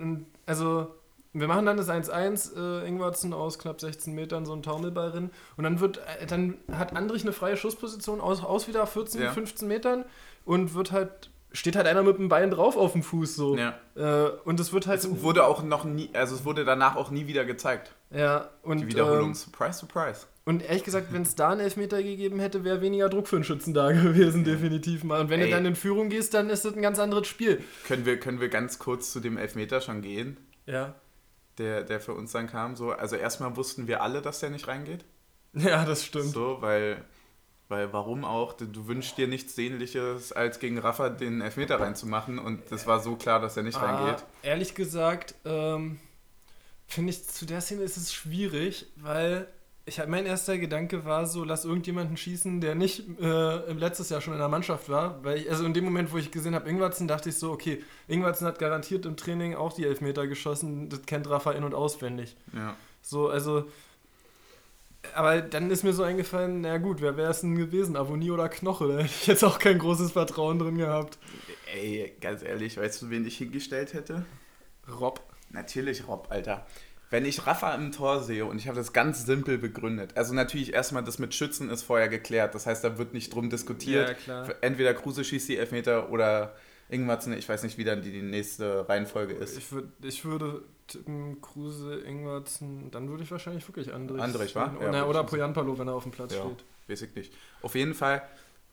Also, 0.47 0.95
wir 1.33 1.47
machen 1.47 1.67
dann 1.67 1.77
das 1.77 1.89
1-1, 1.89 2.57
äh, 2.57 2.87
Ingwarzen 2.89 3.33
aus 3.33 3.59
knapp 3.59 3.81
16 3.81 4.15
Metern 4.15 4.45
so 4.47 4.53
einen 4.53 4.63
Taumelball 4.63 5.11
rein. 5.11 5.31
Und 5.57 5.65
dann 5.65 5.79
wird, 5.81 5.99
äh, 6.21 6.27
dann 6.27 6.57
hat 6.73 6.95
Andrich 6.97 7.23
eine 7.23 7.33
freie 7.33 7.57
Schussposition 7.57 8.21
aus, 8.21 8.43
aus 8.43 8.67
wieder 8.69 8.87
14, 8.87 9.23
Ja. 9.23 9.31
15 9.33 9.69
Metern 9.69 10.05
und 10.45 10.75
wird 10.75 10.91
halt, 10.93 11.31
steht 11.53 11.77
halt 11.77 11.87
einer 11.87 12.03
mit 12.03 12.19
dem 12.19 12.29
Bein 12.29 12.51
drauf 12.51 12.77
auf 12.77 12.93
dem 12.93 13.03
Fuß 13.03 13.35
so. 13.37 13.57
Ja. 13.57 13.75
Äh, 13.97 14.31
und 14.45 14.61
es 14.61 14.73
wird 14.73 14.87
halt. 14.87 15.01
Es 15.01 15.23
wurde 15.23 15.45
auch 15.47 15.63
noch 15.63 15.85
nie, 15.85 16.11
also 16.13 16.35
es 16.35 16.45
wurde 16.45 16.65
danach 16.65 16.97
auch 16.97 17.11
nie 17.11 17.27
wieder 17.27 17.45
gezeigt. 17.45 17.95
ja, 18.11 18.51
und. 18.63 18.81
Die 18.81 18.87
Wiederholung. 18.87 19.29
Ähm, 19.29 19.35
surprise, 19.35 19.79
surprise. 19.79 20.27
und 20.45 20.63
ehrlich 20.63 20.85
gesagt, 20.85 21.13
wenn 21.13 21.23
es 21.23 21.35
da 21.35 21.51
einen 21.51 21.61
Elfmeter 21.61 22.03
gegeben 22.03 22.39
hätte, 22.41 22.65
wäre 22.65 22.81
weniger 22.81 23.09
Druck 23.09 23.29
für 23.29 23.37
einen 23.37 23.45
Schützen 23.45 23.75
da 23.75 23.91
gewesen, 23.93 24.45
definitiv 24.45 25.05
mal. 25.05 25.21
Und 25.21 25.31
wenn 25.31 25.41
Ey. 25.41 25.47
du 25.47 25.53
dann 25.53 25.65
in 25.67 25.75
Führung 25.77 26.09
gehst, 26.11 26.35
dann 26.35 26.51
ist 26.51 26.65
das 26.65 26.75
ein 26.75 26.83
ganz 26.83 26.99
anderes 26.99 27.27
Spiel. 27.27 27.63
Können 27.87 28.05
wir, 28.07 28.19
können 28.21 28.41
wir 28.41 28.49
ganz 28.49 28.79
kurz 28.79 29.13
zu 29.13 29.21
dem 29.21 29.37
Elfmeter 29.39 29.81
schon 29.81 30.03
gehen, 30.03 30.37
Ja. 30.67 30.95
der, 31.59 31.83
der 31.83 32.01
für 32.01 32.13
uns 32.15 32.33
dann 32.33 32.47
kam? 32.47 32.77
So, 32.77 32.91
also 32.91 33.17
erstmal 33.17 33.57
wussten 33.57 33.89
wir 33.89 34.03
alle, 34.03 34.21
dass 34.23 34.41
der 34.41 34.51
nicht 34.51 34.69
reingeht. 34.69 35.05
Ja, 35.55 35.85
das 35.87 36.05
stimmt. 36.05 36.33
So, 36.35 36.59
weil, 36.61 37.03
weil 37.69 37.93
warum 37.93 38.25
auch? 38.25 38.55
Du, 38.55 38.87
wünschst 38.87 39.19
dir 39.19 39.29
nichts 39.29 39.55
Sehnliches, 39.55 40.33
als 40.33 40.59
gegen 40.59 40.79
Rafa 40.79 41.11
den 41.11 41.41
Elfmeter 41.41 41.81
reinzumachen 41.81 42.39
und 42.39 42.71
das 42.71 42.87
war 42.87 43.01
so 43.01 43.17
klar, 43.17 43.41
dass 43.41 43.57
er 43.57 43.63
nicht 43.63 43.81
reingeht. 43.81 44.23
Ah, 44.23 44.27
ehrlich 44.43 44.75
gesagt, 44.75 45.35
ähm, 45.45 45.99
finde 46.87 47.11
ich, 47.11 47.27
zu 47.27 47.47
der 47.47 47.61
Szene 47.61 47.83
ist 47.83 47.97
es 47.97 48.13
schwierig, 48.13 48.87
weil 48.97 49.47
ich, 49.85 50.07
mein 50.07 50.27
erster 50.27 50.59
Gedanke 50.59 51.05
war 51.05 51.27
so, 51.27 51.45
lass 51.45 51.65
irgendjemanden 51.65 52.17
schießen, 52.17 52.61
der 52.61 52.75
nicht 52.75 53.05
äh, 53.21 53.71
im 53.71 53.79
letztes 53.79 54.11
Jahr 54.11 54.21
schon 54.21 54.35
in 54.35 54.39
der 54.39 54.49
Mannschaft 54.49 54.89
war. 54.89 55.25
Weil 55.25 55.39
ich, 55.39 55.51
also 55.51 55.65
in 55.65 55.73
dem 55.73 55.85
Moment, 55.85 56.13
wo 56.13 56.19
ich 56.19 56.31
gesehen 56.31 56.55
habe, 56.55 56.69
Ingwarzen, 56.69 57.09
dachte 57.09 57.31
ich 57.31 57.37
so, 57.37 57.53
okay, 57.53 57.83
Ingwarzen 58.07 58.47
hat 58.47 58.59
garantiert 58.59 59.07
im 59.07 59.17
Training 59.17 59.55
auch 59.55 59.73
die 59.73 59.85
Elfmeter 59.85 60.27
geschossen, 60.27 60.91
das 60.91 61.03
kennt 61.07 61.29
Rafa 61.29 61.53
in- 61.53 61.65
und 61.65 61.75
auswendig. 61.75 62.37
Ja. 62.55 62.77
So, 63.03 63.29
also. 63.29 63.65
Aber 65.15 65.41
dann 65.41 65.71
ist 65.71 65.85
mir 65.85 65.93
so 65.93 66.03
eingefallen, 66.03 66.61
na 66.61 66.79
gut, 66.79 67.01
wer 67.01 67.17
wäre 67.17 67.31
es 67.31 67.41
denn 67.41 67.57
gewesen? 67.57 67.97
Avonie 67.97 68.31
oder 68.31 68.49
Knoche? 68.49 68.89
Da 68.89 68.95
hätte 68.99 69.05
ich 69.07 69.27
jetzt 69.27 69.45
auch 69.45 69.59
kein 69.59 69.79
großes 69.79 70.13
Vertrauen 70.13 70.59
drin 70.59 70.79
gehabt. 70.79 71.19
Ey, 71.75 72.15
ganz 72.21 72.43
ehrlich, 72.43 72.77
weißt 72.77 73.03
du, 73.03 73.11
wen 73.11 73.27
ich 73.27 73.39
hingestellt 73.39 73.95
hätte? 73.95 74.25
Rob. 75.01 75.23
Natürlich 75.51 76.07
Rob, 76.07 76.29
Alter. 76.31 76.67
Wenn 77.11 77.25
ich 77.25 77.47
Rafa 77.47 77.75
im 77.75 77.91
Tor 77.91 78.23
sehe 78.23 78.45
und 78.45 78.59
ich 78.59 78.69
habe 78.69 78.77
das 78.77 78.93
ganz 78.93 79.25
simpel 79.25 79.57
begründet, 79.57 80.13
also 80.15 80.35
natürlich 80.35 80.75
erstmal 80.75 81.03
das 81.03 81.19
mit 81.19 81.35
Schützen 81.35 81.71
ist 81.71 81.83
vorher 81.83 82.09
geklärt, 82.09 82.55
das 82.55 82.67
heißt, 82.67 82.85
da 82.85 82.99
wird 82.99 83.15
nicht 83.15 83.33
drum 83.33 83.49
diskutiert. 83.49 84.09
Ja, 84.09 84.15
klar. 84.15 84.55
Entweder 84.61 84.93
Kruse 84.93 85.25
schießt 85.25 85.49
die 85.49 85.57
Elfmeter 85.57 86.11
oder 86.11 86.55
Ingwarzen, 86.89 87.33
ich 87.35 87.49
weiß 87.49 87.63
nicht, 87.65 87.77
wie 87.79 87.85
dann 87.85 88.03
die, 88.03 88.11
die 88.13 88.23
nächste 88.23 88.89
Reihenfolge 88.89 89.35
ist. 89.35 89.59
Ich, 89.59 89.71
würd, 89.73 89.89
ich 90.03 90.25
würde 90.25 90.63
tippen, 90.87 91.41
Kruse, 91.41 92.01
Ingwarzen, 92.01 92.91
dann 92.91 93.11
würde 93.11 93.23
ich 93.23 93.31
wahrscheinlich 93.31 93.69
wirklich 93.69 93.93
Andrich. 93.93 94.23
Andrich, 94.23 94.55
wa? 94.55 94.75
Oder, 94.79 94.93
Ja, 94.93 95.05
oder 95.05 95.19
würde 95.19 95.21
ich 95.21 95.27
Poyanpalo, 95.31 95.79
wenn 95.79 95.89
er 95.89 95.95
auf 95.95 96.05
dem 96.05 96.13
Platz 96.13 96.35
Ja, 96.35 96.41
steht. 96.43 96.65
weiß 96.89 97.03
ich 97.03 97.15
nicht. 97.15 97.35
Auf 97.61 97.75
jeden 97.75 97.93
Fall, 97.95 98.23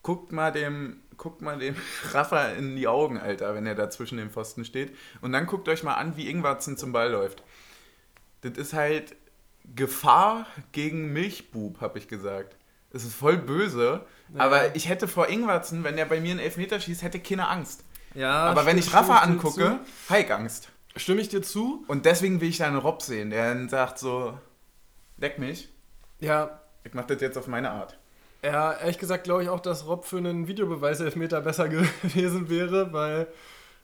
guckt 0.01 0.31
mal 0.31 0.51
dem, 0.51 1.01
guckt 1.17 1.41
mal 1.41 1.59
dem 1.59 1.75
Rafa 2.11 2.49
in 2.49 2.75
die 2.77 2.87
Augen, 2.87 3.17
Alter, 3.17 3.53
wenn 3.53 3.65
er 3.65 3.75
da 3.75 3.89
zwischen 3.89 4.17
den 4.17 4.29
Pfosten 4.29 4.63
steht. 4.63 4.95
Und 5.21 5.33
dann 5.33 5.45
guckt 5.45 5.67
euch 5.67 5.83
mal 5.83 5.95
an, 5.95 6.15
wie 6.15 6.29
Ingwarzen 6.29 6.77
zum 6.77 6.93
Ball 6.93 7.11
läuft. 7.11 7.43
Das 8.41 8.57
ist 8.57 8.73
halt 8.73 9.15
Gefahr 9.75 10.45
gegen 10.71 11.11
Milchbub, 11.11 11.81
habe 11.81 11.97
ich 11.99 12.07
gesagt. 12.07 12.55
Das 12.91 13.03
ist 13.03 13.13
voll 13.15 13.37
böse. 13.37 14.05
Ja. 14.33 14.39
Aber 14.39 14.75
ich 14.75 14.87
hätte 14.87 15.07
vor 15.07 15.27
Ingwarzen, 15.27 15.83
wenn 15.83 15.97
er 15.97 16.05
bei 16.05 16.21
mir 16.21 16.31
einen 16.31 16.39
Elfmeter 16.39 16.79
schießt, 16.79 17.01
hätte 17.03 17.19
keine 17.19 17.49
Angst. 17.49 17.83
Ja, 18.15 18.45
Aber 18.45 18.65
wenn 18.65 18.77
ich 18.77 18.93
Rafa 18.93 19.17
angucke, 19.19 19.79
habe 20.09 20.19
ich 20.21 20.33
Angst. 20.33 20.63
zu. 20.93 20.99
Stimme 20.99 21.21
ich 21.21 21.27
dir 21.29 21.41
zu? 21.41 21.83
Und 21.87 22.05
deswegen 22.05 22.39
will 22.41 22.49
ich 22.49 22.57
da 22.57 22.67
einen 22.67 22.77
Rob 22.77 23.01
sehen, 23.01 23.29
der 23.29 23.53
dann 23.53 23.67
sagt 23.69 23.99
so, 23.99 24.37
leck 25.17 25.37
mich, 25.39 25.69
Ja. 26.19 26.61
ich 26.85 26.93
mache 26.93 27.07
das 27.07 27.21
jetzt 27.21 27.37
auf 27.37 27.47
meine 27.47 27.71
Art. 27.71 27.97
Ja, 28.43 28.73
ehrlich 28.73 28.97
gesagt 28.99 29.23
glaube 29.25 29.43
ich 29.43 29.49
auch, 29.49 29.59
dass 29.59 29.87
Rob 29.87 30.05
für 30.05 30.17
einen 30.17 30.47
Videobeweis-Elfmeter 30.47 31.41
besser 31.41 31.67
gewesen 32.03 32.47
wäre, 32.49 32.93
weil 32.93 33.27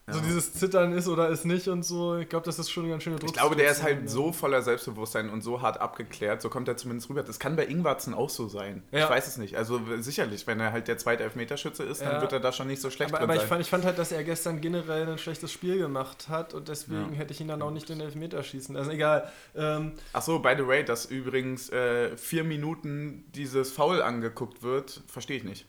so 0.08 0.18
Ja. 0.18 0.24
dieses 0.26 0.54
Zittern 0.54 0.94
ist 0.94 1.08
oder 1.08 1.30
ist 1.30 1.46
nicht 1.46 1.68
und 1.68 1.84
so. 1.84 2.18
Ich 2.18 2.28
glaube, 2.28 2.46
das 2.46 2.58
ist 2.60 2.70
schon 2.72 2.84
eine 2.84 2.92
ganz 2.94 3.04
schöne 3.04 3.18
Druck. 3.18 3.30
Ich 3.30 3.36
glaube, 3.36 3.56
der 3.56 3.70
ist 3.72 3.84
halt 3.84 4.10
so 4.10 4.34
voller 4.34 4.62
Selbstbewusstsein 4.62 5.30
und 5.30 5.42
so 5.42 5.62
hart 5.62 5.80
abgeklärt, 5.80 6.42
so 6.42 6.50
kommt 6.50 6.68
er 6.68 6.76
zumindest 6.76 7.10
rüber. 7.10 7.22
Das 7.24 7.40
kann 7.40 7.56
bei 7.56 7.66
Ingwarzen 7.66 8.14
auch 8.14 8.30
so 8.30 8.48
sein. 8.48 8.84
Ja. 8.92 9.04
Ich 9.06 9.10
weiß 9.10 9.28
es 9.28 9.38
nicht. 9.38 9.56
Also 9.58 9.80
sicherlich, 10.00 10.48
wenn 10.48 10.60
er 10.60 10.72
halt 10.72 10.88
der 10.88 10.98
zweite 10.98 11.24
Elfmeterschütze 11.24 11.84
ist, 11.84 12.02
dann 12.02 12.14
Ja. 12.16 12.22
wird 12.22 12.34
er 12.34 12.40
da 12.40 12.52
schon 12.52 12.68
nicht 12.68 12.82
so 12.82 12.90
schlecht 12.90 13.14
Aber, 13.14 13.22
aber 13.24 13.36
ich, 13.36 13.44
fand, 13.44 13.62
ich 13.62 13.70
fand 13.70 13.86
halt, 13.86 14.00
dass 14.00 14.12
er 14.12 14.24
gestern 14.24 14.60
generell 14.60 15.08
ein 15.08 15.18
schlechtes 15.20 15.52
Spiel 15.52 15.78
gemacht 15.78 16.28
hat 16.30 16.54
und 16.56 16.68
deswegen 16.68 17.12
Ja. 17.14 17.18
hätte 17.20 17.32
ich 17.34 17.40
ihn 17.40 17.48
dann 17.48 17.62
auch 17.62 17.72
nicht 17.72 17.88
den 17.88 18.02
Elfmeter 18.02 18.42
schießen. 18.44 18.76
Also 18.76 18.92
egal. 18.92 19.32
Ähm, 19.56 19.94
Ach 20.14 20.22
so, 20.24 20.40
by 20.40 20.56
the 20.58 20.66
way, 20.68 20.84
dass 20.84 21.06
übrigens 21.06 21.70
äh, 21.70 22.18
vier 22.18 22.44
Minuten 22.44 23.26
dieses 23.36 23.72
Foul 23.72 24.02
angeguckt 24.02 24.64
wird, 24.64 25.04
verstehe 25.08 25.38
ich 25.38 25.44
nicht. 25.44 25.68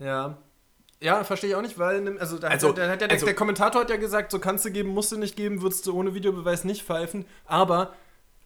Ja. 0.00 0.38
Ja, 1.00 1.22
verstehe 1.24 1.50
ich 1.50 1.56
auch 1.56 1.62
nicht, 1.62 1.78
weil, 1.78 2.18
also, 2.18 2.38
da 2.38 2.48
Also- 2.48 2.68
hat, 2.70 2.78
der, 2.78 2.88
hat 2.88 3.00
ja, 3.02 3.08
also- 3.08 3.26
der 3.26 3.34
Kommentator 3.34 3.82
hat 3.82 3.90
ja 3.90 3.96
gesagt, 3.96 4.30
so 4.30 4.38
kannst 4.38 4.64
du 4.64 4.70
geben, 4.70 4.90
musst 4.90 5.12
du 5.12 5.18
nicht 5.18 5.36
geben, 5.36 5.60
würdest 5.62 5.86
du 5.86 5.92
ohne 5.94 6.14
Videobeweis 6.14 6.64
nicht 6.64 6.82
pfeifen, 6.84 7.26
aber 7.46 7.92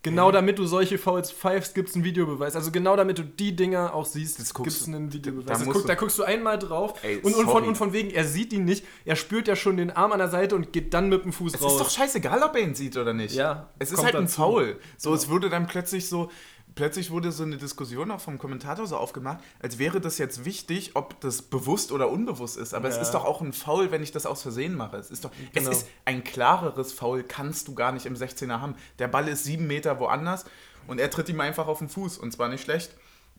genau 0.02 0.26
Ja. 0.26 0.32
damit 0.32 0.58
du 0.58 0.66
solche 0.66 0.96
Fouls 0.98 1.30
pfeifst, 1.30 1.74
gibt 1.74 1.90
es 1.90 1.94
einen 1.94 2.04
Videobeweis. 2.04 2.56
Also 2.56 2.70
genau 2.72 2.96
damit 2.96 3.18
du 3.18 3.22
die 3.24 3.54
Dinger 3.54 3.94
auch 3.94 4.06
siehst, 4.06 4.38
gibt 4.54 4.66
es 4.68 4.86
einen 4.88 5.12
Videobeweis. 5.12 5.58
da 5.58 5.64
guck, 5.64 5.74
du- 5.82 5.86
da 5.88 5.94
guckst 5.94 6.18
du 6.18 6.22
einmal 6.24 6.58
drauf 6.58 6.94
Ey, 7.02 7.16
und, 7.18 7.34
und, 7.34 7.44
von, 7.48 7.64
und 7.64 7.76
von 7.76 7.92
wegen, 7.92 8.10
er 8.10 8.24
sieht 8.24 8.52
ihn 8.52 8.64
nicht, 8.64 8.84
er 9.04 9.16
spürt 9.16 9.46
ja 9.46 9.54
schon 9.54 9.76
den 9.76 9.90
Arm 9.90 10.10
an 10.12 10.18
der 10.18 10.28
Seite 10.28 10.56
und 10.56 10.72
geht 10.72 10.94
dann 10.94 11.08
mit 11.08 11.24
dem 11.24 11.32
Fuß 11.32 11.54
Es 11.54 11.62
raus. 11.62 11.72
ist 11.74 11.80
doch 11.80 11.90
scheißegal, 11.90 12.42
ob 12.42 12.54
er 12.56 12.62
ihn 12.62 12.74
sieht 12.74 12.96
oder 12.96 13.12
nicht. 13.12 13.34
Ja, 13.34 13.68
Es 13.78 13.92
ist 13.92 14.02
halt 14.02 14.16
ein. 14.16 14.26
Foul. 14.28 14.78
So, 14.96 15.10
Genau. 15.10 15.20
es 15.22 15.28
wurde 15.28 15.48
dann 15.50 15.66
plötzlich 15.66 16.08
so, 16.08 16.30
plötzlich 16.78 17.10
wurde 17.10 17.32
so 17.32 17.42
eine 17.42 17.56
Diskussion 17.56 18.12
auch 18.12 18.20
vom 18.20 18.38
Kommentator 18.38 18.86
so 18.86 18.96
aufgemacht, 18.96 19.40
als 19.60 19.78
wäre 19.80 20.00
das 20.00 20.16
jetzt 20.16 20.44
wichtig, 20.44 20.92
ob 20.94 21.20
das 21.20 21.42
bewusst 21.42 21.90
oder 21.90 22.08
unbewusst 22.08 22.56
ist. 22.56 22.72
Aber 22.72 22.88
es 22.88 22.94
Ja. 22.94 23.02
ist 23.02 23.10
doch 23.10 23.24
auch 23.24 23.40
ein 23.40 23.52
Foul, 23.52 23.90
wenn 23.90 24.00
ich 24.00 24.12
das 24.12 24.26
aus 24.26 24.42
Versehen 24.42 24.76
mache. 24.76 24.96
Es 24.96 25.10
ist 25.10 25.24
doch, 25.24 25.32
Genau. 25.52 25.70
es 25.72 25.78
ist 25.78 25.88
ein 26.04 26.22
klareres 26.22 26.92
Foul, 26.92 27.24
kannst 27.24 27.66
du 27.66 27.74
gar 27.74 27.90
nicht 27.90 28.06
im 28.06 28.14
16er 28.14 28.60
haben. 28.60 28.76
Der 29.00 29.08
Ball 29.08 29.26
ist 29.26 29.42
sieben 29.42 29.66
Meter 29.66 29.98
woanders 29.98 30.44
und 30.86 31.00
er 31.00 31.10
tritt 31.10 31.28
ihm 31.28 31.40
einfach 31.40 31.66
auf 31.66 31.80
den 31.80 31.88
Fuß 31.88 32.16
und 32.16 32.32
zwar 32.32 32.48
nicht 32.48 32.62
schlecht. 32.62 32.92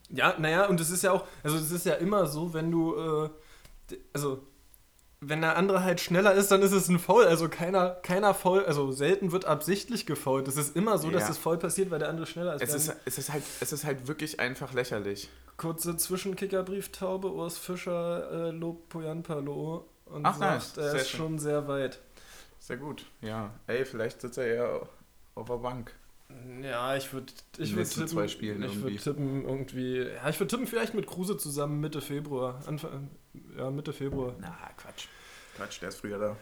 Ja, 0.10 0.36
naja, 0.38 0.65
und 0.67 0.82
es 0.82 0.89
ist 0.89 1.04
ja 1.04 1.13
auch, 1.13 1.25
also 1.41 1.56
es 1.56 1.71
ist 1.71 1.86
ja 1.86 1.93
immer 1.93 2.28
so, 2.28 2.54
wenn 2.54 2.69
du, 2.71 2.95
äh, 2.95 3.30
also 4.13 4.45
wenn 5.21 5.41
der 5.41 5.58
andere 5.58 5.84
halt 5.84 5.99
schneller 5.99 6.34
ist, 6.34 6.49
dann 6.51 6.62
ist 6.62 6.71
es 6.71 6.88
ein 6.88 6.97
Foul. 6.99 7.25
Also 7.25 7.49
keiner, 7.49 7.89
keiner 8.03 8.34
Foul, 8.34 8.63
also 8.65 8.91
selten 8.91 9.32
wird 9.32 9.45
absichtlich 9.45 10.05
gefoult. 10.05 10.47
Es 10.47 10.55
ist 10.58 10.75
immer 10.75 10.97
so, 10.97 11.10
dass 11.12 11.23
Ja. 11.23 11.27
das 11.27 11.38
Foul 11.38 11.58
passiert, 11.58 11.91
weil 11.91 11.99
der 11.99 12.08
andere 12.10 12.25
schneller 12.25 12.55
ist. 12.55 12.62
Es 12.62 12.73
ist, 12.73 12.95
es, 13.05 13.17
ist 13.17 13.34
halt, 13.34 13.43
es 13.60 13.73
ist 13.73 13.84
halt 13.84 14.08
wirklich 14.08 14.39
einfach 14.39 14.73
lächerlich. 14.73 15.29
kurze 15.58 15.97
Zwischenkickerbrieftaube, 15.97 17.32
Urs 17.32 17.58
Fischer 17.58 18.32
äh, 18.47 18.51
lobt 18.51 18.89
Poyanpalo 18.89 19.86
und 20.05 20.25
Ach, 20.25 20.38
sagt, 20.38 20.77
nice. 20.77 20.77
er 20.77 20.95
ist 20.95 21.10
schön. 21.10 21.17
schon 21.17 21.39
sehr 21.39 21.67
weit. 21.67 21.99
Sehr 22.60 22.77
gut. 22.77 23.05
Ja, 23.21 23.51
ey, 23.67 23.84
vielleicht 23.86 24.21
sitzt 24.21 24.38
er 24.38 24.53
ja 24.53 24.79
auf 25.36 25.47
der 25.47 25.58
Bank. 25.58 25.93
Ja, 26.61 26.95
ich 26.95 27.11
würde 27.11 27.33
ich 27.57 27.75
würd 27.75 27.89
tippen, 27.89 28.07
zwei 28.07 28.27
Spielen 28.27 28.61
ich 28.61 28.75
würde 28.75 28.89
irgendwie. 28.91 29.03
tippen 29.03 29.45
irgendwie, 29.45 29.97
ja, 29.97 30.29
ich 30.29 30.39
würde 30.39 30.47
tippen 30.49 30.67
vielleicht 30.67 30.93
mit 30.93 31.07
Kruse 31.07 31.37
zusammen 31.37 31.79
Mitte 31.79 32.01
Februar, 32.01 32.61
Anfang, 32.67 33.09
ja, 33.57 33.71
Mitte 33.71 33.93
Februar. 33.93 34.35
Na, 34.39 34.55
Quatsch. 34.77 35.07
Quatsch, 35.55 35.81
der 35.81 35.89
ist 35.89 35.99
früher 35.99 36.19
da. 36.19 36.35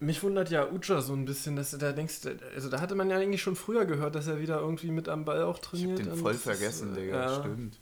Mich 0.00 0.22
wundert 0.22 0.50
ja 0.50 0.68
Ucha 0.70 1.00
so 1.00 1.14
ein 1.14 1.24
bisschen, 1.24 1.56
dass 1.56 1.70
du 1.70 1.78
da 1.78 1.92
denkst, 1.92 2.20
also 2.54 2.68
da 2.68 2.80
hatte 2.80 2.94
man 2.94 3.08
ja 3.08 3.16
eigentlich 3.16 3.40
schon 3.42 3.56
früher 3.56 3.86
gehört, 3.86 4.14
dass 4.14 4.26
er 4.26 4.38
wieder 4.40 4.60
irgendwie 4.60 4.90
mit 4.90 5.08
am 5.08 5.24
Ball 5.24 5.42
auch 5.44 5.56
Ich 5.56 5.62
trainiert. 5.62 6.00
hab 6.00 6.06
den 6.06 6.16
voll 6.16 6.32
ist, 6.34 6.42
vergessen, 6.42 6.94
äh, 6.94 7.00
Digga. 7.00 7.16
Ja. 7.24 7.40
Stimmt. 7.40 7.78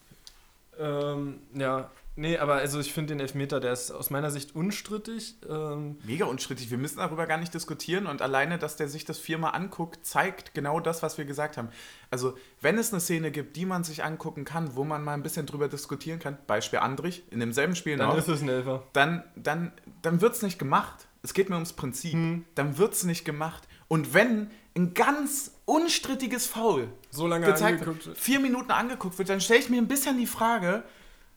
Ähm, 0.78 1.40
ja, 1.54 1.90
nee, 2.16 2.38
aber 2.38 2.54
also 2.54 2.80
ich 2.80 2.92
finde 2.92 3.14
den 3.14 3.20
Elfmeter, 3.20 3.60
der 3.60 3.72
ist 3.72 3.90
aus 3.90 4.10
meiner 4.10 4.30
Sicht 4.30 4.54
unstrittig. 4.54 5.36
Ähm, 5.48 5.98
Mega 6.04 6.26
unstrittig. 6.26 6.70
Wir 6.70 6.78
müssen 6.78 6.98
darüber 6.98 7.26
gar 7.26 7.38
nicht 7.38 7.54
diskutieren 7.54 8.06
und 8.06 8.22
alleine, 8.22 8.58
dass 8.58 8.76
der 8.76 8.88
sich 8.88 9.04
das 9.04 9.18
viermal 9.18 9.54
anguckt, 9.54 10.04
zeigt 10.06 10.54
genau 10.54 10.80
das, 10.80 11.02
was 11.02 11.18
wir 11.18 11.24
gesagt 11.24 11.56
haben. 11.56 11.68
Also, 12.10 12.36
wenn 12.60 12.78
es 12.78 12.92
eine 12.92 13.00
Szene 13.00 13.30
gibt, 13.30 13.56
die 13.56 13.66
man 13.66 13.84
sich 13.84 14.04
angucken 14.04 14.44
kann, 14.44 14.76
wo 14.76 14.84
man 14.84 15.02
mal 15.02 15.14
ein 15.14 15.22
bisschen 15.22 15.46
drüber 15.46 15.68
diskutieren 15.68 16.18
kann, 16.18 16.38
Beispiel 16.46 16.80
Andrich, 16.80 17.24
in 17.30 17.40
demselben 17.40 17.76
Spiel 17.76 17.96
dann 17.96 18.08
noch, 18.08 18.18
ist 18.18 18.28
es 18.28 18.42
ein 18.42 18.48
Elfer. 18.48 18.82
dann, 18.92 19.24
dann, 19.36 19.72
dann 20.02 20.20
wird 20.20 20.34
es 20.34 20.42
nicht 20.42 20.58
gemacht. 20.58 21.08
Es 21.22 21.34
geht 21.34 21.48
mir 21.48 21.54
ums 21.54 21.72
Prinzip. 21.72 22.14
Hm. 22.14 22.44
Dann 22.54 22.78
wird 22.78 22.94
es 22.94 23.04
nicht 23.04 23.24
gemacht. 23.24 23.68
Und 23.86 24.12
wenn 24.12 24.50
ein 24.76 24.94
ganz 24.94 25.52
unstrittiges 25.66 26.46
Foul 26.46 26.88
So 27.10 27.26
lange 27.26 27.46
gezeigt 27.46 27.80
angeguckt. 27.80 28.06
wird, 28.06 28.18
vier 28.18 28.40
Minuten 28.40 28.70
angeguckt 28.70 29.18
wird, 29.18 29.28
dann 29.28 29.40
stelle 29.40 29.60
ich 29.60 29.68
mir 29.68 29.80
ein 29.80 29.88
bisschen 29.88 30.18
die 30.18 30.26
Frage, 30.26 30.82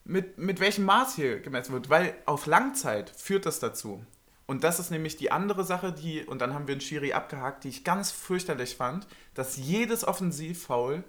mit, 0.06 0.38
mit 0.38 0.60
welchem 0.60 0.86
Maß 0.86 1.16
hier 1.16 1.40
gemessen 1.40 1.74
wird. 1.74 1.90
Weil 1.90 2.16
auf 2.26 2.46
Langzeit 2.46 3.10
führt 3.10 3.46
das 3.46 3.60
dazu. 3.60 4.06
Und 4.46 4.64
das 4.64 4.80
ist 4.80 4.92
nämlich 4.92 5.18
die 5.18 5.32
andere 5.32 5.64
Sache, 5.64 5.92
die, 5.92 6.24
und 6.24 6.40
dann 6.40 6.54
haben 6.54 6.68
wir 6.68 6.74
einen 6.74 6.82
Schiri 6.82 7.14
abgehakt, 7.14 7.64
die 7.64 7.70
ich 7.70 7.84
ganz 7.84 8.12
fürchterlich 8.12 8.76
fand, 8.76 9.08
dass 9.34 9.58
jedes 9.58 10.08
Offensivfoul, 10.08 11.04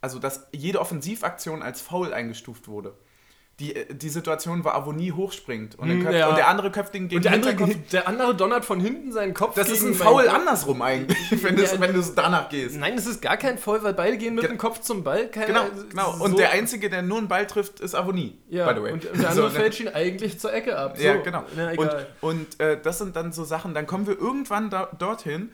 also 0.00 0.18
dass 0.18 0.46
jede 0.52 0.80
Offensivaktion 0.80 1.62
als 1.62 1.82
Foul 1.82 2.14
eingestuft 2.14 2.68
wurde. 2.68 2.94
Die, 3.60 3.74
die 3.92 4.08
Situation, 4.08 4.64
wo 4.64 4.70
Avonie 4.70 5.12
hochspringt 5.12 5.78
und, 5.78 5.88
der, 5.88 5.98
köpft, 5.98 6.14
ja. 6.18 6.28
und 6.30 6.36
der 6.38 6.48
andere 6.48 6.70
köpft 6.72 6.94
ihn 6.94 7.08
gegen 7.08 7.18
Und 7.18 7.24
der 7.26 7.32
den 7.32 7.44
andere, 7.46 7.66
Hinterkopf. 7.66 7.90
der 7.90 8.08
andere 8.08 8.34
donnert 8.34 8.64
von 8.64 8.80
hinten 8.80 9.12
seinen 9.12 9.34
Kopf 9.34 9.54
Das 9.54 9.68
ist 9.68 9.82
ein 9.84 9.92
Foul 9.94 10.28
andersrum 10.28 10.80
eigentlich, 10.80 11.18
wenn 11.44 11.56
du 11.56 11.62
Ja, 11.62 11.78
wenn 11.78 11.92
du 11.92 12.00
danach 12.16 12.48
gehst. 12.48 12.76
Nein, 12.76 12.94
es 12.96 13.06
ist 13.06 13.20
gar 13.20 13.36
kein 13.36 13.58
Foul, 13.58 13.82
weil 13.82 13.92
beide 13.92 14.16
gehen 14.16 14.34
mit 14.34 14.42
Ge- 14.42 14.50
dem 14.50 14.56
Kopf 14.58 14.80
zum 14.80 15.04
Ball. 15.04 15.28
Keiner, 15.28 15.46
Genau, 15.46 15.64
genau. 15.90 16.24
Und 16.24 16.30
so- 16.32 16.36
der 16.38 16.52
Einzige, 16.52 16.88
der 16.88 17.02
nur 17.02 17.18
einen 17.18 17.28
Ball 17.28 17.46
trifft, 17.46 17.80
ist 17.80 17.94
Avonie, 17.94 18.38
ja, 18.48 18.66
by 18.66 18.78
the 18.78 18.82
way. 18.82 18.92
Und 18.92 19.04
der 19.04 19.10
andere 19.12 19.32
So, 19.34 19.42
ne? 19.42 19.50
fällt 19.50 19.78
ihn 19.78 19.88
eigentlich 19.88 20.40
zur 20.40 20.52
Ecke 20.54 20.78
ab. 20.78 20.96
So. 20.96 21.04
Ja, 21.04 21.16
genau. 21.16 21.44
Na, 21.54 21.70
und 21.72 21.90
und 22.22 22.60
äh, 22.60 22.80
das 22.82 22.96
sind 22.98 23.14
dann 23.14 23.32
so 23.32 23.44
Sachen, 23.44 23.74
dann 23.74 23.86
kommen 23.86 24.06
wir 24.06 24.18
irgendwann 24.18 24.70
da, 24.70 24.88
dorthin, 24.98 25.52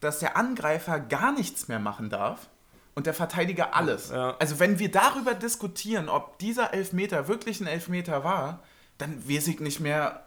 dass 0.00 0.18
der 0.18 0.36
Angreifer 0.36 0.98
gar 0.98 1.32
nichts 1.32 1.68
mehr 1.68 1.78
machen 1.78 2.10
darf 2.10 2.48
und 2.96 3.06
der 3.06 3.14
Verteidiger 3.14 3.76
alles. 3.76 4.10
Ja. 4.10 4.36
Also 4.40 4.58
wenn 4.58 4.80
wir 4.80 4.90
darüber 4.90 5.34
diskutieren, 5.34 6.08
ob 6.08 6.38
dieser 6.38 6.74
Elfmeter 6.74 7.28
wirklich 7.28 7.60
ein 7.60 7.66
Elfmeter 7.66 8.24
war, 8.24 8.60
dann 8.98 9.28
weiß 9.28 9.48
ich 9.48 9.60
nicht 9.60 9.80
mehr, 9.80 10.24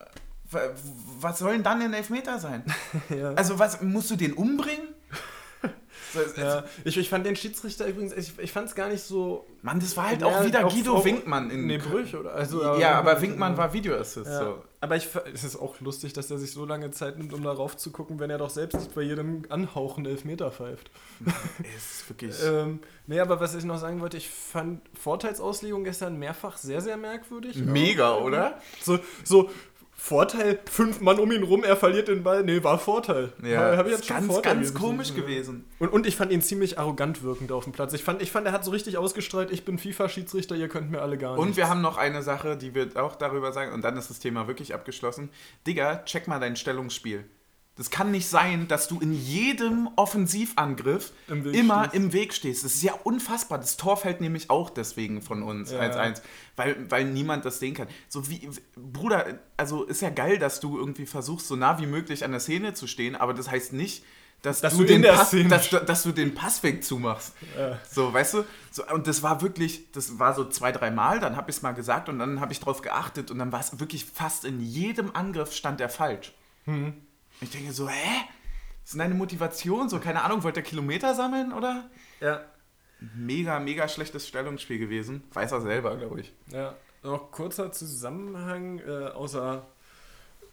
was 1.20 1.40
soll 1.40 1.54
denn 1.54 1.64
dann 1.64 1.82
ein 1.82 1.94
Elfmeter 1.94 2.40
sein? 2.40 2.64
ja. 3.10 3.34
Also 3.34 3.60
was, 3.60 3.82
musst 3.82 4.12
du 4.12 4.16
den 4.16 4.34
umbringen? 4.34 4.88
Ja. 6.38 6.64
Ich, 6.84 6.98
ich 6.98 7.10
fand 7.10 7.26
den 7.26 7.36
Schiedsrichter 7.36 7.86
übrigens, 7.88 8.14
ich, 8.14 8.38
ich 8.40 8.52
fand 8.52 8.68
es 8.70 8.76
gar 8.76 8.88
nicht 8.90 9.04
so. 9.04 9.46
Mann, 9.62 9.80
das 9.80 9.96
war 9.98 10.08
halt 10.08 10.22
Ja, 10.22 10.28
auch 10.28 10.44
wieder 10.46 10.66
auf- 10.66 10.74
Guido 10.74 10.96
auf- 10.96 11.06
Winkmann 11.06 11.50
in 11.52 11.68
Nee, 11.68 11.78
Brüch, 11.78 12.16
oder? 12.16 12.34
Also, 12.34 12.78
Ja, 12.78 12.98
aber 12.98 13.22
Winkmann 13.22 13.58
war 13.58 13.74
Videoassist. 13.74 14.26
Ja. 14.28 14.40
So. 14.40 14.64
Aber 14.82 14.96
ich, 14.96 15.10
es 15.34 15.44
ist 15.44 15.58
auch 15.58 15.82
lustig, 15.82 16.14
dass 16.14 16.32
er 16.32 16.38
sich 16.38 16.52
so 16.54 16.64
lange 16.66 16.92
Zeit 16.92 17.18
nimmt, 17.18 17.34
um 17.34 17.44
darauf 17.44 17.76
zu 17.76 17.92
gucken, 17.92 18.20
wenn 18.20 18.30
er 18.30 18.38
doch 18.38 18.50
selbst 18.50 18.96
bei 18.96 19.02
jedem 19.02 19.44
Anhauchen 19.50 20.06
Elfmeter 20.06 20.50
pfeift. 20.52 20.90
Es 21.76 22.02
ist 22.02 22.10
wirklich. 22.10 22.36
Ähm, 22.50 22.80
nee, 23.08 23.20
aber 23.20 23.40
was 23.42 23.54
ich 23.56 23.66
noch 23.66 23.78
sagen 23.78 24.00
wollte, 24.00 24.16
ich 24.18 24.30
fand 24.30 24.82
Vorteilsauslegung 24.98 25.84
gestern 25.84 26.18
mehrfach 26.18 26.56
sehr, 26.58 26.80
sehr 26.82 26.96
merkwürdig. 26.98 27.58
Mega, 27.58 28.16
oder? 28.18 28.60
So, 28.82 29.00
so 29.26 29.50
Vorteil, 30.02 30.60
fünf 30.72 31.02
Mann 31.02 31.20
um 31.20 31.30
ihn 31.30 31.44
rum, 31.44 31.66
er 31.66 31.76
verliert 31.76 32.08
den 32.08 32.24
Ball. 32.24 32.42
Nee, 32.44 32.64
war 32.64 32.80
Vorteil. 32.80 33.34
Ja, 33.44 33.76
Hab 33.76 33.86
ich 33.86 33.92
ist 33.92 34.00
jetzt 34.00 34.10
ganz, 34.10 34.28
Vorteil 34.28 34.54
ganz 34.56 34.74
gesehen. 34.74 34.82
komisch 34.82 35.14
gewesen. 35.14 35.66
Und, 35.78 35.90
und 35.90 36.08
ich 36.08 36.16
fand 36.16 36.32
ihn 36.32 36.42
ziemlich 36.42 36.80
arrogant 36.80 37.22
wirkend 37.22 37.52
auf 37.52 37.66
dem 37.66 37.74
Platz. 37.74 37.92
Ich 37.92 38.04
fand, 38.04 38.22
ich 38.22 38.32
fand, 38.32 38.48
er 38.48 38.54
hat 38.54 38.64
so 38.64 38.72
richtig 38.72 38.98
ausgestrahlt, 38.98 39.52
ich 39.52 39.66
bin 39.66 39.78
FIFA-Schiedsrichter, 39.78 40.56
ihr 40.56 40.70
könnt 40.70 40.90
mir 40.90 41.02
alle 41.02 41.18
gar 41.18 41.36
nicht. 41.36 41.42
Und 41.42 41.58
wir 41.58 41.68
haben 41.68 41.82
noch 41.82 41.98
eine 41.98 42.24
Sache, 42.24 42.56
die 42.56 42.74
wir 42.74 42.96
auch 42.96 43.18
darüber 43.18 43.52
sagen, 43.52 43.74
und 43.74 43.84
dann 43.84 43.98
ist 43.98 44.10
das 44.10 44.20
Thema 44.20 44.48
wirklich 44.48 44.74
abgeschlossen. 44.74 45.32
Digga, 45.68 45.98
check 46.06 46.30
mal 46.30 46.40
dein 46.40 46.56
Stellungsspiel. 46.56 47.26
Das 47.80 47.90
kann 47.90 48.12
nicht 48.12 48.28
sein, 48.28 48.68
dass 48.68 48.90
du 48.90 49.00
in 49.00 49.14
jedem 49.14 49.90
Offensivangriff 49.96 51.14
Im 51.30 51.46
immer 51.54 51.86
stehst. 51.86 51.96
im 51.96 52.12
Weg 52.12 52.34
stehst. 52.34 52.66
Das 52.66 52.76
ist 52.76 52.84
ja 52.84 52.92
unfassbar. 53.06 53.58
Das 53.58 53.78
Tor 53.78 53.96
fällt 53.96 54.20
nämlich 54.20 54.50
auch 54.50 54.70
deswegen 54.70 55.22
von 55.22 55.42
uns 55.44 55.72
Ja. 55.72 55.80
1-1, 55.80 56.22
weil, 56.58 56.92
weil 56.92 57.06
niemand 57.06 57.46
das 57.46 57.60
sehen 57.60 57.74
kann. 57.74 57.88
So 58.10 58.30
wie, 58.30 58.50
Bruder, 58.76 59.40
also 59.56 59.86
ist 59.86 60.02
ja 60.02 60.10
geil, 60.10 60.38
dass 60.40 60.60
du 60.60 60.78
irgendwie 60.78 61.06
versuchst, 61.06 61.48
so 61.48 61.56
nah 61.56 61.80
wie 61.80 61.86
möglich 61.86 62.26
an 62.26 62.32
der 62.32 62.42
Szene 62.42 62.74
zu 62.74 62.86
stehen, 62.86 63.16
aber 63.16 63.34
das 63.34 63.50
heißt 63.50 63.72
nicht, 63.72 64.04
dass, 64.42 64.60
Dass 64.62 64.76
du, 64.76 64.84
den 64.84 65.02
Pass, 65.02 65.34
dass, 65.50 65.70
dass 65.70 66.04
du 66.04 66.12
den 66.12 66.34
Passweg 66.34 66.84
zumachst. 66.84 67.34
Ja. 67.58 67.80
So, 67.90 68.14
weißt 68.14 68.34
du? 68.36 68.46
So, 68.72 68.86
und 68.88 69.08
das 69.08 69.24
war 69.24 69.42
wirklich, 69.42 69.90
das 69.94 70.20
war 70.20 70.34
so 70.36 70.44
zwei, 70.46 70.74
drei 70.74 70.92
Mal, 70.92 71.20
dann 71.22 71.38
habe 71.38 71.50
ich 71.50 71.58
es 71.58 71.62
mal 71.62 71.72
gesagt 71.74 72.10
und 72.10 72.20
dann 72.20 72.42
habe 72.42 72.52
ich 72.52 72.60
drauf 72.60 72.82
geachtet 72.82 73.32
und 73.32 73.40
dann 73.40 73.54
war 73.54 73.62
es 73.62 73.80
wirklich 73.80 74.04
fast 74.06 74.44
in 74.44 74.60
jedem 74.62 75.16
Angriff 75.16 75.54
stand 75.54 75.80
er 75.80 75.90
falsch. 75.90 76.34
Mhm. 76.66 76.94
Ich 77.42 77.50
denke 77.50 77.72
so, 77.72 77.88
hä? 77.88 78.24
Was 78.84 78.92
ist 78.92 79.00
deine 79.00 79.16
Motivation? 79.16 79.90
So, 79.90 80.00
keine 80.00 80.24
Ahnung, 80.24 80.44
wollt 80.44 80.58
ihr 80.58 80.64
Kilometer 80.64 81.14
sammeln 81.16 81.54
oder? 81.54 81.90
Ja. 82.20 82.42
Mega, 83.16 83.60
mega 83.60 83.88
schlechtes 83.88 84.28
Stellungsspiel 84.28 84.80
gewesen. 84.80 85.24
Weiß 85.32 85.52
er 85.52 85.62
selber, 85.62 85.96
glaube 85.96 86.22
ich. 86.22 86.34
Ja, 86.48 86.76
noch 87.04 87.32
kurzer 87.32 87.72
Zusammenhang, 87.72 88.80
äh, 88.80 89.08
außer 89.08 89.66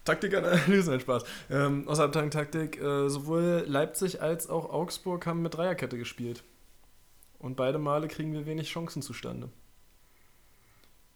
Taktikanalyse, 0.04 0.90
nein, 0.92 1.00
Spaß. 1.00 1.24
Ähm, 1.50 1.88
außer 1.88 2.12
Taktik, 2.12 2.80
äh, 2.80 3.08
sowohl 3.08 3.64
Leipzig 3.66 4.22
als 4.22 4.48
auch 4.48 4.70
Augsburg 4.70 5.26
haben 5.26 5.42
mit 5.42 5.54
Dreierkette 5.54 5.98
gespielt. 5.98 6.44
Und 7.38 7.56
beide 7.56 7.78
Male 7.78 8.06
kriegen 8.08 8.32
wir 8.32 8.46
wenig 8.46 8.70
Chancen 8.70 9.02
zustande. 9.02 9.50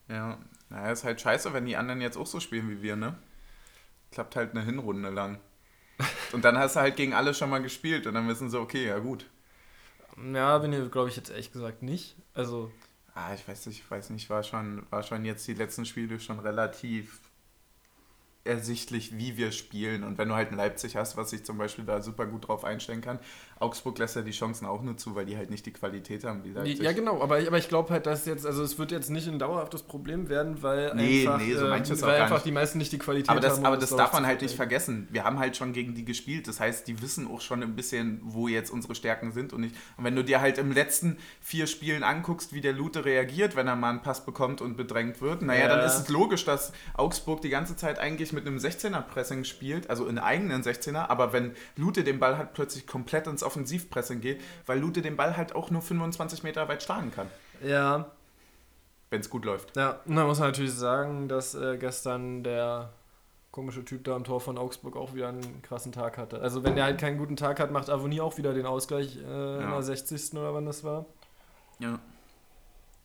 Ja, 0.09 0.39
naja, 0.69 0.91
ist 0.91 1.05
halt 1.05 1.21
scheiße, 1.21 1.53
wenn 1.53 1.67
die 1.67 1.77
anderen 1.77 2.01
jetzt 2.01 2.17
auch 2.17 2.27
so 2.27 2.41
spielen 2.41 2.69
wie 2.69 2.83
wir, 2.83 2.97
ne? 2.97 3.17
Klappt 4.11 4.35
halt 4.35 4.51
eine 4.51 4.65
Hinrunde 4.65 5.11
lang. 5.11 5.39
Und 6.33 6.45
dann 6.45 6.59
hast 6.59 6.77
du 6.77 6.81
halt 6.81 6.97
gegen 6.97 7.15
alle 7.15 7.35
schon 7.35 7.51
mal 7.51 7.63
gespielt 7.63 8.07
und 8.07 8.15
dann 8.15 8.29
wissen 8.29 8.51
sie, 8.51 8.59
okay, 8.61 8.87
ja 8.87 8.99
gut. 8.99 9.27
Ja, 10.35 10.59
bin 10.59 10.73
ich, 10.73 10.91
glaube 10.91 11.09
ich, 11.09 11.17
jetzt 11.17 11.31
ehrlich 11.31 11.53
gesagt 11.53 11.83
nicht. 11.83 12.17
Also, 12.35 12.71
Ah, 13.15 13.35
ich 13.35 13.47
weiß 13.47 13.67
nicht, 13.67 13.81
ich 13.81 13.91
weiß 13.91 14.11
nicht, 14.11 14.31
war 14.31 14.43
schon, 14.43 14.87
war 14.91 15.03
schon 15.03 15.25
jetzt 15.25 15.47
die 15.47 15.55
letzten 15.55 15.85
Spiele 15.85 16.21
schon 16.21 16.39
relativ 16.41 17.21
ersichtlich, 18.45 19.17
wie 19.19 19.37
wir 19.37 19.53
spielen. 19.53 20.03
Und 20.03 20.17
wenn 20.19 20.29
du 20.29 20.35
halt 20.35 20.49
einen 20.49 20.57
Leipzig 20.57 20.97
hast, 20.97 21.17
was 21.17 21.31
sich 21.31 21.45
zum 21.45 21.59
Beispiel 21.59 21.85
da 21.85 22.01
super 22.01 22.27
gut 22.27 22.49
drauf 22.49 22.65
einstellen 22.65 23.01
kann, 23.03 23.19
Augsburg 23.59 23.99
lässt 23.99 24.17
ja 24.17 24.23
die 24.23 24.31
Chancen 24.31 24.65
auch 24.67 24.81
nur 24.81 24.97
zu, 24.97 25.15
weil 25.15 25.27
die 25.27 25.37
halt 25.37 25.51
nicht 25.51 25.67
die 25.67 25.73
Qualität 25.73 26.25
haben 26.25 26.43
wie 26.45 26.53
Leipzig. 26.53 26.81
ja, 26.81 26.93
genau, 26.93 27.21
aber, 27.23 27.37
aber 27.47 27.59
ich 27.59 27.69
glaube 27.69 27.91
halt, 27.91 28.07
dass 28.07 28.25
jetzt, 28.25 28.47
also 28.47 28.63
es 28.63 28.79
wird 28.79 28.91
jetzt 28.93 29.11
nicht 29.11 29.29
ein 29.29 29.39
dauerhautes 29.39 29.83
Problem 29.83 30.31
werden, 30.31 30.63
weil 30.63 30.95
Nee, 30.95 31.27
einfach, 31.27 31.39
nee, 31.39 31.53
so 31.55 31.67
äh, 31.67 32.03
weil 32.03 32.23
einfach 32.23 32.43
die 32.43 32.53
meisten 32.53 32.79
nicht 32.79 32.91
die 32.93 32.99
Qualität 32.99 33.29
Aber 33.29 33.41
das, 33.41 33.59
haben. 33.59 33.67
aber 33.67 33.77
das 33.77 33.91
darauf 33.91 34.05
darf 34.07 34.13
man 34.15 34.27
halt 34.27 34.41
nicht 34.41 34.55
vergessen. 34.57 35.07
Wir 35.11 35.25
haben 35.25 35.39
halt 35.39 35.59
schon 35.59 35.75
gegen 35.75 35.95
die 35.95 36.07
gespielt. 36.07 36.49
Das 36.49 36.59
heißt, 36.61 36.89
die 36.89 37.03
wissen 37.03 37.29
auch 37.29 37.43
schon 37.43 37.63
ein 37.63 37.77
bisschen, 37.77 38.21
wo 38.25 38.49
jetzt 38.49 38.71
unsere 38.71 38.95
Stärken 38.95 39.33
sind 39.33 39.53
und 39.53 39.61
nicht. 39.61 39.75
Und 39.99 40.05
wenn 40.05 40.17
du 40.17 40.25
dir 40.25 40.41
halt 40.41 40.57
im 40.57 40.73
letzten 40.73 41.19
vier 41.43 41.67
Spielen 41.67 42.03
anguckst, 42.03 42.55
wie 42.55 42.63
der 42.63 42.73
Lute 42.73 43.05
reagiert, 43.05 43.55
wenn 43.55 43.67
er 43.69 43.77
mal 43.77 43.91
einen 43.91 44.01
Pass 44.03 44.25
bekommt 44.25 44.63
und 44.63 44.79
bedrängt 44.79 45.21
wird, 45.21 45.43
naja, 45.43 45.61
Ja. 45.69 45.77
dann 45.77 45.85
ist 45.87 45.99
es 45.99 46.09
logisch, 46.09 46.47
dass 46.47 46.73
Augsburg 46.95 47.43
die 47.43 47.51
ganze 47.51 47.77
Zeit 47.77 47.99
eigentlich 47.99 48.30
mit 48.33 48.47
einem 48.47 48.57
16er-Pressing 48.59 49.45
spielt, 49.45 49.91
also 49.91 50.07
in 50.07 50.19
eigenen 50.19 50.63
16er, 50.63 51.09
aber 51.09 51.33
wenn 51.33 51.55
Lute 51.77 52.05
den 52.05 52.19
Ball 52.19 52.39
halt 52.39 52.53
plötzlich 52.53 52.87
komplett 52.87 53.27
ins 53.27 53.43
Offensivpressing 53.43 54.21
geht, 54.21 54.41
weil 54.67 54.79
Lute 54.79 55.03
den 55.03 55.17
Ball 55.17 55.37
halt 55.37 55.55
auch 55.55 55.71
nur 55.71 55.83
25 55.83 56.43
Meter 56.43 56.69
weit 56.69 56.83
schlagen 56.83 57.11
kann, 57.13 57.29
Ja, 57.63 58.11
wenn 59.11 59.21
es 59.21 59.31
gut 59.31 59.45
läuft. 59.45 59.77
Ja, 59.77 60.01
und 60.05 60.17
dann 60.17 60.27
muss 60.27 60.39
man 60.39 60.49
natürlich 60.49 60.73
sagen, 60.73 61.29
dass 61.29 61.55
äh, 61.55 61.77
gestern 61.79 62.45
der 62.45 62.91
komische 63.51 63.85
Typ 63.85 64.05
da 64.05 64.15
am 64.15 64.25
Tor 64.25 64.41
von 64.41 64.59
Augsburg 64.59 64.97
auch 64.97 65.15
wieder 65.15 65.29
einen 65.29 65.63
krassen 65.63 65.93
Tag 65.93 66.19
hatte. 66.19 66.41
Also 66.41 66.63
wenn 66.63 66.77
der 66.77 66.85
halt 66.85 66.99
keinen 66.99 67.19
guten 67.19 67.37
Tag 67.37 67.59
hat, 67.59 67.73
macht 67.73 67.91
Avonie 67.91 68.21
auch 68.21 68.39
wieder 68.39 68.55
den 68.55 68.67
Ausgleich 68.67 69.17
äh, 69.17 69.63
in 69.63 69.71
der 69.71 69.83
60. 69.83 70.35
oder 70.35 70.55
wann 70.55 70.67
das 70.67 70.85
war. 70.85 71.07
Ja. 71.81 71.99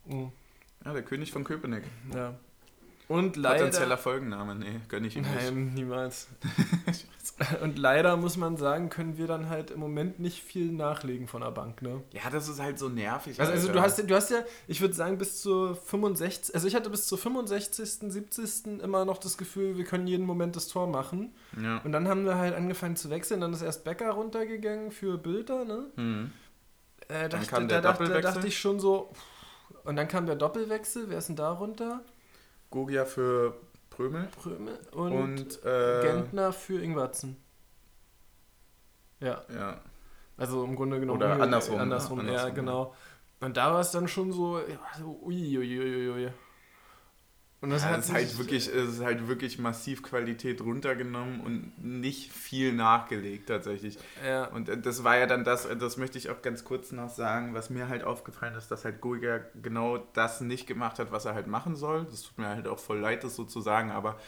Mhm. 0.06 0.32
ja, 0.84 0.94
der 0.94 1.02
König 1.02 1.32
von 1.32 1.44
Köpenick. 1.44 1.84
Ja. 2.14 2.36
Und 3.08 3.36
leider... 3.36 3.66
Potenzieller 3.66 3.98
Folgenname, 3.98 4.56
nee, 4.56 4.80
gönn 4.88 5.06
ich 5.06 5.16
ihm 5.16 5.24
nicht. 5.24 5.36
Nein, 5.36 5.74
niemals. 5.76 6.28
Und 7.62 7.78
leider 7.78 8.16
muss 8.18 8.38
man 8.38 8.56
sagen, 8.58 8.90
können 8.90 9.18
wir 9.18 9.28
dann 9.28 9.50
halt 9.50 9.70
im 9.70 9.80
Moment 9.80 10.20
nicht 10.20 10.42
viel 10.42 10.72
nachlegen 10.72 11.28
von 11.28 11.42
der 11.42 11.52
Bank, 11.52 11.82
ne? 11.82 12.02
Ja, 12.14 12.30
das 12.32 12.48
ist 12.48 12.62
halt 12.62 12.80
so 12.80 12.88
nervig. 12.88 13.40
Also, 13.40 13.52
also 13.52 13.72
du 13.72 13.82
hast, 13.82 13.98
ja- 13.98 14.06
du 14.06 14.16
hast 14.16 14.32
ja, 14.32 14.40
ich 14.68 14.80
würde 14.82 14.94
sagen, 14.94 15.18
bis 15.18 15.42
zur 15.42 15.76
65, 15.76 16.56
also 16.56 16.68
ich 16.68 16.76
hatte 16.76 16.90
bis 16.90 17.08
zur 17.08 17.18
65., 17.18 18.12
70. 18.12 18.82
immer 18.82 19.06
noch 19.06 19.18
das 19.18 19.38
Gefühl, 19.38 19.78
wir 19.78 19.84
können 19.84 20.08
jeden 20.08 20.26
Moment 20.26 20.56
das 20.56 20.68
Tor 20.68 20.88
machen. 20.88 21.34
Ja. 21.62 21.80
Und 21.84 21.92
dann 21.92 22.08
haben 22.08 22.26
wir 22.26 22.36
halt 22.36 22.56
angefangen 22.56 22.96
zu 22.96 23.10
wechseln, 23.10 23.42
dann 23.42 23.54
ist 23.54 23.62
erst 23.62 23.84
Becker 23.84 24.12
runtergegangen 24.12 24.92
für 24.92 25.18
Bilder, 25.18 25.66
ne? 25.66 25.86
Hm. 25.96 26.32
Äh, 27.08 27.30
dachte, 27.30 27.48
kam 27.48 27.68
der 27.68 27.82
da, 27.82 27.94
dachte, 27.94 28.22
dachte 28.22 28.48
ich 28.48 28.58
schon 28.58 28.80
so, 28.80 29.12
und 29.84 29.96
dann 29.96 30.08
kam 30.08 30.26
der 30.26 30.36
Doppelwechsel, 30.36 31.10
wer 31.10 31.20
ist 31.20 31.28
denn 31.28 31.36
da 31.36 31.52
runter? 31.52 32.02
Gogia 32.70 33.06
für 33.06 33.56
Prömel 33.90 34.28
Prömel 34.42 34.78
und, 34.92 35.14
und, 35.14 35.64
äh, 35.66 36.02
Gentner 36.02 36.52
für 36.52 36.82
Ingwarzen. 36.82 37.38
Ja, 39.20 39.44
Ja. 39.54 39.80
also 40.38 40.64
im 40.66 40.76
Grunde 40.76 41.00
genommen. 41.00 41.22
Oder 41.22 41.36
umge- 41.36 41.42
andersrum, 41.44 41.80
Andersrum, 41.80 42.20
ja, 42.20 42.26
ja, 42.26 42.32
andersrum, 42.32 42.56
genau. 42.56 42.96
Und 43.40 43.58
da 43.58 43.74
war 43.74 43.80
es 43.82 43.92
dann 43.92 44.08
schon 44.08 44.32
so, 44.32 44.60
ja, 44.60 44.80
so 44.98 45.20
ui, 45.24 45.58
ui, 45.58 45.80
ui, 45.80 46.10
ui, 46.10 46.26
ui. 46.26 46.32
Und 47.66 47.72
das 47.72 47.82
ja, 47.82 47.90
hat 47.90 48.00
ist 48.02 48.14
halt 48.14 48.38
wirklich, 48.38 48.68
es 48.68 48.90
ist 48.94 49.04
halt 49.04 49.28
wirklich 49.28 49.58
massiv 49.58 50.04
Qualität 50.04 50.62
runtergenommen 50.62 51.40
und 51.40 51.84
nicht 51.84 52.32
viel 52.32 52.72
nachgelegt 52.74 53.48
tatsächlich. 53.50 53.98
Ja. 54.24 54.46
Und 54.46 54.70
äh, 54.70 54.78
das 54.78 55.04
war 55.04 55.18
ja 55.18 55.26
dann 55.26 55.44
das, 55.44 55.68
das 55.80 55.98
möchte 55.98 56.20
ich 56.20 56.30
auch 56.30 56.44
ganz 56.44 56.64
kurz 56.64 56.92
noch 56.92 57.10
sagen, 57.10 57.56
was 57.56 57.72
mir 57.72 57.90
halt 57.90 58.04
aufgefallen 58.04 58.54
ist, 58.54 58.70
dass 58.70 58.86
halt 58.86 59.02
Goiger 59.02 59.40
genau 59.64 59.98
das 60.14 60.42
nicht 60.42 60.68
gemacht 60.68 61.00
hat, 61.00 61.12
was 61.12 61.26
er 61.26 61.34
halt 61.34 61.48
machen 61.48 61.76
soll. 61.76 62.06
Das 62.06 62.22
tut 62.22 62.38
mir 62.38 62.50
halt 62.50 62.68
auch 62.68 62.78
voll 62.78 63.00
leid, 63.00 63.24
das 63.24 63.36
so 63.36 63.46
zu 63.46 63.62
sagen, 63.62 63.90
aber 63.90 64.20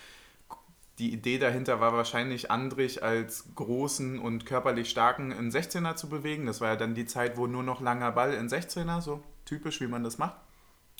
die 0.97 1.13
Idee 1.13 1.37
dahinter 1.37 1.79
war 1.79 1.93
wahrscheinlich, 1.93 2.49
Andrich 2.49 3.03
als 3.03 3.53
großen 3.53 4.17
und 4.17 4.47
körperlich 4.47 4.89
starken 4.89 5.29
in 5.29 5.51
16er 5.51 5.95
zu 5.95 6.09
bewegen. 6.09 6.47
Das 6.47 6.59
war 6.59 6.69
ja 6.69 6.75
dann 6.75 6.95
die 6.95 7.05
Zeit, 7.05 7.37
wo 7.37 7.45
nur 7.45 7.61
noch 7.61 7.81
langer 7.81 8.13
Ball 8.13 8.33
in 8.33 8.49
16er, 8.49 8.99
so 8.99 9.21
typisch, 9.45 9.79
wie 9.79 9.85
man 9.85 10.03
das 10.03 10.17
macht. 10.17 10.37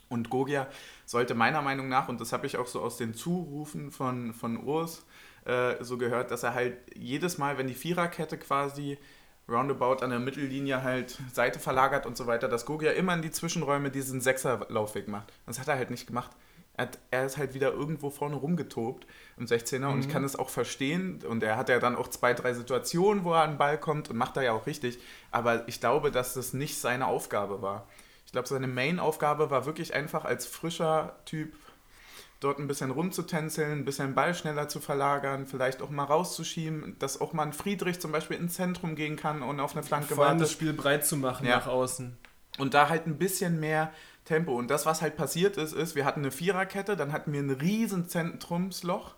Und 0.09 0.29
Gogia 0.29 0.67
sollte 1.05 1.35
meiner 1.35 1.61
Meinung 1.61 1.89
nach, 1.89 2.07
und 2.07 2.21
das 2.21 2.31
habe 2.33 2.47
ich 2.47 2.57
auch 2.57 2.67
so 2.67 2.81
aus 2.81 2.97
den 2.97 3.13
Zurufen 3.13 3.91
von, 3.91 4.33
von 4.33 4.63
Urs 4.63 5.05
äh, 5.45 5.83
so 5.83 5.97
gehört, 5.97 6.31
dass 6.31 6.43
er 6.43 6.53
halt 6.53 6.77
jedes 6.95 7.37
Mal, 7.37 7.57
wenn 7.57 7.67
die 7.67 7.73
Viererkette 7.73 8.37
quasi 8.37 8.97
roundabout 9.49 10.03
an 10.03 10.09
der 10.09 10.19
Mittellinie 10.19 10.83
halt 10.83 11.17
Seite 11.33 11.59
verlagert 11.59 12.05
und 12.05 12.17
so 12.17 12.27
weiter, 12.27 12.47
dass 12.47 12.65
Gogia 12.65 12.91
immer 12.91 13.13
in 13.13 13.21
die 13.21 13.31
Zwischenräume 13.31 13.89
diesen 13.89 14.21
Sechserlaufweg 14.21 15.07
macht. 15.07 15.31
Das 15.45 15.59
hat 15.59 15.67
er 15.67 15.75
halt 15.75 15.89
nicht 15.89 16.07
gemacht. 16.07 16.31
Er, 16.73 16.83
hat, 16.83 16.99
er 17.11 17.25
ist 17.25 17.37
halt 17.37 17.53
wieder 17.53 17.71
irgendwo 17.71 18.09
vorne 18.09 18.35
rumgetobt 18.35 19.07
im 19.37 19.45
16er 19.45 19.79
mhm. 19.79 19.93
und 19.93 19.99
ich 20.01 20.07
mhm. 20.07 20.11
kann 20.11 20.23
es 20.23 20.35
auch 20.35 20.49
verstehen. 20.49 21.23
Und 21.27 21.43
er 21.43 21.57
hat 21.57 21.69
ja 21.69 21.79
dann 21.79 21.95
auch 21.95 22.09
zwei, 22.09 22.33
drei 22.33 22.53
Situationen, 22.53 23.23
wo 23.23 23.33
er 23.33 23.43
an 23.43 23.51
den 23.51 23.57
Ball 23.57 23.79
kommt 23.79 24.09
und 24.09 24.17
macht 24.17 24.37
da 24.37 24.41
ja 24.41 24.51
auch 24.51 24.67
richtig. 24.67 24.99
Aber 25.31 25.67
ich 25.67 25.79
glaube, 25.79 26.11
dass 26.11 26.33
das 26.33 26.53
nicht 26.53 26.77
seine 26.77 27.07
Aufgabe 27.07 27.61
war. 27.61 27.87
Ich 28.27 28.33
glaube, 28.33 28.47
seine 28.49 28.67
Main-Aufgabe 28.67 29.49
war 29.49 29.65
wirklich 29.65 29.93
einfach 29.93 30.25
als 30.25 30.45
frischer 30.45 31.15
Typ 31.23 31.53
dort 32.41 32.59
ein 32.59 32.67
bisschen 32.67 32.91
rumzutänzeln, 32.91 33.79
ein 33.79 33.85
bisschen 33.85 34.15
Ball 34.15 34.35
schneller 34.35 34.67
zu 34.67 34.81
verlagern, 34.81 35.47
vielleicht 35.47 35.81
auch 35.81 35.89
mal 35.89 36.03
rauszuschieben, 36.03 36.97
dass 36.99 37.21
auch 37.21 37.31
mal 37.31 37.43
ein 37.43 37.53
Friedrich 37.53 38.01
zum 38.01 38.11
Beispiel 38.11 38.35
ins 38.35 38.55
Zentrum 38.55 38.95
gehen 38.95 39.15
kann 39.15 39.41
und 39.41 39.61
auf 39.61 39.71
eine 39.75 39.81
Flanke 39.81 40.13
Vor 40.13 40.27
allem 40.27 40.39
das 40.39 40.51
Spiel 40.51 40.73
breit 40.73 41.05
zu 41.05 41.15
machen 41.15 41.47
ja. 41.47 41.55
nach 41.55 41.67
außen. 41.67 42.17
Und 42.59 42.73
da 42.73 42.89
halt 42.89 43.07
ein 43.07 43.17
bisschen 43.17 43.61
mehr 43.61 43.93
Tempo. 44.25 44.53
Und 44.53 44.69
das, 44.69 44.85
was 44.85 45.01
halt 45.01 45.15
passiert 45.15 45.55
ist, 45.55 45.71
ist, 45.71 45.95
wir 45.95 46.03
hatten 46.03 46.19
eine 46.19 46.31
Viererkette, 46.31 46.97
dann 46.97 47.13
hatten 47.13 47.31
wir 47.31 47.39
ein 47.39 47.49
riesen 47.49 48.09
Zentrumsloch, 48.09 49.15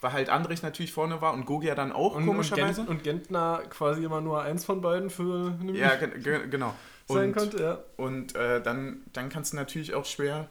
weil 0.00 0.12
halt 0.12 0.30
Andrich 0.30 0.62
natürlich 0.62 0.92
vorne 0.92 1.20
war 1.20 1.34
und 1.34 1.46
Gogia 1.46 1.74
dann 1.74 1.90
auch, 1.90 2.14
und, 2.14 2.24
komischerweise. 2.24 2.82
Und, 2.82 3.02
Gentner 3.02 3.64
quasi 3.70 4.04
immer 4.04 4.20
nur 4.20 4.42
eins 4.42 4.64
von 4.64 4.80
beiden 4.80 5.10
für 5.10 5.52
eine 5.60 5.72
Ja, 5.72 5.96
genau 5.96 6.74
sein 7.08 7.28
und, 7.28 7.36
konnte, 7.36 7.62
ja. 7.62 7.78
Und 7.96 8.34
äh, 8.34 8.60
dann, 8.62 9.02
dann 9.12 9.28
kannst 9.28 9.52
du 9.52 9.56
natürlich 9.56 9.94
auch 9.94 10.04
schwer. 10.04 10.48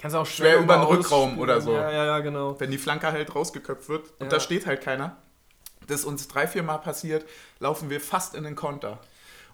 Kannst 0.00 0.16
auch 0.16 0.26
schwer, 0.26 0.52
schwer 0.52 0.62
über 0.62 0.76
den 0.76 0.84
Rückraum 0.84 1.38
oder 1.38 1.60
so. 1.60 1.72
Ja, 1.72 1.90
ja, 1.90 2.04
ja, 2.04 2.18
genau. 2.20 2.58
Wenn 2.58 2.70
die 2.70 2.78
Flanke 2.78 3.10
halt 3.12 3.34
rausgeköpft 3.34 3.88
wird 3.88 4.10
und 4.18 4.26
ja. 4.26 4.28
da 4.28 4.40
steht 4.40 4.66
halt 4.66 4.80
keiner. 4.80 5.16
Das 5.86 6.00
ist 6.00 6.06
uns 6.06 6.28
drei, 6.28 6.46
vier 6.46 6.62
Mal 6.62 6.78
passiert, 6.78 7.24
laufen 7.58 7.90
wir 7.90 8.00
fast 8.00 8.34
in 8.34 8.44
den 8.44 8.56
Konter. 8.56 9.00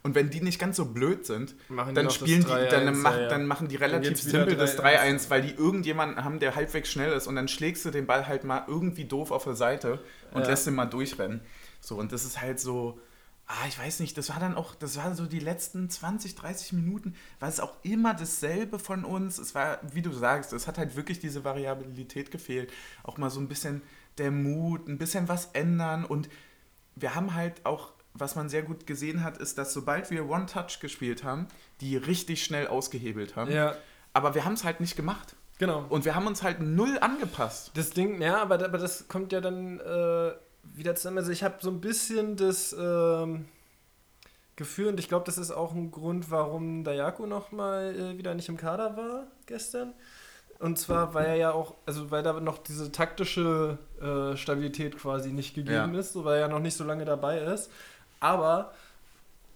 Und 0.02 0.14
wenn 0.14 0.30
die 0.30 0.40
nicht 0.40 0.58
ganz 0.58 0.76
so 0.76 0.86
blöd 0.86 1.26
sind, 1.26 1.54
machen 1.68 1.94
dann 1.94 2.08
spielen 2.10 2.40
die, 2.40 2.68
dann, 2.70 2.98
mach, 3.00 3.14
ja, 3.14 3.22
ja. 3.22 3.28
dann 3.28 3.46
machen 3.46 3.68
die 3.68 3.76
relativ 3.76 4.20
simpel 4.20 4.56
das 4.56 4.78
3-1, 4.78 5.28
weil 5.28 5.42
die 5.42 5.50
irgendjemanden 5.50 6.24
haben, 6.24 6.38
der 6.38 6.54
halbwegs 6.54 6.90
schnell 6.90 7.12
ist 7.12 7.26
und 7.26 7.36
dann 7.36 7.48
schlägst 7.48 7.84
du 7.84 7.90
den 7.90 8.06
Ball 8.06 8.26
halt 8.26 8.44
mal 8.44 8.64
irgendwie 8.66 9.04
doof 9.04 9.30
auf 9.30 9.44
der 9.44 9.56
Seite 9.56 9.98
und 10.32 10.42
ja. 10.42 10.48
lässt 10.48 10.66
ihn 10.66 10.74
mal 10.74 10.86
durchrennen. 10.86 11.42
So, 11.80 11.96
und 11.96 12.12
das 12.12 12.24
ist 12.24 12.40
halt 12.40 12.60
so, 12.60 12.98
ah, 13.50 13.66
ich 13.66 13.78
weiß 13.78 14.00
nicht, 14.00 14.16
das 14.16 14.28
war 14.28 14.38
dann 14.38 14.54
auch, 14.54 14.74
das 14.74 14.96
war 14.96 15.14
so 15.14 15.26
die 15.26 15.40
letzten 15.40 15.90
20, 15.90 16.36
30 16.36 16.72
Minuten, 16.72 17.14
war 17.40 17.48
es 17.48 17.58
auch 17.58 17.74
immer 17.82 18.14
dasselbe 18.14 18.78
von 18.78 19.04
uns. 19.04 19.38
Es 19.38 19.54
war, 19.54 19.80
wie 19.92 20.02
du 20.02 20.12
sagst, 20.12 20.52
es 20.52 20.68
hat 20.68 20.78
halt 20.78 20.94
wirklich 20.94 21.18
diese 21.18 21.44
Variabilität 21.44 22.30
gefehlt. 22.30 22.72
Auch 23.02 23.18
mal 23.18 23.30
so 23.30 23.40
ein 23.40 23.48
bisschen 23.48 23.82
der 24.18 24.30
Mut, 24.30 24.86
ein 24.88 24.98
bisschen 24.98 25.28
was 25.28 25.46
ändern 25.52 26.04
und 26.04 26.28
wir 26.94 27.14
haben 27.14 27.34
halt 27.34 27.64
auch, 27.66 27.92
was 28.14 28.36
man 28.36 28.48
sehr 28.48 28.62
gut 28.62 28.86
gesehen 28.86 29.24
hat, 29.24 29.38
ist, 29.38 29.58
dass 29.58 29.72
sobald 29.72 30.10
wir 30.10 30.28
One-Touch 30.28 30.80
gespielt 30.80 31.24
haben, 31.24 31.46
die 31.80 31.96
richtig 31.96 32.44
schnell 32.44 32.66
ausgehebelt 32.66 33.36
haben. 33.36 33.50
Ja. 33.50 33.74
Aber 34.12 34.34
wir 34.34 34.44
haben 34.44 34.54
es 34.54 34.64
halt 34.64 34.80
nicht 34.80 34.96
gemacht. 34.96 35.36
Genau. 35.58 35.86
Und 35.88 36.04
wir 36.04 36.14
haben 36.14 36.26
uns 36.26 36.42
halt 36.42 36.60
null 36.60 36.98
angepasst. 37.00 37.70
Das 37.74 37.90
Ding, 37.90 38.20
ja, 38.20 38.42
aber, 38.42 38.64
aber 38.64 38.78
das 38.78 39.08
kommt 39.08 39.32
ja 39.32 39.40
dann. 39.40 39.80
Äh 39.80 40.32
wieder 40.74 40.94
zusammen. 40.94 41.18
Also 41.18 41.32
ich 41.32 41.42
habe 41.42 41.56
so 41.60 41.70
ein 41.70 41.80
bisschen 41.80 42.36
das 42.36 42.74
ähm, 42.78 43.46
Gefühl, 44.56 44.88
und 44.88 45.00
ich 45.00 45.08
glaube, 45.08 45.24
das 45.24 45.38
ist 45.38 45.50
auch 45.50 45.72
ein 45.72 45.90
Grund, 45.90 46.30
warum 46.30 46.84
Dayako 46.84 47.26
nochmal 47.26 47.94
äh, 47.96 48.18
wieder 48.18 48.34
nicht 48.34 48.48
im 48.48 48.56
Kader 48.56 48.96
war 48.96 49.26
gestern. 49.46 49.94
Und 50.58 50.78
zwar, 50.78 51.14
weil 51.14 51.24
er 51.24 51.36
ja 51.36 51.52
auch, 51.52 51.74
also 51.86 52.10
weil 52.10 52.22
da 52.22 52.38
noch 52.38 52.58
diese 52.58 52.92
taktische 52.92 53.78
äh, 54.00 54.36
Stabilität 54.36 54.98
quasi 54.98 55.32
nicht 55.32 55.54
gegeben 55.54 55.94
ja. 55.94 56.00
ist, 56.00 56.12
so, 56.12 56.26
weil 56.26 56.34
er 56.34 56.40
ja 56.40 56.48
noch 56.48 56.58
nicht 56.58 56.76
so 56.76 56.84
lange 56.84 57.06
dabei 57.06 57.40
ist. 57.40 57.70
Aber 58.20 58.72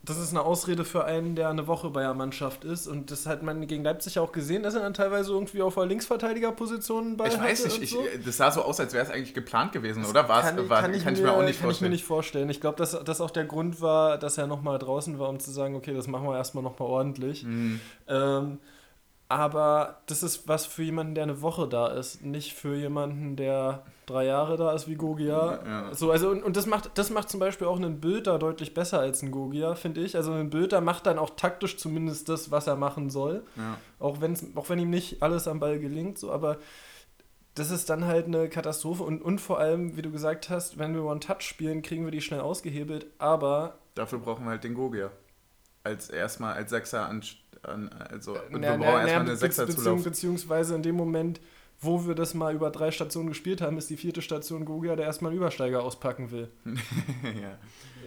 das 0.04 0.18
ist 0.18 0.30
eine 0.30 0.42
Ausrede 0.42 0.84
für 0.84 1.04
einen, 1.04 1.34
der 1.34 1.48
eine 1.48 1.66
Woche 1.66 1.88
bei 1.90 2.02
der 2.02 2.14
Mannschaft 2.14 2.64
ist. 2.64 2.86
Und 2.86 3.10
das 3.10 3.26
hat 3.26 3.42
man 3.42 3.66
gegen 3.66 3.84
Leipzig 3.84 4.18
auch 4.18 4.32
gesehen, 4.32 4.62
dass 4.62 4.74
er 4.74 4.82
dann 4.82 4.94
teilweise 4.94 5.32
irgendwie 5.32 5.62
auf 5.62 5.74
der 5.74 5.86
Linksverteidigerposition 5.86 7.16
bei 7.16 7.28
Ich 7.28 7.38
weiß 7.38 7.64
nicht, 7.64 7.82
ich, 7.82 7.90
so. 7.90 8.04
das 8.24 8.36
sah 8.36 8.50
so 8.50 8.62
aus, 8.62 8.80
als 8.80 8.92
wäre 8.92 9.04
es 9.04 9.10
eigentlich 9.10 9.34
geplant 9.34 9.72
gewesen, 9.72 10.04
oder? 10.04 10.28
War's, 10.28 10.46
kann, 10.46 10.68
war, 10.68 10.82
kann, 10.82 10.92
ich, 10.92 11.04
kann 11.04 11.14
mir, 11.14 11.20
ich, 11.20 11.24
mir, 11.24 11.32
auch 11.32 11.42
nicht 11.42 11.60
kann 11.60 11.64
vorstellen. 11.64 11.68
Kann 11.68 11.74
ich 11.74 11.80
mir 11.80 11.88
nicht 11.90 12.04
vorstellen. 12.04 12.50
Ich 12.50 12.60
glaube, 12.60 12.76
dass 12.76 12.98
das 13.04 13.20
auch 13.20 13.30
der 13.30 13.44
Grund 13.44 13.80
war, 13.80 14.18
dass 14.18 14.36
er 14.36 14.46
nochmal 14.46 14.78
draußen 14.78 15.18
war, 15.18 15.28
um 15.28 15.40
zu 15.40 15.50
sagen, 15.50 15.74
okay, 15.74 15.94
das 15.94 16.06
machen 16.06 16.26
wir 16.26 16.36
erstmal 16.36 16.64
nochmal 16.64 16.88
ordentlich. 16.88 17.44
Mhm. 17.44 17.80
Ähm, 18.08 18.58
aber 19.34 19.96
das 20.06 20.22
ist 20.22 20.46
was 20.46 20.64
für 20.64 20.84
jemanden, 20.84 21.16
der 21.16 21.24
eine 21.24 21.42
Woche 21.42 21.66
da 21.66 21.88
ist, 21.88 22.22
nicht 22.22 22.54
für 22.54 22.76
jemanden, 22.76 23.34
der 23.34 23.82
drei 24.06 24.26
Jahre 24.26 24.56
da 24.56 24.72
ist 24.72 24.86
wie 24.86 24.94
Gogia. 24.94 25.60
Ja. 25.66 25.94
So, 25.94 26.12
also, 26.12 26.30
und, 26.30 26.44
und 26.44 26.56
das, 26.56 26.66
macht, 26.66 26.96
das 26.96 27.10
macht 27.10 27.28
zum 27.28 27.40
Beispiel 27.40 27.66
auch 27.66 27.76
einen 27.76 28.00
Bülter 28.00 28.38
deutlich 28.38 28.74
besser 28.74 29.00
als 29.00 29.22
ein 29.22 29.32
Gogia, 29.32 29.74
finde 29.74 30.02
ich. 30.02 30.14
Also 30.14 30.30
ein 30.30 30.50
Bülter 30.50 30.80
macht 30.80 31.06
dann 31.06 31.18
auch 31.18 31.30
taktisch 31.30 31.78
zumindest 31.78 32.28
das, 32.28 32.52
was 32.52 32.68
er 32.68 32.76
machen 32.76 33.10
soll. 33.10 33.42
Ja. 33.56 33.76
Auch, 33.98 34.20
wenn's, 34.20 34.44
auch 34.54 34.68
wenn 34.68 34.78
ihm 34.78 34.90
nicht 34.90 35.20
alles 35.20 35.48
am 35.48 35.58
Ball 35.58 35.80
gelingt. 35.80 36.16
So, 36.16 36.30
aber 36.30 36.58
das 37.56 37.72
ist 37.72 37.90
dann 37.90 38.04
halt 38.04 38.26
eine 38.26 38.48
Katastrophe. 38.48 39.02
Und, 39.02 39.20
und 39.20 39.40
vor 39.40 39.58
allem, 39.58 39.96
wie 39.96 40.02
du 40.02 40.12
gesagt 40.12 40.48
hast, 40.48 40.78
wenn 40.78 40.94
wir 40.94 41.02
One-Touch 41.02 41.40
spielen, 41.40 41.82
kriegen 41.82 42.04
wir 42.04 42.12
die 42.12 42.20
schnell 42.20 42.40
ausgehebelt. 42.40 43.06
Aber. 43.18 43.78
Dafür 43.96 44.20
brauchen 44.20 44.44
wir 44.44 44.50
halt 44.50 44.62
den 44.62 44.74
Gogia. 44.74 45.10
Als 45.82 46.08
erstmal 46.08 46.54
als 46.54 46.70
Sechser 46.70 47.08
an. 47.08 47.22
Also, 47.64 48.32
und 48.50 48.60
na, 48.60 48.72
wir 48.72 48.78
brauchen 48.78 49.00
erstmal 49.00 49.20
eine 49.20 49.36
Sechser 49.36 49.66
Beziehung, 49.66 50.02
Beziehungsweise 50.02 50.74
in 50.74 50.82
dem 50.82 50.96
Moment 50.96 51.40
wo 51.84 52.06
wir 52.06 52.14
das 52.14 52.34
mal 52.34 52.54
über 52.54 52.70
drei 52.70 52.90
Stationen 52.90 53.28
gespielt 53.28 53.60
haben, 53.60 53.78
ist 53.78 53.90
die 53.90 53.96
vierte 53.96 54.22
Station 54.22 54.64
Gogia, 54.64 54.96
der 54.96 55.06
erstmal 55.06 55.30
einen 55.30 55.38
Übersteiger 55.38 55.82
auspacken 55.82 56.30
will. 56.30 56.48
ja. 56.66 57.58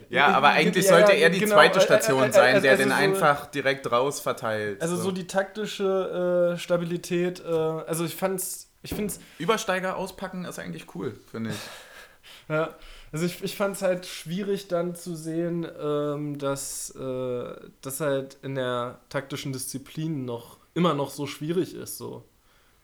ja, 0.09 0.27
aber 0.27 0.49
eigentlich 0.49 0.85
ja, 0.85 0.97
sollte 0.97 1.13
er 1.13 1.29
die 1.29 1.39
genau, 1.39 1.55
zweite 1.55 1.81
Station 1.81 2.23
äh, 2.23 2.27
äh, 2.27 2.31
sein, 2.31 2.61
der 2.61 2.71
also 2.71 2.83
den 2.83 2.89
so, 2.89 2.95
einfach 2.95 3.45
direkt 3.47 3.91
raus 3.91 4.19
verteilt. 4.19 4.81
Also 4.81 4.95
so, 4.95 5.03
so 5.03 5.11
die 5.11 5.27
taktische 5.27 6.53
äh, 6.55 6.57
Stabilität, 6.57 7.43
äh, 7.45 7.51
also 7.51 8.05
ich 8.05 8.15
fand's, 8.15 8.69
ich 8.83 8.93
find's... 8.93 9.19
Übersteiger 9.37 9.97
auspacken 9.97 10.45
ist 10.45 10.59
eigentlich 10.59 10.95
cool, 10.95 11.15
finde 11.29 11.51
ich. 11.51 11.59
ja, 12.49 12.69
also 13.11 13.25
ich, 13.25 13.43
ich 13.43 13.55
fand 13.55 13.75
es 13.75 13.81
halt 13.81 14.05
schwierig 14.05 14.67
dann 14.67 14.95
zu 14.95 15.15
sehen, 15.15 15.65
ähm, 15.79 16.37
dass 16.37 16.91
äh, 16.91 17.55
das 17.81 17.99
halt 17.99 18.37
in 18.41 18.55
der 18.55 18.99
taktischen 19.09 19.53
Disziplin 19.53 20.25
noch 20.25 20.57
immer 20.73 20.93
noch 20.93 21.09
so 21.09 21.25
schwierig 21.25 21.73
ist, 21.73 21.97
so 21.97 22.23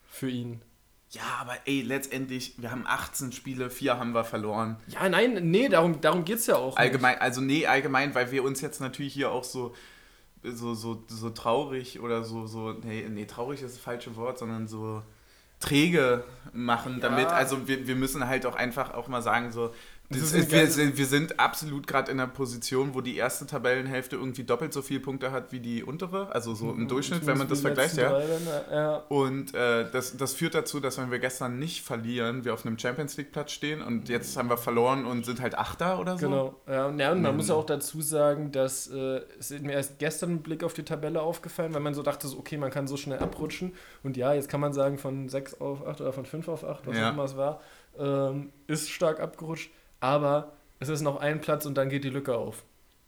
für 0.08 0.28
ihn. 0.28 0.62
Ja, 1.10 1.22
aber 1.40 1.56
ey, 1.66 1.82
letztendlich, 1.82 2.54
wir 2.58 2.72
haben 2.72 2.84
18 2.86 3.30
Spiele, 3.30 3.70
vier 3.70 3.98
haben 3.98 4.12
wir 4.12 4.24
verloren. 4.24 4.76
Ja, 4.88 5.08
nein, 5.08 5.50
nee, 5.50 5.68
darum, 5.68 6.00
darum 6.00 6.24
geht 6.24 6.38
es 6.38 6.46
ja 6.46 6.56
auch. 6.56 6.76
Allgemein, 6.76 7.12
nicht. 7.12 7.22
also 7.22 7.40
nee, 7.40 7.66
allgemein, 7.66 8.14
weil 8.16 8.32
wir 8.32 8.42
uns 8.42 8.60
jetzt 8.60 8.80
natürlich 8.80 9.14
hier 9.14 9.30
auch 9.30 9.44
so, 9.44 9.74
so, 10.42 10.74
so, 10.74 11.04
so 11.06 11.30
traurig 11.30 12.00
oder 12.00 12.24
so, 12.24 12.46
so, 12.46 12.72
nee, 12.72 13.06
nee, 13.08 13.26
traurig 13.26 13.62
ist 13.62 13.76
das 13.76 13.82
falsche 13.82 14.16
Wort, 14.16 14.38
sondern 14.38 14.66
so 14.66 15.02
träge 15.60 16.24
machen 16.52 16.94
ja. 17.00 17.08
damit. 17.08 17.28
Also 17.28 17.68
wir, 17.68 17.86
wir 17.86 17.94
müssen 17.94 18.26
halt 18.26 18.44
auch 18.44 18.56
einfach 18.56 18.94
auch 18.94 19.06
mal 19.06 19.22
sagen, 19.22 19.52
so, 19.52 19.72
ist, 20.16 20.50
wir, 20.50 20.66
sind, 20.66 20.96
wir, 20.96 21.06
sind, 21.06 21.38
absolut 21.38 21.86
gerade 21.86 22.10
in 22.10 22.20
einer 22.20 22.30
Position, 22.30 22.94
wo 22.94 23.00
die 23.00 23.16
erste 23.16 23.46
Tabellenhälfte 23.46 24.16
irgendwie 24.16 24.44
doppelt 24.44 24.72
so 24.72 24.82
viele 24.82 25.00
Punkte 25.00 25.32
hat 25.32 25.52
wie 25.52 25.60
die 25.60 25.82
untere, 25.82 26.32
also 26.32 26.54
so 26.54 26.70
im 26.70 26.80
mhm. 26.80 26.88
Durchschnitt, 26.88 27.26
wenn 27.26 27.38
man 27.38 27.48
das 27.48 27.60
vergleicht, 27.60 27.96
ja. 27.96 28.20
ja. 28.70 28.96
Und 29.08 29.54
äh, 29.54 29.90
das, 29.90 30.16
das 30.16 30.34
führt 30.34 30.54
dazu, 30.54 30.80
dass 30.80 30.98
wenn 30.98 31.10
wir 31.10 31.18
gestern 31.18 31.58
nicht 31.58 31.82
verlieren, 31.82 32.44
wir 32.44 32.54
auf 32.54 32.66
einem 32.66 32.78
Champions 32.78 33.16
League 33.16 33.32
Platz 33.32 33.52
stehen 33.52 33.82
und 33.82 34.08
jetzt 34.08 34.36
haben 34.36 34.48
wir 34.48 34.56
verloren 34.56 35.06
und 35.06 35.24
sind 35.24 35.40
halt 35.40 35.56
Achter 35.56 35.98
oder 35.98 36.18
so. 36.18 36.26
Genau, 36.26 36.54
ja, 36.66 36.86
und, 36.86 36.98
ja, 36.98 37.12
und 37.12 37.22
man 37.22 37.32
mhm. 37.32 37.38
muss 37.38 37.50
auch 37.50 37.66
dazu 37.66 38.00
sagen, 38.00 38.52
dass 38.52 38.88
äh, 38.88 39.20
es 39.38 39.50
mir 39.50 39.72
erst 39.72 39.98
gestern 39.98 40.30
ein 40.30 40.42
Blick 40.42 40.64
auf 40.64 40.74
die 40.74 40.84
Tabelle 40.84 41.22
aufgefallen, 41.22 41.74
weil 41.74 41.80
man 41.80 41.94
so 41.94 42.02
dachte, 42.02 42.28
so, 42.28 42.38
okay, 42.38 42.56
man 42.56 42.70
kann 42.70 42.86
so 42.86 42.96
schnell 42.96 43.18
abrutschen 43.18 43.72
und 44.02 44.16
ja, 44.16 44.34
jetzt 44.34 44.48
kann 44.48 44.60
man 44.60 44.72
sagen 44.72 44.98
von 44.98 45.28
6 45.28 45.60
auf 45.60 45.86
8 45.86 46.00
oder 46.00 46.12
von 46.12 46.26
5 46.26 46.48
auf 46.48 46.64
8, 46.64 46.86
was 46.86 46.96
ja. 46.96 47.08
auch 47.08 47.12
immer 47.12 47.24
es 47.24 47.36
war, 47.36 47.60
ähm, 47.98 48.52
ist 48.66 48.90
stark 48.90 49.20
abgerutscht 49.20 49.70
aber 50.04 50.52
es 50.80 50.90
ist 50.90 51.00
noch 51.00 51.16
ein 51.16 51.40
Platz 51.40 51.64
und 51.64 51.78
dann 51.78 51.88
geht 51.88 52.04
die 52.04 52.10
Lücke 52.10 52.36
auf. 52.36 52.62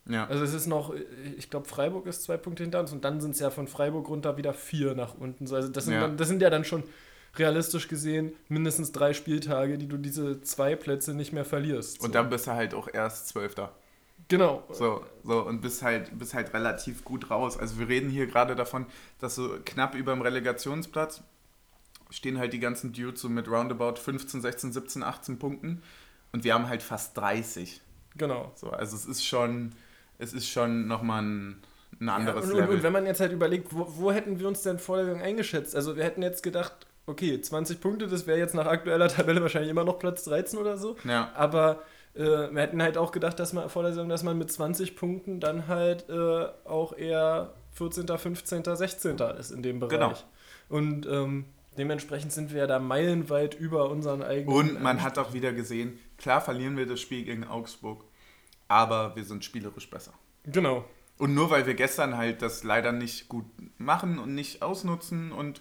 Ja. 0.08 0.26
Also 0.28 0.44
es 0.44 0.54
ist 0.54 0.66
noch, 0.66 0.94
ich 1.36 1.50
glaube, 1.50 1.68
Freiburg 1.68 2.06
ist 2.06 2.22
zwei 2.22 2.38
Punkte 2.38 2.62
hinter 2.62 2.80
uns 2.80 2.90
und 2.90 3.04
dann 3.04 3.20
sind 3.20 3.32
es 3.32 3.40
ja 3.40 3.50
von 3.50 3.68
Freiburg 3.68 4.08
runter 4.08 4.38
wieder 4.38 4.54
vier 4.54 4.94
nach 4.94 5.14
unten. 5.14 5.44
Also 5.52 5.68
das 5.68 5.84
sind, 5.84 5.94
ja. 5.94 6.00
dann, 6.00 6.16
das 6.16 6.28
sind 6.28 6.40
ja 6.40 6.48
dann 6.48 6.64
schon 6.64 6.84
realistisch 7.36 7.88
gesehen 7.88 8.32
mindestens 8.48 8.92
drei 8.92 9.12
Spieltage, 9.12 9.76
die 9.76 9.88
du 9.88 9.98
diese 9.98 10.40
zwei 10.40 10.74
Plätze 10.74 11.12
nicht 11.12 11.34
mehr 11.34 11.44
verlierst. 11.44 12.00
Und 12.00 12.14
dann 12.14 12.30
bist 12.30 12.46
du 12.46 12.52
halt 12.52 12.72
auch 12.72 12.88
erst 12.90 13.28
Zwölfter. 13.28 13.72
Genau. 14.28 14.64
So, 14.72 15.04
so 15.22 15.44
und 15.44 15.60
bist 15.60 15.82
halt, 15.82 16.18
bist 16.18 16.32
halt 16.32 16.54
relativ 16.54 17.04
gut 17.04 17.30
raus. 17.30 17.58
Also 17.58 17.78
wir 17.78 17.88
reden 17.88 18.08
hier 18.08 18.26
gerade 18.26 18.54
davon, 18.54 18.86
dass 19.18 19.34
so 19.34 19.58
knapp 19.66 19.94
über 19.94 20.12
dem 20.12 20.22
Relegationsplatz 20.22 21.22
stehen 22.08 22.38
halt 22.38 22.54
die 22.54 22.60
ganzen 22.60 22.94
Dudes 22.94 23.20
so 23.20 23.28
mit 23.28 23.48
roundabout 23.48 23.96
15, 23.96 24.40
16, 24.40 24.72
17, 24.72 25.02
18 25.02 25.38
Punkten 25.38 25.82
und 26.32 26.44
wir 26.44 26.54
haben 26.54 26.68
halt 26.68 26.82
fast 26.82 27.16
30. 27.16 27.80
Genau. 28.16 28.52
So, 28.54 28.70
also 28.70 28.96
es 28.96 29.06
ist 29.06 29.24
schon, 29.24 29.72
es 30.18 30.32
ist 30.32 30.48
schon 30.48 30.86
nochmal 30.86 31.22
ein, 31.22 31.62
ein 32.00 32.08
anderes 32.08 32.46
ja, 32.46 32.52
und, 32.52 32.56
Level. 32.58 32.76
Und 32.76 32.82
wenn 32.82 32.92
man 32.92 33.06
jetzt 33.06 33.20
halt 33.20 33.32
überlegt, 33.32 33.74
wo, 33.74 33.86
wo 33.88 34.12
hätten 34.12 34.38
wir 34.38 34.48
uns 34.48 34.62
denn 34.62 34.78
vor 34.78 34.96
der 34.96 35.06
Saison 35.06 35.22
eingeschätzt? 35.22 35.74
Also 35.76 35.96
wir 35.96 36.04
hätten 36.04 36.22
jetzt 36.22 36.42
gedacht, 36.42 36.86
okay, 37.06 37.40
20 37.40 37.80
Punkte, 37.80 38.06
das 38.06 38.26
wäre 38.26 38.38
jetzt 38.38 38.54
nach 38.54 38.66
aktueller 38.66 39.08
Tabelle 39.08 39.42
wahrscheinlich 39.42 39.70
immer 39.70 39.84
noch 39.84 39.98
Platz 39.98 40.24
13 40.24 40.58
oder 40.58 40.76
so. 40.76 40.96
Ja. 41.04 41.30
Aber 41.34 41.82
äh, 42.14 42.20
wir 42.20 42.62
hätten 42.62 42.82
halt 42.82 42.98
auch 42.98 43.12
gedacht, 43.12 43.38
dass 43.38 43.52
man 43.52 43.68
vor 43.68 43.82
der 43.82 43.92
Saison, 43.92 44.08
dass 44.08 44.22
man 44.22 44.38
mit 44.38 44.50
20 44.50 44.96
Punkten 44.96 45.40
dann 45.40 45.68
halt 45.68 46.08
äh, 46.08 46.46
auch 46.64 46.96
eher 46.96 47.52
14., 47.72 48.06
15., 48.06 48.64
16. 48.64 49.18
ist 49.38 49.50
in 49.50 49.62
dem 49.62 49.80
Bereich. 49.80 49.98
Genau. 49.98 50.14
Und 50.68 51.06
ähm, 51.06 51.44
dementsprechend 51.78 52.32
sind 52.32 52.52
wir 52.52 52.60
ja 52.60 52.66
da 52.66 52.78
meilenweit 52.78 53.54
über 53.54 53.90
unseren 53.90 54.22
eigenen. 54.22 54.56
Und 54.56 54.82
man 54.82 55.02
hat 55.02 55.18
auch 55.18 55.32
wieder 55.32 55.52
gesehen, 55.52 55.98
klar 56.18 56.40
verlieren 56.40 56.76
wir 56.76 56.86
das 56.86 57.00
Spiel 57.00 57.24
gegen 57.24 57.44
Augsburg, 57.44 58.04
aber 58.68 59.16
wir 59.16 59.24
sind 59.24 59.44
spielerisch 59.44 59.90
besser. 59.90 60.12
Genau. 60.44 60.84
Und 61.18 61.34
nur 61.34 61.50
weil 61.50 61.66
wir 61.66 61.74
gestern 61.74 62.16
halt 62.16 62.42
das 62.42 62.62
leider 62.62 62.92
nicht 62.92 63.28
gut 63.28 63.46
machen 63.78 64.18
und 64.18 64.34
nicht 64.34 64.62
ausnutzen 64.62 65.32
und 65.32 65.60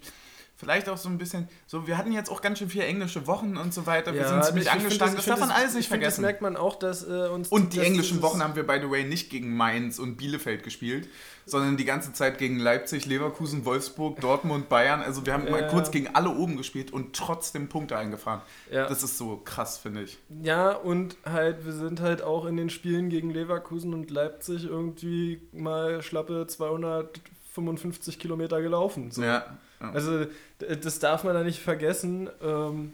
vielleicht 0.66 0.90
auch 0.90 0.98
so 0.98 1.10
ein 1.10 1.20
bisschen, 1.20 1.48
so 1.68 1.86
wir 1.86 1.96
hatten 1.96 2.12
jetzt 2.12 2.32
auch 2.32 2.42
ganz 2.42 2.58
schön 2.58 2.70
viele 2.70 2.86
englische 2.86 3.28
Wochen 3.28 3.56
und 3.56 3.72
so 3.72 3.86
weiter, 3.86 4.16
wir 4.16 4.22
Ja, 4.22 4.30
sind 4.30 4.44
ziemlich 4.46 4.72
angestanden, 4.72 5.16
das, 5.18 5.26
darf 5.26 5.40
man 5.40 5.52
alles 5.52 5.76
nicht 5.76 5.88
vergessen. 5.88 6.24
Das 6.24 6.28
merkt 6.28 6.42
man 6.42 6.58
auch, 6.58 6.76
dass 6.80 7.08
äh, 7.08 7.28
uns. 7.28 7.50
und 7.50 7.74
die 7.74 7.82
englischen 7.82 8.24
Wochen 8.24 8.42
haben 8.44 8.56
wir, 8.56 8.66
by 8.66 8.80
the 8.82 8.90
way, 8.90 9.04
nicht 9.04 9.30
gegen 9.30 9.56
Mainz 9.56 10.00
und 10.00 10.18
Bielefeld 10.18 10.64
gespielt, 10.64 11.08
sondern 11.46 11.78
die 11.78 11.86
ganze 11.86 12.14
Zeit 12.14 12.40
gegen 12.40 12.58
Leipzig, 12.58 13.06
Leverkusen, 13.06 13.64
Wolfsburg, 13.66 14.20
Dortmund, 14.20 14.68
Bayern. 14.68 15.02
Also 15.02 15.24
wir 15.28 15.34
haben 15.34 15.44
mal 15.52 15.62
Ja. 15.62 15.68
kurz 15.68 15.92
gegen 15.92 16.08
alle 16.16 16.30
oben 16.32 16.58
gespielt 16.58 16.92
und 16.92 17.16
trotzdem 17.16 17.70
Punkte 17.70 17.96
eingefahren. 17.96 18.42
Ja. 18.72 18.88
Das 18.88 19.04
ist 19.04 19.20
so 19.20 19.38
krass, 19.46 19.78
finde 19.78 20.02
ich. 20.02 20.18
Ja, 20.42 20.72
und 20.72 21.16
halt, 21.26 21.64
wir 21.64 21.74
sind 21.74 22.02
halt 22.02 22.24
auch 22.24 22.46
in 22.46 22.58
den 22.58 22.72
Spielen 22.72 23.10
gegen 23.10 23.30
Leverkusen 23.30 23.94
und 23.94 24.10
Leipzig 24.10 24.64
irgendwie 24.66 25.40
mal 25.54 26.02
schlappe 26.02 26.48
255 26.48 28.18
Kilometer 28.20 28.62
gelaufen. 28.62 29.12
So. 29.12 29.22
Ja. 29.24 29.46
Ja. 29.80 29.92
Also, 29.92 30.26
das 30.60 31.00
darf 31.00 31.24
man 31.24 31.34
da 31.34 31.44
nicht 31.44 31.60
vergessen. 31.60 32.30
Ähm, 32.42 32.94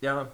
ja. 0.00 0.32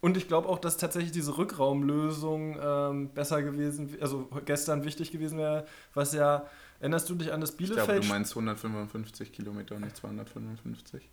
Und 0.00 0.16
ich 0.16 0.26
glaube 0.26 0.48
auch, 0.48 0.58
dass 0.58 0.76
tatsächlich 0.76 1.12
diese 1.12 1.38
Rückraumlösung 1.38 2.56
ähm, 2.60 3.08
besser 3.10 3.42
gewesen, 3.42 3.96
also 4.00 4.28
gestern 4.44 4.84
wichtig 4.84 5.12
gewesen 5.12 5.38
wäre, 5.38 5.64
was 5.94 6.12
ja, 6.12 6.46
erinnerst 6.80 7.08
du 7.08 7.14
dich 7.14 7.32
an 7.32 7.40
das 7.40 7.50
ich 7.50 7.56
glaube, 7.58 7.74
Bielefeld? 7.74 8.04
du 8.04 8.08
meinst 8.08 8.32
155 8.32 9.32
Kilometer 9.32 9.76
und 9.76 9.82
nicht 9.82 9.96
255. 9.96 11.08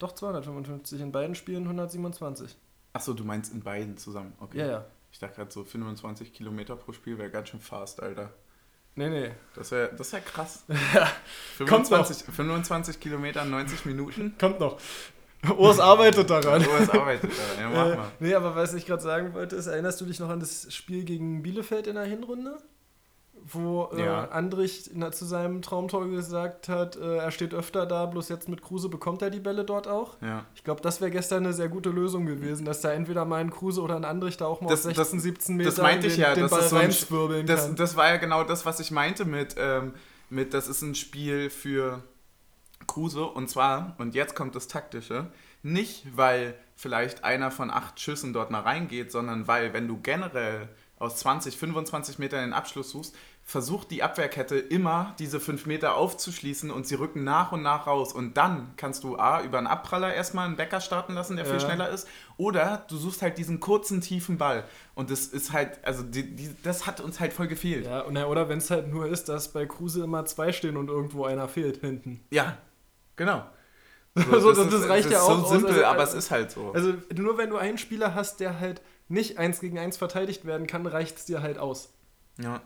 Doch 0.00 0.12
255, 0.12 1.00
in 1.00 1.12
beiden 1.12 1.34
Spielen 1.34 1.62
127. 1.62 2.56
Achso, 2.92 3.14
du 3.14 3.24
meinst 3.24 3.52
in 3.52 3.60
beiden 3.62 3.96
zusammen. 3.96 4.32
Okay. 4.40 4.58
Ja, 4.58 4.66
ja. 4.66 4.84
Ich 5.12 5.18
dachte 5.18 5.36
gerade 5.36 5.52
so 5.52 5.64
25 5.64 6.32
Kilometer 6.32 6.76
pro 6.76 6.92
Spiel 6.92 7.18
wäre 7.18 7.30
ganz 7.30 7.48
schön 7.48 7.60
fast, 7.60 8.02
Alter. 8.02 8.32
Nee, 8.98 9.08
nee. 9.10 9.30
Das 9.54 9.70
wäre 9.70 9.90
das 9.96 10.12
wär 10.12 10.20
krass. 10.20 10.64
Kommt 11.58 11.90
noch. 11.90 12.04
25, 12.06 12.34
25 12.34 13.00
Kilometer, 13.00 13.44
90 13.44 13.84
Minuten. 13.86 14.34
Kommt 14.40 14.58
noch. 14.60 14.78
Urs 15.56 15.78
arbeitet 15.78 16.28
daran. 16.28 16.66
US 16.66 16.90
arbeitet 16.90 17.30
da. 17.30 17.62
Ja, 17.62 17.68
mach 17.70 17.86
Äh, 17.92 17.96
mal. 17.96 18.08
nee, 18.18 18.34
aber 18.34 18.56
was 18.56 18.74
ich 18.74 18.84
gerade 18.86 19.00
sagen 19.02 19.34
wollte, 19.34 19.54
ist, 19.54 19.68
erinnerst 19.68 20.00
du 20.00 20.04
dich 20.04 20.18
noch 20.18 20.28
an 20.30 20.40
das 20.40 20.66
Spiel 20.74 21.04
gegen 21.04 21.42
Bielefeld 21.44 21.86
in 21.86 21.94
der 21.94 22.04
Hinrunde? 22.06 22.58
Wo 23.50 23.90
äh, 23.96 24.04
Ja. 24.04 24.24
Andrich 24.26 24.90
na, 24.94 25.10
zu 25.12 25.24
seinem 25.24 25.62
Traumtor 25.62 26.06
gesagt 26.08 26.68
hat, 26.68 26.96
äh, 26.96 27.16
er 27.18 27.30
steht 27.30 27.54
öfter 27.54 27.86
da, 27.86 28.06
bloß 28.06 28.28
jetzt 28.28 28.48
mit 28.48 28.62
Kruse 28.62 28.88
bekommt 28.88 29.22
er 29.22 29.30
die 29.30 29.40
Bälle 29.40 29.64
dort 29.64 29.88
auch. 29.88 30.16
Ja. 30.20 30.44
Ich 30.54 30.64
glaube, 30.64 30.80
das 30.82 31.00
wäre 31.00 31.10
gestern 31.10 31.44
eine 31.44 31.52
sehr 31.54 31.68
gute 31.68 31.90
Lösung 31.90 32.26
gewesen, 32.26 32.64
dass 32.64 32.80
da 32.80 32.92
entweder 32.92 33.24
mal 33.24 33.36
ein 33.40 33.50
Kruse 33.50 33.80
oder 33.80 33.96
ein 33.96 34.04
Andrich 34.04 34.36
da 34.36 34.46
auch 34.46 34.60
mal 34.60 34.68
Das- 34.68 34.86
auf 34.86 34.92
das- 34.92 35.10
16, 35.10 35.20
17 35.20 35.56
Meter 35.56 35.70
das 35.70 35.78
meinte 35.80 36.06
ich 36.08 36.14
den, 36.14 36.22
ja, 36.22 36.34
den 36.34 36.42
das 36.42 36.50
Ball 36.50 36.60
ist 36.60 36.70
so 36.70 36.76
ein- 36.76 36.82
reinzwirbeln 36.82 37.46
Das, 37.46 37.66
kann. 37.66 37.76
das 37.76 37.96
war 37.96 38.08
ja 38.08 38.16
genau 38.16 38.44
das, 38.44 38.66
was 38.66 38.80
ich 38.80 38.90
meinte 38.90 39.24
mit, 39.24 39.54
ähm, 39.58 39.94
mit, 40.30 40.52
das 40.52 40.68
ist 40.68 40.82
ein 40.82 40.94
Spiel 40.94 41.48
für 41.50 42.02
Kruse. 42.86 43.24
Und 43.24 43.48
zwar, 43.48 43.94
und 43.98 44.14
jetzt 44.14 44.34
kommt 44.34 44.54
das 44.54 44.68
Taktische, 44.68 45.26
nicht 45.62 46.04
weil 46.16 46.54
vielleicht 46.76 47.24
einer 47.24 47.50
von 47.50 47.70
acht 47.70 47.98
Schüssen 48.00 48.32
dort 48.32 48.50
mal 48.50 48.60
reingeht, 48.60 49.10
sondern 49.10 49.48
weil, 49.48 49.72
wenn 49.72 49.88
du 49.88 49.98
generell 50.00 50.68
aus 50.98 51.16
20, 51.16 51.56
25 51.56 52.18
Metern 52.18 52.40
den 52.40 52.52
Abschluss 52.52 52.90
suchst, 52.90 53.14
versucht 53.50 53.90
die 53.90 54.02
Abwehrkette 54.02 54.56
immer 54.58 55.14
diese 55.18 55.40
5 55.40 55.64
Meter 55.64 55.94
aufzuschließen 55.96 56.70
und 56.70 56.86
sie 56.86 56.96
rücken 56.96 57.24
nach 57.24 57.50
und 57.50 57.62
nach 57.62 57.86
raus. 57.86 58.12
Und 58.12 58.36
dann 58.36 58.74
kannst 58.76 59.04
du 59.04 59.16
A, 59.18 59.42
über 59.42 59.56
einen 59.56 59.66
Abpraller 59.66 60.12
erstmal 60.12 60.44
einen 60.46 60.56
Bäcker 60.56 60.82
starten 60.82 61.14
lassen, 61.14 61.36
der 61.36 61.46
viel 61.46 61.54
Ja. 61.54 61.60
schneller 61.60 61.88
ist. 61.88 62.06
Oder 62.36 62.84
du 62.90 62.98
suchst 62.98 63.22
halt 63.22 63.38
diesen 63.38 63.58
kurzen, 63.58 64.02
tiefen 64.02 64.36
Ball. 64.36 64.64
Und 64.94 65.10
das 65.10 65.28
ist 65.28 65.54
halt, 65.54 65.82
also 65.82 66.02
die, 66.02 66.36
die, 66.36 66.54
das 66.62 66.86
hat 66.86 67.00
uns 67.00 67.20
halt 67.20 67.32
voll 67.32 67.46
gefehlt. 67.48 67.86
Ja, 67.86 68.00
ja, 68.00 68.00
und, 68.02 68.18
oder 68.18 68.50
wenn 68.50 68.58
es 68.58 68.70
halt 68.70 68.88
nur 68.88 69.06
ist, 69.06 69.30
dass 69.30 69.48
bei 69.50 69.64
Kruse 69.64 70.04
immer 70.04 70.26
zwei 70.26 70.52
stehen 70.52 70.76
und 70.76 70.88
irgendwo 70.88 71.24
einer 71.24 71.48
fehlt 71.48 71.78
hinten. 71.78 72.20
genau. 73.16 73.42
Also, 74.30 74.52
das- 74.52 74.68
das 74.68 74.88
reicht 74.90 75.10
ja 75.10 75.18
ist 75.18 75.24
auch 75.24 75.46
so 75.46 75.54
simpel, 75.54 75.70
also- 75.76 75.84
aber 75.86 76.02
es 76.02 76.12
ist 76.12 76.30
halt 76.30 76.50
so. 76.50 76.72
Also 76.72 76.92
nur 77.14 77.38
wenn 77.38 77.48
du 77.50 77.56
einen 77.56 77.78
Spieler 77.78 78.14
hast, 78.14 78.40
der 78.40 78.60
halt 78.60 78.82
nicht 79.08 79.38
eins 79.38 79.60
gegen 79.60 79.78
eins 79.78 79.96
verteidigt 79.96 80.44
werden 80.44 80.66
kann, 80.66 80.86
reicht 80.86 81.16
es 81.16 81.24
dir 81.24 81.40
halt 81.40 81.56
aus. 81.58 81.94
ja. 82.38 82.60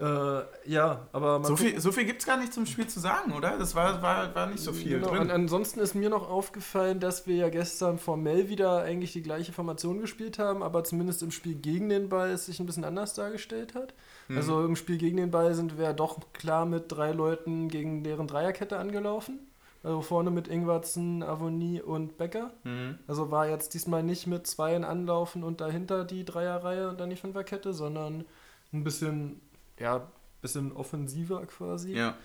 Äh, 0.00 0.42
ja, 0.70 1.08
aber 1.12 1.42
So 1.42 1.56
viel, 1.56 1.80
so 1.80 1.90
viel 1.90 2.04
gibt 2.04 2.20
es 2.20 2.26
gar 2.26 2.36
nicht 2.36 2.52
zum 2.52 2.66
Spiel 2.66 2.86
zu 2.86 3.00
sagen, 3.00 3.32
oder? 3.32 3.58
Das 3.58 3.74
war, 3.74 4.00
war, 4.00 4.32
war 4.32 4.46
nicht 4.46 4.60
so 4.62 4.72
viel 4.72 5.00
Genau, 5.00 5.08
drin. 5.08 5.22
an, 5.22 5.30
ansonsten 5.30 5.80
ist 5.80 5.94
mir 5.96 6.08
noch 6.08 6.30
aufgefallen, 6.30 7.00
dass 7.00 7.26
wir 7.26 7.34
ja 7.34 7.48
gestern 7.48 7.98
formell 7.98 8.48
wieder 8.48 8.82
eigentlich 8.82 9.12
die 9.12 9.22
gleiche 9.22 9.52
Formation 9.52 10.00
gespielt 10.00 10.38
haben, 10.38 10.62
aber 10.62 10.84
zumindest 10.84 11.22
im 11.24 11.32
Spiel 11.32 11.56
gegen 11.56 11.88
den 11.88 12.08
Ball 12.08 12.30
es 12.30 12.46
sich 12.46 12.60
ein 12.60 12.66
bisschen 12.66 12.84
anders 12.84 13.14
dargestellt 13.14 13.74
hat. 13.74 13.92
Mhm. 14.28 14.36
Also 14.36 14.64
im 14.64 14.76
Spiel 14.76 14.98
gegen 14.98 15.16
den 15.16 15.32
Ball 15.32 15.54
sind 15.54 15.78
wir 15.78 15.86
ja 15.86 15.92
doch 15.92 16.18
klar 16.32 16.64
mit 16.64 16.84
drei 16.92 17.10
Leuten 17.10 17.68
gegen 17.68 18.04
deren 18.04 18.28
Dreierkette 18.28 18.78
angelaufen. 18.78 19.40
Also 19.82 20.00
vorne 20.02 20.30
mit 20.30 20.46
Ingwarzen, 20.48 21.22
Avonie 21.24 21.80
und 21.82 22.18
Becker. 22.18 22.52
Mhm. 22.62 22.98
Also 23.08 23.32
war 23.32 23.48
jetzt 23.48 23.74
diesmal 23.74 24.04
nicht 24.04 24.28
mit 24.28 24.46
zweien 24.46 24.84
anlaufen 24.84 25.42
und 25.42 25.60
dahinter 25.60 26.04
die 26.04 26.24
Dreierreihe 26.24 26.88
und 26.88 27.00
dann 27.00 27.10
die 27.10 27.16
Fünferkette, 27.16 27.72
sondern 27.72 28.24
ein 28.72 28.84
bisschen, 28.84 29.40
ja, 29.78 30.06
bisschen 30.40 30.72
offensiver 30.72 31.44
quasi. 31.46 31.92
Ja. 31.94 32.16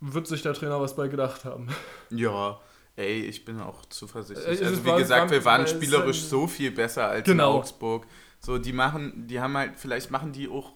Wird 0.00 0.26
sich 0.26 0.42
der 0.42 0.54
Trainer 0.54 0.80
was 0.80 0.94
bei 0.96 1.08
gedacht 1.08 1.44
haben. 1.44 1.68
Ja, 2.10 2.58
ey, 2.96 3.22
ich 3.24 3.44
bin 3.44 3.60
auch 3.60 3.84
zuversichtlich. 3.86 4.60
Äh, 4.60 4.64
also 4.64 4.84
wie 4.84 4.96
gesagt, 4.96 5.30
wir 5.30 5.44
waren 5.44 5.66
spielerisch 5.66 6.22
so 6.22 6.46
viel 6.46 6.70
besser 6.70 7.08
als 7.08 7.26
Genau. 7.26 7.52
in 7.52 7.58
Augsburg. 7.58 8.06
So, 8.40 8.58
die 8.58 8.72
machen, 8.72 9.26
die 9.26 9.40
haben 9.40 9.56
halt, 9.56 9.76
vielleicht 9.76 10.10
machen 10.10 10.32
die 10.32 10.48
auch, 10.48 10.72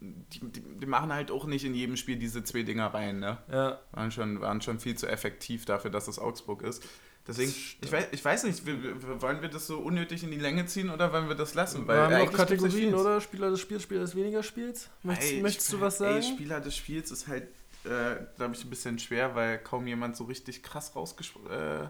die, 0.00 0.40
die, 0.40 0.60
die 0.60 0.86
machen 0.86 1.12
halt 1.12 1.30
auch 1.30 1.46
nicht 1.46 1.64
in 1.64 1.74
jedem 1.74 1.96
Spiel 1.96 2.16
diese 2.18 2.42
zwei 2.42 2.62
Dinger 2.64 2.92
rein, 2.92 3.20
ne? 3.20 3.38
Ja, 3.50 3.78
Waren 3.92 4.10
schon, 4.10 4.40
waren 4.40 4.60
schon 4.60 4.80
viel 4.80 4.96
zu 4.98 5.06
effektiv 5.06 5.64
dafür, 5.64 5.90
dass 5.90 6.08
es 6.08 6.18
Augsburg 6.18 6.62
ist. 6.62 6.82
Deswegen, 7.26 7.54
ich 7.80 7.90
weiß, 7.90 8.08
ich 8.12 8.22
weiß 8.22 8.44
nicht, 8.44 8.66
wollen 8.66 9.40
wir 9.40 9.48
das 9.48 9.66
so 9.66 9.78
unnötig 9.78 10.22
in 10.24 10.30
die 10.30 10.38
Länge 10.38 10.66
ziehen 10.66 10.90
oder 10.90 11.10
wollen 11.10 11.26
wir 11.28 11.34
das 11.34 11.54
lassen? 11.54 11.88
wir 11.88 11.94
haben 11.94 12.18
nicht 12.18 12.34
Kategorien, 12.34 12.94
oder? 12.94 13.18
Spieler 13.20 13.50
des 13.50 13.60
Spiels, 13.60 13.82
Spieler 13.82 14.02
des 14.02 14.14
weniger 14.14 14.42
Spiels. 14.42 14.90
Möchtest, 15.02 15.32
Ey, 15.32 15.40
möchtest 15.40 15.72
du 15.72 15.80
was 15.80 15.98
sagen? 15.98 16.16
Ey, 16.16 16.22
Spieler 16.22 16.60
des 16.60 16.76
Spiels 16.76 17.10
ist 17.10 17.26
halt, 17.26 17.44
äh, 17.84 18.16
glaube 18.36 18.54
ich, 18.54 18.64
ein 18.64 18.68
bisschen 18.68 18.98
schwer, 18.98 19.34
weil 19.34 19.58
kaum 19.58 19.86
jemand 19.86 20.16
so 20.16 20.24
richtig 20.24 20.62
krass 20.62 20.94
rausgesprochen. 20.94 21.50
Äh, 21.50 21.88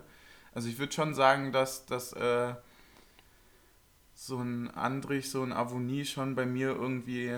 also 0.55 0.69
ich 0.69 0.79
würde 0.79 0.93
schon 0.93 1.15
sagen, 1.15 1.51
dass, 1.51 1.85
dass 1.85 2.13
äh, 2.13 2.55
so 4.15 4.39
ein 4.39 4.71
Andrich, 4.71 5.31
so 5.31 5.43
ein 5.43 5.53
Avonie 5.53 6.05
schon 6.05 6.37
bei 6.37 6.47
mir 6.47 6.69
irgendwie 6.69 7.37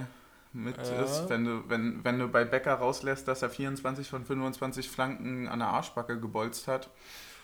mit 0.52 0.76
Ja. 0.76 1.02
ist. 1.02 1.30
Wenn 1.30 1.46
du, 1.46 1.68
wenn, 1.68 2.04
wenn 2.04 2.18
du 2.18 2.28
bei 2.28 2.44
Becker 2.44 2.74
rauslässt, 2.74 3.26
dass 3.26 3.40
er 3.40 3.48
24 3.48 4.08
von 4.08 4.24
25 4.24 4.88
Flanken 4.90 5.48
an 5.48 5.60
der 5.60 5.68
Arschbacke 5.68 6.20
gebolzt 6.20 6.68
hat, 6.68 6.90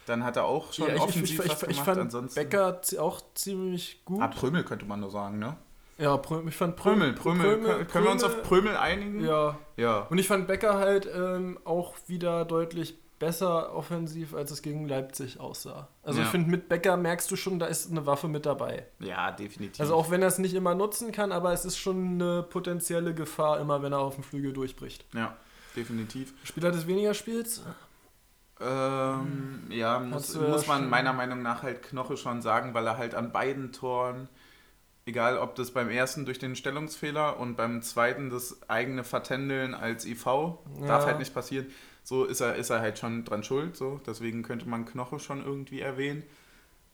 dann 0.07 0.25
hat 0.25 0.37
er 0.37 0.45
auch 0.45 0.73
schon 0.73 0.89
ja, 0.89 0.95
ich, 0.95 0.97
ich, 0.97 1.03
ich, 1.03 1.09
offensiv 1.09 1.45
ich, 1.45 1.51
was 1.51 1.63
ich, 1.63 1.69
gemacht. 1.69 1.85
fand 1.87 1.99
Ansonsten, 2.01 2.35
Becker 2.41 2.81
auch 2.99 3.21
ziemlich 3.35 4.05
gut. 4.05 4.21
Ah, 4.23 4.29
Prömel 4.29 4.65
könnte 4.65 4.85
man 4.87 5.01
nur 5.01 5.11
sagen, 5.11 5.39
ne? 5.39 5.57
ja, 5.99 6.17
Prö 6.17 6.43
ich 6.49 6.57
fand 6.57 6.75
Prömel, 6.77 7.13
Prömel. 7.13 7.59
Können- 7.61 7.87
Können 7.87 8.05
wir 8.05 8.11
uns 8.13 8.25
auf 8.25 8.43
Prömel 8.43 8.77
einigen? 8.77 9.25
Ja, 9.25 9.59
Ja. 9.77 10.07
und 10.11 10.19
ich 10.19 10.27
fand 10.27 10.47
Becker 10.49 10.75
halt 10.79 11.09
ähm, 11.15 11.59
auch 11.65 11.95
wieder 12.09 12.45
deutlich 12.45 12.99
besser 13.21 13.73
offensiv, 13.73 14.35
als 14.35 14.51
es 14.51 14.63
gegen 14.63 14.89
Leipzig 14.89 15.39
aussah. 15.39 15.87
Also 16.03 16.19
Ja. 16.19 16.25
ich 16.25 16.31
finde, 16.33 16.51
mit 16.51 16.69
Becker 16.69 16.97
merkst 16.97 17.31
du 17.31 17.37
schon, 17.37 17.61
da 17.61 17.67
ist 17.67 17.89
eine 17.89 18.05
Waffe 18.05 18.27
mit 18.27 18.47
dabei. 18.47 18.87
Ja, 18.99 19.31
definitiv. 19.31 19.79
Also 19.81 19.95
auch 19.95 20.11
wenn 20.11 20.23
er 20.23 20.29
es 20.29 20.39
nicht 20.39 20.55
immer 20.55 20.75
nutzen 20.75 21.13
kann, 21.13 21.31
aber 21.31 21.53
es 21.53 21.65
ist 21.65 21.77
schon 21.79 22.21
eine 22.21 22.43
potenzielle 22.43 23.15
Gefahr, 23.15 23.61
immer 23.61 23.81
wenn 23.81 23.93
er 23.93 24.01
auf 24.01 24.17
dem 24.17 24.25
Flügel 24.25 24.53
durchbricht. 24.53 25.05
Ja, 25.15 25.37
definitiv. 25.77 26.35
Spieler 26.43 26.73
des 26.73 26.89
weniger 26.89 27.15
Spiels? 27.15 27.63
Ähm, 28.61 29.65
ja, 29.71 29.99
muss, 29.99 30.37
muss 30.37 30.67
man 30.67 30.89
meiner 30.89 31.13
Meinung 31.13 31.43
nach 31.43 31.63
halt 31.63 31.83
Knoche 31.83 32.17
schon 32.17 32.43
sagen, 32.43 32.75
weil 32.75 32.87
er 32.87 32.99
halt 32.99 33.15
an 33.15 33.33
beiden 33.33 33.73
Toren, 33.73 34.29
egal 35.05 35.39
ob 35.39 35.55
das 35.57 35.73
beim 35.73 35.89
ersten 35.89 36.25
durch 36.25 36.39
den 36.39 36.55
Stellungsfehler 36.55 37.39
und 37.39 37.57
beim 37.57 37.83
zweiten 37.83 38.31
das 38.31 38.69
eigene 38.69 39.05
Vertändeln 39.05 39.75
als 39.75 40.05
IV, 40.07 40.25
ja. 40.27 40.57
darf 40.87 41.07
halt 41.07 41.19
nicht 41.19 41.35
passieren, 41.35 41.67
so 42.05 42.25
ist 42.25 42.41
er, 42.41 42.57
ist 42.57 42.71
er 42.71 42.81
halt 42.81 42.99
schon 42.99 43.25
dran 43.25 43.43
schuld, 43.43 43.77
so. 43.77 44.01
Deswegen 44.07 44.43
könnte 44.43 44.69
man 44.69 44.85
Knoche 44.85 45.19
schon 45.19 45.45
irgendwie 45.45 45.81
erwähnen. 45.81 46.23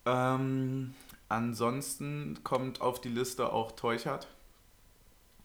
Ähm, 0.07 0.95
ansonsten 1.29 2.41
kommt 2.45 2.81
auf 2.81 3.01
die 3.01 3.09
Liste 3.09 3.53
auch 3.53 3.73
Teuchert 3.73 4.29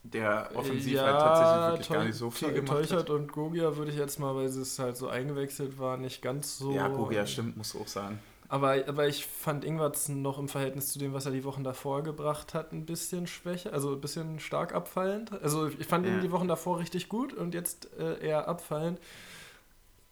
der 0.04 0.50
offensiv 0.54 0.94
ja, 0.94 1.04
halt 1.04 1.20
tatsächlich 1.20 1.72
wirklich 1.72 1.90
gar 1.90 2.04
nicht 2.04 2.18
so 2.18 2.30
viel 2.30 2.54
gemacht 2.54 2.78
Teuchert 2.78 3.00
hat. 3.00 3.10
und 3.10 3.32
Gogia 3.32 3.78
würde 3.78 3.92
ich 3.92 3.98
jetzt 3.98 4.20
mal, 4.20 4.36
weil 4.36 4.46
es 4.46 4.80
halt 4.80 4.98
so 4.98 5.08
eingewechselt 5.08 5.80
war, 5.80 5.98
nicht 5.98 6.22
ganz 6.22 6.58
so. 6.58 6.74
Ja, 6.74 6.90
Gogia 6.90 7.26
stimmt, 7.26 7.58
muss 7.58 7.76
auch 7.76 7.88
sagen. 7.88 8.20
Aber, 8.50 8.76
aber 8.88 9.08
ich 9.08 9.26
fand 9.26 9.66
Ingwertsen 9.66 10.22
noch 10.22 10.38
im 10.38 10.48
Verhältnis 10.48 10.92
zu 10.92 11.00
dem, 11.00 11.14
was 11.14 11.26
er 11.26 11.32
die 11.32 11.44
Wochen 11.44 11.64
davor 11.64 12.04
gebracht 12.04 12.54
hat, 12.54 12.72
ein 12.72 12.86
bisschen 12.86 13.26
schwächer, 13.26 13.74
also 13.74 13.94
ein 13.94 14.02
bisschen 14.02 14.40
stark 14.40 14.76
abfallend. 14.76 15.32
Also 15.42 15.68
ich 15.68 15.88
fand 15.88 16.06
ja. 16.06 16.14
ihn 16.14 16.22
die 16.22 16.32
Wochen 16.32 16.48
davor 16.48 16.78
richtig 16.80 17.10
gut 17.10 17.34
und 17.34 17.56
jetzt 17.56 17.90
äh, 17.98 18.20
eher 18.20 18.48
abfallend. 18.48 19.00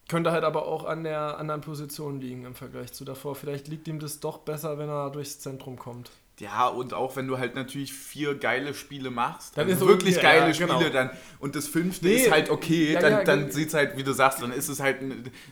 Könnte 0.08 0.32
halt 0.32 0.44
aber 0.44 0.66
auch 0.66 0.86
an 0.86 1.04
der 1.04 1.38
anderen 1.38 1.62
Position 1.62 2.20
liegen 2.20 2.46
im 2.46 2.56
Vergleich 2.56 2.94
zu 2.94 3.06
davor. 3.06 3.36
Vielleicht 3.36 3.68
liegt 3.68 3.88
ihm 3.88 4.00
das 4.00 4.20
doch 4.20 4.40
besser, 4.40 4.80
wenn 4.80 4.90
er 4.90 5.12
durchs 5.12 5.40
Zentrum 5.40 5.78
kommt. 5.78 6.10
Ja, 6.42 6.66
und 6.68 6.96
auch 6.96 7.16
wenn 7.16 7.28
du 7.28 7.38
halt 7.38 7.54
natürlich 7.54 7.94
vier 7.94 8.34
geile 8.34 8.74
Spiele 8.74 9.12
machst, 9.12 9.56
dann 9.56 9.70
also 9.70 9.86
ist 9.86 9.92
wirklich 9.92 10.18
okay, 10.18 10.24
geile 10.24 10.48
ja, 10.48 10.54
Spiele, 10.56 10.78
genau. 10.78 10.90
dann 10.90 11.12
und 11.38 11.56
das 11.56 11.68
fünfte 11.68 12.08
nee, 12.08 12.16
ist 12.16 12.32
halt 12.32 12.50
okay, 12.50 12.94
ja, 12.94 13.00
dann, 13.00 13.12
ja, 13.12 13.24
dann 13.24 13.52
sieht 13.52 13.68
es 13.68 13.74
halt, 13.76 13.96
wie 13.96 14.02
du 14.02 14.12
sagst, 14.12 14.42
dann 14.42 14.52
ist 14.52 14.68
es 14.68 14.80
halt, 14.80 14.98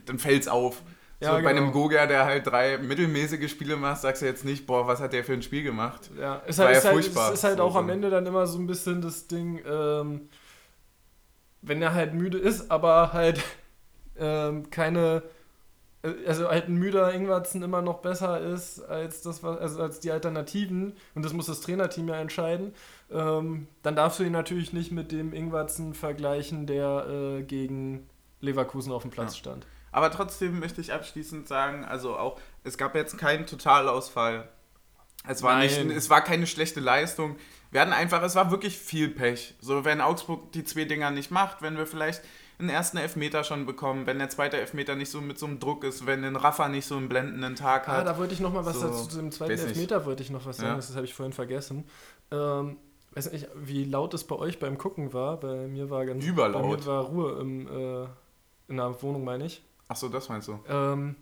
dann 0.07 0.17
fällt 0.17 0.41
es 0.41 0.47
auf. 0.47 0.81
Ja, 1.19 1.29
so, 1.29 1.35
genau. 1.35 1.43
Bei 1.43 1.49
einem 1.51 1.65
genau. 1.65 1.73
Goga, 1.73 2.07
der 2.07 2.25
halt 2.25 2.47
drei 2.47 2.79
mittelmäßige 2.79 3.51
Spiele 3.51 3.77
macht, 3.77 4.01
sagst 4.01 4.23
du 4.23 4.25
jetzt 4.25 4.45
nicht, 4.45 4.65
boah, 4.65 4.87
was 4.87 4.99
hat 4.99 5.13
der 5.13 5.23
für 5.23 5.33
ein 5.33 5.43
Spiel 5.43 5.61
gemacht? 5.61 6.09
Ja, 6.19 6.37
ist 6.37 6.57
halt, 6.57 6.75
ist 6.77 6.85
halt, 6.85 6.93
furchtbar. 6.93 7.33
ist 7.33 7.43
halt 7.43 7.59
auch 7.59 7.73
so. 7.73 7.79
am 7.79 7.89
Ende 7.89 8.09
dann 8.09 8.25
immer 8.25 8.47
so 8.47 8.57
ein 8.57 8.65
bisschen 8.65 9.03
das 9.03 9.27
Ding, 9.27 9.61
ähm, 9.69 10.29
wenn 11.61 11.83
er 11.83 11.93
halt 11.93 12.15
müde 12.15 12.39
ist, 12.39 12.71
aber 12.71 13.13
halt 13.13 13.43
ähm, 14.17 14.71
keine 14.71 15.21
also 16.01 16.49
halt 16.49 16.69
ein 16.69 16.75
müder 16.75 17.13
Ingwertsen 17.13 17.61
immer 17.61 17.81
noch 17.81 17.99
besser 17.99 18.39
ist 18.39 18.81
als 18.81 19.21
das, 19.21 19.43
was, 19.43 19.57
also 19.59 19.81
als 19.81 19.99
die 19.99 20.11
Alternativen, 20.11 20.93
und 21.13 21.25
das 21.25 21.33
muss 21.33 21.47
das 21.47 21.61
Trainerteam 21.61 22.07
ja 22.07 22.15
entscheiden, 22.15 22.73
ähm, 23.11 23.67
dann 23.83 23.95
darfst 23.95 24.19
du 24.19 24.23
ihn 24.23 24.31
natürlich 24.31 24.71
nicht 24.71 24.91
mit 24.91 25.11
dem 25.11 25.33
Ingwertsen 25.33 25.93
vergleichen, 25.93 26.67
der 26.67 27.07
äh, 27.07 27.43
gegen 27.43 28.07
Leverkusen 28.39 28.93
auf 28.93 29.01
dem 29.01 29.11
Platz 29.11 29.33
ja. 29.33 29.39
stand. 29.39 29.65
Aber 29.91 30.11
trotzdem 30.11 30.59
möchte 30.59 30.81
ich 30.81 30.93
abschließend 30.93 31.47
sagen, 31.47 31.83
also 31.83 32.15
auch, 32.15 32.39
es 32.63 32.77
gab 32.77 32.95
jetzt 32.95 33.17
keinen 33.17 33.45
Totalausfall. 33.45 34.47
Es 35.27 35.43
war, 35.43 35.59
nicht, 35.59 35.77
es 35.77 36.09
war 36.09 36.23
keine 36.23 36.47
schlechte 36.47 36.79
Leistung. 36.79 37.35
Wir 37.71 37.81
hatten 37.81 37.91
einfach, 37.91 38.23
es 38.23 38.35
war 38.35 38.51
wirklich 38.51 38.77
viel 38.77 39.09
Pech. 39.09 39.55
So, 39.59 39.83
wenn 39.83 39.99
Augsburg 39.99 40.51
die 40.53 40.63
zwei 40.63 40.85
Dinger 40.85 41.11
nicht 41.11 41.29
macht, 41.29 41.61
wenn 41.61 41.75
wir 41.75 41.85
vielleicht 41.85 42.21
einen 42.59 42.69
ersten 42.69 42.97
Elfmeter 42.97 43.43
schon 43.43 43.65
bekommen, 43.65 44.05
wenn 44.05 44.19
der 44.19 44.29
zweite 44.29 44.57
Elfmeter 44.57 44.95
nicht 44.95 45.09
so 45.09 45.21
mit 45.21 45.39
so 45.39 45.45
einem 45.45 45.59
Druck 45.59 45.85
ist, 45.85 46.05
wenn 46.05 46.25
ein 46.25 46.35
Rafa 46.35 46.67
nicht 46.67 46.85
so 46.85 46.97
einen 46.97 47.07
blendenden 47.07 47.55
Tag 47.55 47.87
ah, 47.87 47.93
hat. 47.93 48.01
Ah, 48.01 48.03
da 48.03 48.17
wollte 48.17 48.33
ich 48.33 48.41
noch 48.41 48.53
mal 48.53 48.65
was 48.65 48.81
so, 48.81 48.87
dazu, 48.87 49.07
zu 49.07 49.17
dem 49.17 49.31
zweiten 49.31 49.51
Elfmeter 49.53 50.05
wollte 50.05 50.23
ich 50.23 50.29
noch 50.29 50.45
was 50.45 50.57
sagen, 50.57 50.71
ja. 50.71 50.75
das 50.75 50.93
habe 50.95 51.05
ich 51.05 51.13
vorhin 51.13 51.31
vergessen. 51.31 51.85
Ähm, 52.31 52.77
weiß 53.15 53.31
nicht, 53.31 53.47
wie 53.55 53.85
laut 53.85 54.13
es 54.13 54.25
bei 54.25 54.35
euch 54.35 54.59
beim 54.59 54.77
Gucken 54.77 55.13
war. 55.13 55.39
Bei 55.39 55.67
mir 55.67 55.89
war 55.89 56.05
ganz 56.05 56.23
Überlaut. 56.23 56.61
Bei 56.61 56.67
mir 56.67 56.85
war 56.85 57.03
Ruhe 57.05 57.39
im, 57.39 57.67
äh, 57.67 58.07
in 58.67 58.77
der 58.77 59.01
Wohnung, 59.01 59.23
meine 59.23 59.45
ich. 59.45 59.63
Ach 59.87 59.95
so, 59.95 60.09
das 60.09 60.27
meinst 60.27 60.49
du? 60.49 60.59
Ähm, 60.67 61.15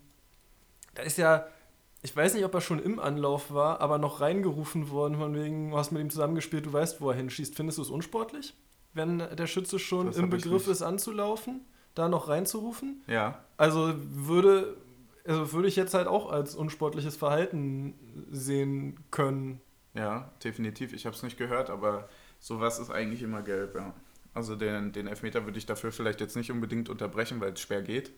da 0.96 1.04
ist 1.04 1.20
ja, 1.20 1.46
ich 2.02 2.16
weiß 2.16 2.34
nicht, 2.34 2.46
ob 2.46 2.54
er 2.56 2.62
schon 2.62 2.82
im 2.82 3.00
Anlauf 3.00 3.54
war, 3.54 3.80
aber 3.80 4.00
noch 4.00 4.22
reingerufen 4.22 4.90
worden, 4.90 5.18
von 5.18 5.36
wegen, 5.36 5.70
du 5.70 5.78
hast 5.78 5.92
mit 5.92 6.02
ihm 6.02 6.10
zusammengespielt, 6.10 6.66
du 6.66 6.74
weißt, 6.74 7.00
wo 7.00 7.12
er 7.12 7.16
hinschießt. 7.16 7.56
Findest 7.56 7.78
du 7.78 7.84
es 7.84 7.90
unsportlich? 7.90 8.56
Wenn 8.94 9.20
der 9.20 9.48
Schütze 9.48 9.80
schon 9.80 10.08
das 10.08 10.18
im 10.18 10.30
Begriff 10.30 10.68
ist 10.68 10.82
anzulaufen, 10.82 11.62
da 11.96 12.10
noch 12.10 12.30
reinzurufen. 12.30 13.04
Ja. 13.08 13.44
Also 13.58 13.94
würde, 13.98 14.78
also 15.26 15.52
würde 15.54 15.68
ich 15.68 15.76
jetzt 15.76 15.94
halt 15.94 16.08
auch 16.08 16.32
als 16.32 16.56
unsportliches 16.56 17.16
Verhalten 17.16 17.96
sehen 18.32 19.00
können. 19.12 19.62
Ja, 19.94 20.32
definitiv. 20.44 20.94
Ich 20.94 21.06
habe 21.06 21.16
es 21.16 21.24
nicht 21.24 21.38
gehört, 21.38 21.70
aber 21.70 22.08
sowas 22.40 22.80
ist 22.80 22.92
eigentlich 22.92 23.24
immer 23.24 23.42
gelb, 23.42 23.76
ja. 23.76 23.94
Also 24.34 24.56
den, 24.56 24.92
den 24.92 25.08
Elfmeter 25.08 25.46
würde 25.46 25.58
ich 25.58 25.66
dafür 25.66 25.92
vielleicht 25.92 26.22
jetzt 26.22 26.36
nicht 26.36 26.52
unbedingt 26.52 26.90
unterbrechen, 26.90 27.42
weil 27.42 27.54
es 27.54 27.60
schwer 27.60 27.82
geht. 27.82 28.12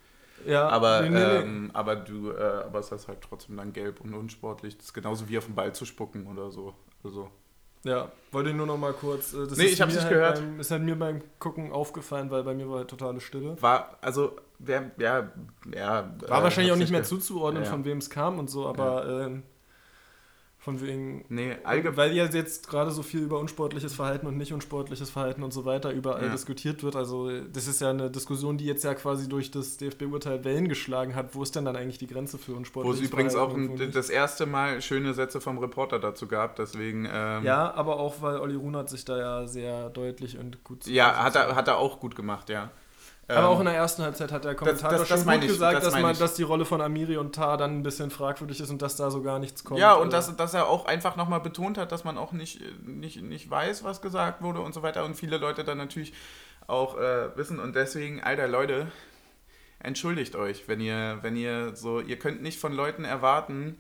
Ja, 0.46 0.68
aber, 0.68 1.02
nee, 1.02 1.10
nee, 1.10 1.20
ähm, 1.20 1.66
nee. 1.66 1.70
aber 1.74 1.96
du, 1.96 2.32
äh, 2.32 2.64
aber 2.66 2.80
es 2.80 2.92
ist 2.92 3.08
halt 3.08 3.22
trotzdem 3.22 3.58
dann 3.58 3.74
gelb 3.74 4.02
und 4.02 4.14
unsportlich. 4.14 4.78
Das 4.78 4.88
ist 4.88 4.94
genauso 4.94 5.30
wie 5.30 5.38
auf 5.38 5.46
den 5.46 5.56
Ball 5.56 5.74
zu 5.74 5.86
spucken 5.86 6.28
oder 6.28 6.52
so. 6.52 6.74
Also. 7.04 7.30
Ja, 7.84 8.12
wollte 8.32 8.50
ich 8.50 8.56
nur 8.56 8.66
noch 8.66 8.78
mal 8.78 8.94
kurz. 8.94 9.34
Äh, 9.34 9.48
das 9.48 9.58
nee, 9.58 9.66
ich 9.66 9.82
hab's 9.82 9.94
nicht 9.94 10.04
halt 10.04 10.14
gehört. 10.14 10.36
Beim, 10.36 10.60
ist 10.60 10.72
halt 10.72 10.84
mir 10.84 10.98
beim 10.98 11.22
Gucken 11.40 11.72
aufgefallen, 11.72 12.30
weil 12.30 12.44
bei 12.44 12.54
mir 12.54 12.70
war 12.70 12.80
halt 12.80 12.90
totale 12.90 13.22
Stille. 13.22 13.62
War, 13.62 13.98
also, 14.02 14.36
wer, 14.60 14.92
ja, 14.98 15.32
ja. 15.74 16.14
War 16.28 16.40
äh, 16.40 16.44
wahrscheinlich 16.44 16.74
auch 16.74 16.78
nicht 16.78 16.92
mehr 16.92 17.04
zuzuordnen, 17.04 17.64
ja. 17.64 17.70
von 17.70 17.86
wem 17.86 18.00
es 18.00 18.10
kam 18.10 18.38
und 18.38 18.50
so, 18.50 18.68
aber 18.68 19.08
ja. 19.08 19.26
ähm, 19.26 19.44
von 20.70 20.82
wegen. 20.82 21.26
Nee, 21.30 21.56
allgemein. 21.64 21.98
Weil 21.98 22.14
ja 22.14 22.26
jetzt 22.26 22.70
gerade 22.70 22.92
so 22.92 23.04
viel 23.04 23.22
über 23.22 23.40
unsportliches 23.40 23.94
Verhalten 23.94 24.28
und 24.28 24.38
nicht 24.38 24.54
unsportliches 24.54 25.10
Verhalten 25.10 25.44
und 25.44 25.52
so 25.52 25.66
weiter 25.66 25.92
überall 25.92 26.26
ja. 26.26 26.30
diskutiert 26.30 26.84
wird. 26.84 26.96
Also, 26.96 27.30
das 27.42 27.68
ist 27.68 27.82
ja 27.82 27.90
eine 27.90 28.12
Diskussion, 28.12 28.58
die 28.58 28.66
jetzt 28.66 28.84
ja 28.84 28.94
quasi 28.94 29.28
durch 29.28 29.52
das 29.52 29.78
DFB-Urteil 29.78 30.44
Wellen 30.44 30.70
geschlagen 30.70 31.16
hat. 31.16 31.34
Wo 31.36 31.44
ist 31.44 31.56
denn 31.56 31.66
dann 31.66 31.76
eigentlich 31.76 31.98
die 31.98 32.08
Grenze 32.08 32.38
für 32.38 32.54
unsportliches 32.54 33.10
Verhalten? 33.10 33.34
Wo 33.34 33.44
es 33.44 33.50
übrigens 33.52 33.80
auch 33.80 33.86
ein, 33.86 33.92
das 33.92 34.10
erste 34.10 34.46
Mal 34.46 34.82
schöne 34.82 35.14
Sätze 35.14 35.42
vom 35.42 35.58
Reporter 35.58 36.00
dazu 36.00 36.28
gab, 36.28 36.56
deswegen. 36.56 37.08
Ähm 37.12 37.44
ja, 37.44 37.74
aber 37.74 37.98
auch, 38.00 38.22
weil 38.22 38.38
Olli 38.38 38.56
Runert 38.56 38.90
sich 38.90 39.06
da 39.06 39.18
ja 39.18 39.48
sehr 39.48 39.90
deutlich 39.90 40.38
und 40.38 40.64
gut. 40.64 40.86
Ja, 40.86 41.24
hat 41.24 41.36
er, 41.36 41.56
hat 41.56 41.68
er 41.68 41.78
auch 41.78 42.00
gut 42.00 42.16
gemacht, 42.16 42.50
ja. 42.50 42.72
Aber 43.30 43.48
auch 43.50 43.56
ähm, 43.56 43.62
in 43.62 43.66
der 43.66 43.76
ersten 43.76 44.02
Halbzeit 44.02 44.32
hat 44.32 44.44
der 44.44 44.56
Kommentator 44.56 44.98
das, 44.98 45.08
das, 45.08 45.24
das 45.24 45.24
schon 45.24 45.40
gut 45.40 45.50
gesagt, 45.50 45.78
das 45.78 45.94
dass, 45.94 46.02
man, 46.02 46.18
dass 46.18 46.34
die 46.34 46.44
Rolle 46.44 46.66
von 46.66 46.82
Amiri 46.82 47.18
und 47.18 47.36
Tar 47.36 47.58
dann 47.58 47.78
ein 47.78 47.84
bisschen 47.84 48.10
fragwürdig 48.10 48.60
ist 48.60 48.72
und 48.72 48.82
dass 48.82 48.96
da 48.96 49.12
so 49.12 49.22
gar 49.22 49.38
nichts 49.38 49.64
kommt. 49.64 49.80
Ja, 49.80 49.94
und 49.94 50.14
dass, 50.14 50.36
dass 50.36 50.54
er 50.54 50.68
auch 50.68 50.86
einfach 50.86 51.16
nochmal 51.16 51.40
betont 51.40 51.78
hat, 51.78 51.92
dass 51.92 52.04
man 52.04 52.18
auch 52.18 52.32
nicht, 52.32 52.60
nicht, 52.86 53.22
nicht 53.22 53.50
weiß, 53.50 53.84
was 53.84 54.02
gesagt 54.02 54.42
wurde 54.42 54.62
und 54.62 54.74
so 54.74 54.82
weiter. 54.82 55.06
Und 55.06 55.16
viele 55.16 55.38
Leute 55.38 55.64
dann 55.64 55.78
natürlich 55.78 56.14
auch 56.66 56.98
äh, 56.98 57.36
wissen. 57.38 57.60
Und 57.60 57.76
deswegen, 57.76 58.22
alter 58.22 58.48
Leute, 58.48 58.92
entschuldigt 59.80 60.36
euch, 60.36 60.68
wenn 60.68 60.82
ihr, 60.82 61.20
wenn 61.22 61.36
ihr 61.36 61.76
so, 61.76 62.00
ihr 62.00 62.18
könnt 62.18 62.42
nicht 62.42 62.60
von 62.60 62.74
Leuten 62.74 63.06
erwarten, 63.06 63.78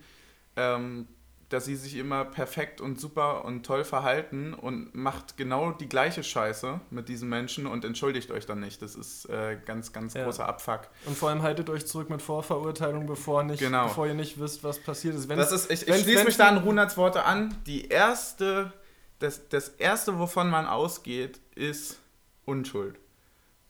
ähm, 0.55 1.07
dass 1.49 1.65
sie 1.65 1.75
sich 1.75 1.95
immer 1.97 2.25
perfekt 2.25 2.79
und 2.79 2.99
super 2.99 3.43
und 3.43 3.65
toll 3.65 3.83
verhalten 3.83 4.53
und 4.53 4.93
macht 4.93 5.35
genau 5.35 5.71
die 5.71 5.89
gleiche 5.89 6.23
Scheiße 6.23 6.79
mit 6.91 7.09
diesen 7.09 7.27
Menschen 7.27 7.65
und 7.65 7.83
entschuldigt 7.83 8.29
euch 8.29 8.45
dann 8.45 8.59
nicht. 8.59 8.81
Das 8.83 8.93
ist 8.95 9.25
äh, 9.25 9.57
ganz, 9.65 9.91
ganz 9.91 10.13
ja. 10.13 10.23
großer 10.25 10.47
Abfuck. 10.47 10.81
Und 11.05 11.17
vor 11.17 11.29
allem 11.29 11.41
haltet 11.41 11.69
euch 11.71 11.87
zurück 11.87 12.11
mit 12.11 12.21
Vorverurteilung, 12.21 13.07
bevor, 13.07 13.43
nicht, 13.43 13.59
genau. 13.59 13.87
bevor 13.87 14.05
ihr 14.05 14.13
nicht 14.13 14.39
wisst, 14.39 14.63
was 14.63 14.79
passiert 14.79 15.15
ist. 15.15 15.27
Wenn's, 15.27 15.49
das 15.49 15.65
ist 15.65 15.71
ich, 15.71 15.87
ich 15.87 16.03
schließe 16.03 16.23
mich 16.23 16.37
da 16.37 16.49
an 16.49 16.59
Runats 16.59 16.97
Worte 16.97 17.23
an. 17.23 17.55
Die 17.65 17.87
erste, 17.87 18.71
das, 19.17 19.49
das 19.49 19.69
erste, 19.69 20.19
wovon 20.19 20.51
man 20.51 20.67
ausgeht, 20.67 21.39
ist 21.55 21.99
Unschuld. 22.45 22.99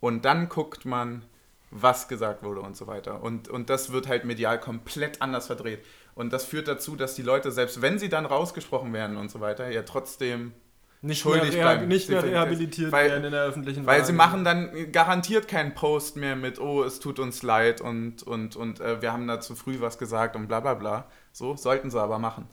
Und 0.02 0.26
dann 0.26 0.50
guckt 0.50 0.84
man, 0.84 1.24
was 1.72 2.08
gesagt 2.08 2.44
wurde 2.44 2.62
und 2.62 2.76
so 2.76 2.88
weiter. 2.88 3.22
Und, 3.22 3.48
und 3.48 3.70
das 3.70 3.92
wird 3.92 4.08
halt 4.08 4.26
medial 4.26 4.60
komplett 4.60 5.22
anders 5.22 5.48
verdreht. 5.48 5.86
Und 6.16 6.34
das 6.34 6.46
führt 6.46 6.68
dazu, 6.68 6.96
dass 6.96 7.16
die 7.16 7.22
Leute, 7.22 7.52
selbst 7.52 7.82
wenn 7.82 8.00
sie 8.00 8.10
dann 8.10 8.26
rausgesprochen 8.26 8.94
werden 8.94 9.18
und 9.18 9.32
so 9.32 9.40
weiter, 9.40 9.70
ja 9.70 9.84
trotzdem 9.84 10.54
nicht 11.02 11.22
schuldig 11.22 11.54
mehr, 11.54 11.62
bleiben. 11.62 11.88
Nicht 11.88 12.10
mehr 12.10 12.24
rehabilitiert 12.24 12.92
weil, 12.92 13.10
werden 13.10 13.24
in 13.24 13.32
der 13.32 13.44
öffentlichen 13.44 13.86
Weil 13.86 14.00
Wahrheit. 14.00 14.06
sie 14.06 14.14
machen 14.14 14.44
dann 14.44 14.92
garantiert 14.92 15.48
keinen 15.48 15.74
Post 15.74 16.18
mehr 16.18 16.36
mit, 16.36 16.60
oh, 16.60 16.84
es 16.84 17.00
tut 17.00 17.20
uns 17.20 17.42
leid 17.42 17.80
und, 17.80 18.24
und, 18.24 18.58
und 18.58 18.82
äh, 18.82 19.02
wir 19.02 19.14
haben 19.14 19.26
da 19.28 19.40
zu 19.40 19.56
früh 19.56 19.80
was 19.80 19.98
gesagt 19.98 20.36
und 20.36 20.48
bla 20.48 20.60
bla 20.60 20.74
bla. 20.74 21.08
So, 21.32 21.56
sollten 21.56 21.90
sie 21.90 22.02
aber 22.02 22.20
machen. 22.20 22.48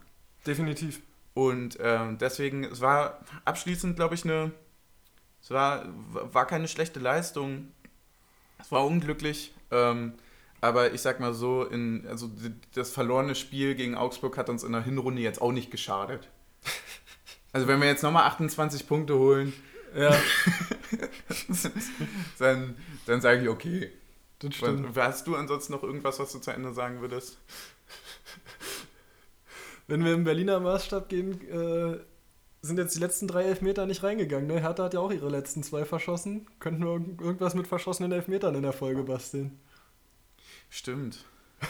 Definitiv. 0.47 1.03
Und 1.35 1.79
äh, 1.81 1.99
deswegen, 2.21 2.65
es 2.65 2.81
war 2.81 3.21
abschließend, 3.45 3.97
glaube 3.97 4.15
ich, 4.15 4.25
eine, 4.25 4.53
es 5.43 5.51
war, 5.51 5.85
war 6.13 6.47
keine 6.47 6.69
schlechte 6.69 7.01
Leistung. 7.01 7.73
Es 8.61 8.71
war 8.71 8.87
unglücklich. 8.87 9.53
Ähm, 9.71 10.15
aber 10.67 10.93
ich 10.93 11.01
sag 11.01 11.21
mal 11.21 11.33
so, 11.33 11.65
in, 11.65 12.07
also 12.09 12.31
das 12.75 12.91
verlorene 12.91 13.35
Spiel 13.35 13.75
gegen 13.75 13.95
Augsburg 13.95 14.37
hat 14.37 14.49
uns 14.49 14.65
in 14.65 14.73
der 14.73 14.83
Hinrunde 14.83 15.23
jetzt 15.23 15.41
auch 15.41 15.53
nicht 15.53 15.71
geschadet. 15.71 16.29
Also 17.53 17.69
wenn 17.69 17.81
wir 17.81 17.89
jetzt 17.89 18.03
nochmal 18.03 18.25
28 18.25 18.87
Punkte 18.87 19.17
holen, 19.17 19.55
ja. 19.97 20.11
dann, 22.39 22.77
dann 23.07 23.21
sage 23.23 23.45
ich 23.45 23.49
okay. 23.49 23.91
Das 24.41 24.55
stimmt. 24.55 24.95
Hast 24.95 25.27
du 25.27 25.37
ansonsten 25.37 25.73
noch 25.73 25.83
irgendwas, 25.83 26.19
was 26.19 26.33
du 26.33 26.39
zu 26.39 26.51
Ende 26.51 26.75
sagen 26.75 27.01
würdest? 27.01 27.39
Wenn 29.87 30.05
wir 30.05 30.13
im 30.13 30.25
Berliner 30.25 30.61
Maßstab 30.61 31.09
gehen, 31.09 31.41
äh, 31.49 31.99
sind 32.61 32.79
jetzt 32.79 32.95
die 32.95 33.01
letzten 33.01 33.29
drei 33.29 33.45
Elfmeter 33.45 33.87
nicht 33.87 34.03
reingegangen. 34.03 34.49
Ne? 34.49 34.61
Hertha 34.61 34.85
hat 34.85 34.95
ja 34.95 35.01
auch 35.01 35.13
ihre 35.13 35.31
letzten 35.31 35.63
zwei 35.63 35.85
verschossen. 35.85 36.47
Könnten 36.59 36.85
wir 36.85 37.25
irgendwas 37.25 37.55
mit 37.55 37.67
verschossenen 37.67 38.13
Elfmetern 38.13 38.55
in 38.55 38.63
der 38.63 38.73
Folge 38.73 39.05
basteln. 39.05 39.59
Stimmt. 40.71 41.25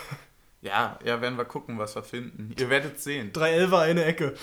Ja, 0.63 0.99
ja, 1.05 1.21
werden 1.21 1.39
wir 1.39 1.45
gucken, 1.45 1.79
was 1.79 1.95
wir 1.95 2.03
finden. 2.03 2.53
Ihr 2.59 2.69
werdet 2.71 2.99
sehen. 2.99 3.33
Drei 3.33 3.53
Elfer, 3.53 3.81
eine 3.83 4.05
Ecke. 4.05 4.35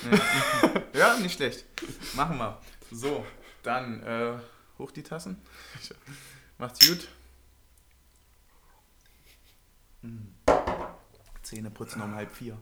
Ja, 0.94 1.18
nicht 1.22 1.36
schlecht. 1.36 1.66
Machen 2.16 2.38
wir. 2.38 2.62
So, 2.92 3.26
dann 3.62 4.02
äh, 4.04 4.38
hoch 4.78 4.92
die 4.92 5.04
Tassen. 5.04 5.42
Macht's 6.58 6.88
gut. 6.88 7.10
Hm. 10.02 10.34
Zähne 11.42 11.72
putzen 11.72 12.02
um 12.02 12.16
halb 12.16 12.34
vier. 12.34 12.58